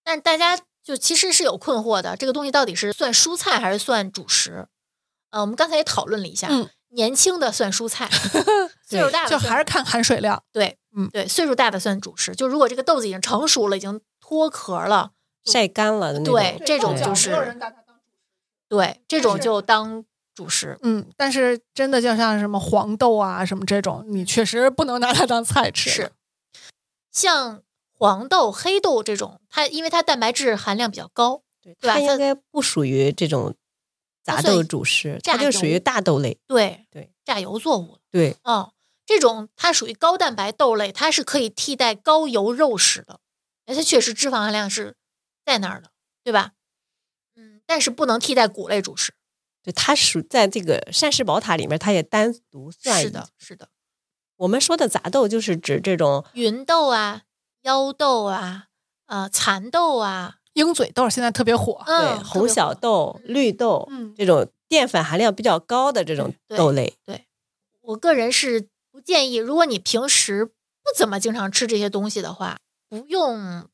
[0.04, 4.68] 但大家就其实是有困惑的，这个东西到底是算蔬菜还是算主食？
[5.30, 8.10] 呃，我们刚才也讨论了一下，嗯年轻的算蔬菜，
[8.84, 10.44] 岁数大的就还是看含水量。
[10.52, 12.36] 对，嗯对，岁数大的算主食。
[12.36, 15.12] 就如果这个豆子已经成熟了，已经脱壳了，
[15.46, 16.34] 晒干了的那种。
[16.34, 17.58] 对这种对就是
[18.68, 20.78] 对，这种就当主食。
[20.82, 25.90] 嗯，但是真的就像什么黄豆啊什么这种，你确实不能拿它当菜吃。
[25.90, 26.12] 是，
[27.12, 33.56] 像黄豆、黑豆这种，它因为它蛋白质含量比较高，对，对吧它它应该不属于这种
[34.24, 36.40] 杂豆主食，榨它就属于大豆类。
[36.48, 38.00] 对对，榨油作物。
[38.10, 38.74] 对，哦，
[39.06, 43.20] 这种它属于高蛋白豆类，它是可以替代高油肉食的，
[43.66, 44.96] 而且确实脂肪含量是
[45.46, 45.92] 在那儿的，
[46.24, 46.54] 对吧？
[47.36, 49.14] 嗯，但是不能替代谷类主食。
[49.64, 53.00] 对，它属在这个膳食宝塔里面，它也单独算。
[53.02, 53.70] 是的，，是的，
[54.42, 57.22] 我们说的杂豆就是指这种芸豆啊、
[57.62, 58.66] 腰豆啊、
[59.06, 61.84] 呃蚕豆啊，鹰嘴豆现在特别火。
[61.86, 66.96] 对嗯，红小豆、嗯绿豆嗯，这种淀粉含量比较高的这种豆类。
[67.06, 67.28] 对
[67.82, 70.54] 我个人是不建议，如果你平时不
[70.98, 72.58] 怎么经常吃这些东西的话，
[72.90, 73.68] 不用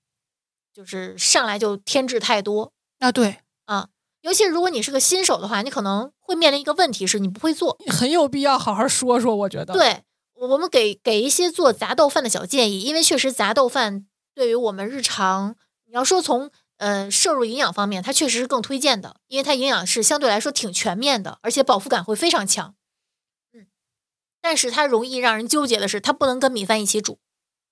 [0.73, 2.73] 就是上来就添置太多。
[2.99, 3.87] 啊，对，啊
[4.21, 7.77] 尤其是如果你是个新手的话，你可能会面临一个问题是你不会做。
[7.87, 10.03] 很有必要好好说说，我觉得。，对，
[10.39, 15.55] 我们给给一些做杂豆饭的小建议，因为确实杂豆饭对于我们日常，
[15.85, 22.75] 你要说从呃摄入营养方面，它确实是更推荐的，因为它营养是相对来说挺全面的，而且饱腹感会非常强。
[23.53, 23.67] 嗯，
[24.41, 27.19] 但是它容易让人纠结的是，它不能跟米饭一起煮，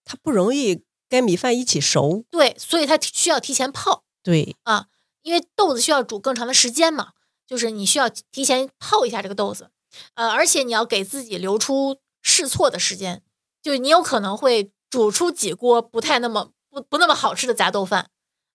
[0.03, 2.25] 它不容易跟米饭一起熟。
[2.31, 4.03] 对，所以它需要提前泡。
[4.23, 4.87] 对啊，
[5.21, 7.11] 因为豆子需要煮更长的时间嘛，
[7.45, 9.69] 就是你需要提前泡一下这个豆子，
[10.15, 13.22] 呃，而且你要给自己留出试错的时间，
[13.61, 18.10] 就你有可能会煮出几锅不太那么不不那么好吃的杂豆饭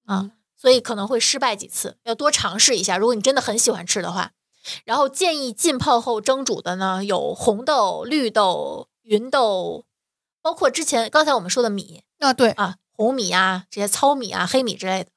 [0.06, 2.98] 啊，所以可能会失败几次，要多尝试一下。
[2.98, 4.32] 如果你真的很喜欢吃的话，
[4.84, 9.86] 然后建议浸泡后蒸煮的呢，有红豆、绿豆、芸豆，
[10.42, 15.10] 包括之前刚才我们说的米，啊，对，啊，红米啊，这些糙米啊、黑米之类的。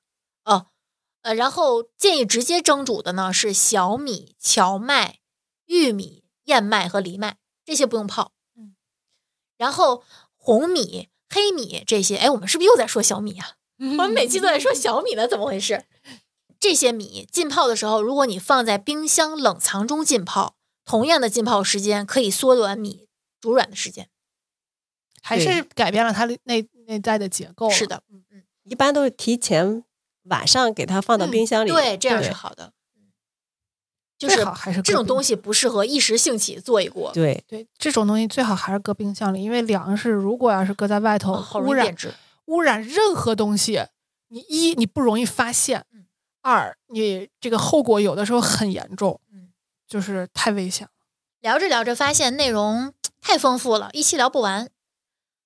[0.45, 0.67] 哦，
[1.23, 5.19] 呃，然后建议直接蒸煮的呢是小米、荞麦、
[5.65, 8.32] 玉米、燕麦和藜麦，这些不用泡。
[9.63, 10.03] 嗯，然后
[10.35, 13.55] 红米、黑米这些，哎，我们是不是又在说小米啊？
[13.79, 15.85] 我 我们每期都在说小米呢，怎么回事？
[16.59, 23.07] 这些米浸泡的时候，如果你放在冰箱冷藏中浸泡，同样的浸泡时间可以缩短米
[23.41, 24.09] 煮软的时间。
[25.21, 27.69] 还是改变了它的内内在的结构。
[27.69, 29.83] 是，的，嗯嗯一般都是提前
[30.23, 31.69] 晚上给它放到嗯冰箱里。
[31.69, 32.73] 对，这样是好的。
[34.27, 35.35] 嗯就是最好还是这种东西。
[35.35, 42.13] 不适合一时兴起做一锅，对，对，这种东西最好还是搁冰箱里，因为粮食如果要是搁在外头，哦好容污染易变质。
[42.45, 43.81] 污染任何东西，
[44.29, 46.05] 你一你不容易发现嗯，
[46.41, 49.49] 二你这个后果有的时候很严重，嗯，
[49.87, 50.91] 就是太危险了。
[51.39, 54.69] 聊着聊着发现内容太丰富了，一期聊不完。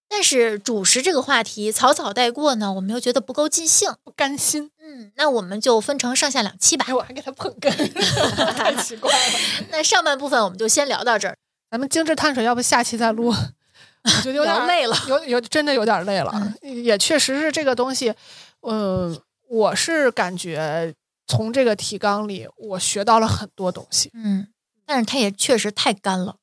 [0.10, 3.94] 但是主食这个话题草草带过呢，我们又觉得不够尽兴。
[4.04, 6.94] 不甘心，嗯，那我们就分成上下两期吧哎，。
[6.94, 7.70] 我还给他捧哏，
[8.56, 9.40] 太奇怪了。
[9.70, 11.38] 那上半部分我们就先聊到这儿。
[11.70, 13.28] 咱们精致碳水，要不下期再录？
[14.04, 18.14] 我觉得有点聊累了，有有真的有点累了，也确实是这个东西，
[18.62, 19.20] 嗯，
[19.50, 20.94] 我是感觉
[21.28, 24.48] 从这个提纲里我学到了很多东西，嗯，
[24.86, 26.38] 但是它也确实太干了，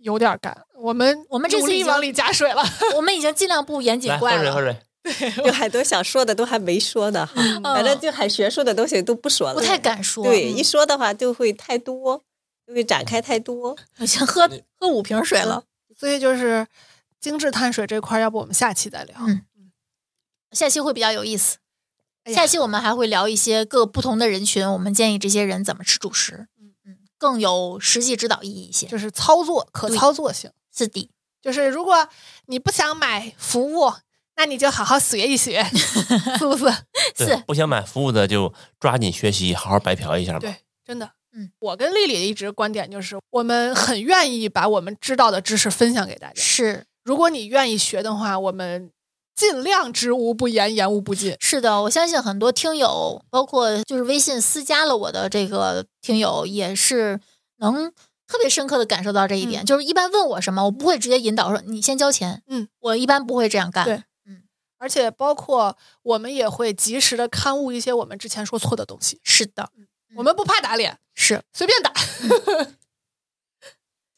[0.00, 0.56] 有点干。
[0.74, 2.62] 我们我们这次已经努力往里加水了，
[2.96, 4.76] 我们已经尽量不严谨了喝怪水喝了。
[5.04, 10.24] 水， 有很多想说的都还没说呢，哈，反正就很学术的东西都不说了，不太敢说。
[10.24, 12.22] 对，嗯一说的话就会太多，
[12.66, 13.76] 就会展开太多。
[13.98, 14.48] 我先喝
[14.78, 15.64] 喝五瓶水了。
[15.98, 16.66] 所以就是
[17.20, 19.16] 精致碳水这块，要不我们下期再聊。
[19.20, 19.42] 嗯
[20.52, 21.58] 下期会比较有意思。
[22.34, 26.48] 下期我们还会聊一些各不同的人群，我们建议这些人怎么吃主食，
[27.20, 28.86] 更有实际指导意义一些。
[28.86, 30.50] 就是操作可操作性。
[30.74, 31.10] 是的，
[31.42, 32.08] 就是如果
[32.46, 33.92] 你不想买服务，
[34.36, 35.62] 那你就好好学一学，
[36.38, 36.64] 是不是？
[37.14, 40.38] 是不想买服务的就抓紧学习，好好白嫖一下吧。
[40.38, 41.10] 对，真的。
[41.32, 46.34] 嗯，我跟丽丽一直观点就是，我们很愿意把我们知道的知识分享给大家。
[46.34, 48.90] 是如果你愿意学的话，我们
[49.40, 51.34] 尽量知无不言，言无不尽。
[51.40, 57.18] 是的，我相信很多听友，包括就是微信私加了我的这个听友，也是
[57.56, 57.90] 能
[58.26, 59.64] 特别深刻的感受到这一点。
[59.64, 59.64] 嗯。
[59.64, 63.86] 就是一般问我什么，我不会直接引导说你先交钱，嗯，我一般不会这样干。
[63.86, 64.02] 对。
[64.26, 64.42] 嗯。
[64.76, 69.70] 而且包括我们也会及时的刊物一些我们之前说错的东西，是的，
[70.16, 71.42] 我们不怕打脸，是。
[71.54, 71.90] 随便打。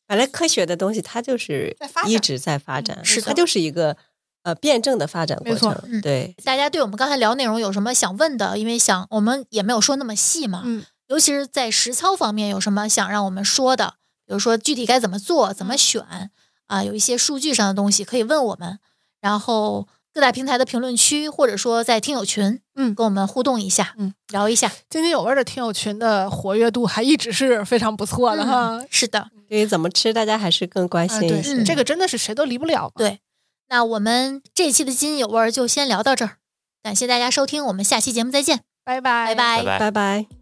[0.09, 1.77] 本来科学的东西它就是
[2.09, 3.97] 一直在发展，嗯是它就是一个
[4.43, 5.77] 呃辩证的发展过程。
[5.87, 8.59] 嗯对，大家对我们刚才聊内容有什么想问的？
[8.59, 13.95] 因为想我们也没有说那么细嘛，嗯，尤其是在实操方面有什么想让我们说的，
[14.27, 16.03] 比如说具体该怎么做、怎么选
[16.67, 18.79] 啊，有一些数据上的东西可以问我们，
[19.21, 24.71] 然后各大平台的评论区或者说在听友群，嗯跟我们互动一下，嗯，聊一下。
[24.89, 28.71] 津津有味的听友群的活跃度还一直是非常不错的哈。
[28.79, 31.55] 嗯是的，对于怎么吃，大家还是更关心一些。
[31.55, 32.93] 嗯这个真的是谁都离不了嘛。
[32.97, 33.21] 对。
[33.73, 36.37] 那我们这期的津津有味儿就先聊到这儿，
[36.83, 39.79] 感谢大家收听，我们下期节目再见，拜拜，拜拜拜拜。
[39.79, 40.42] 拜拜。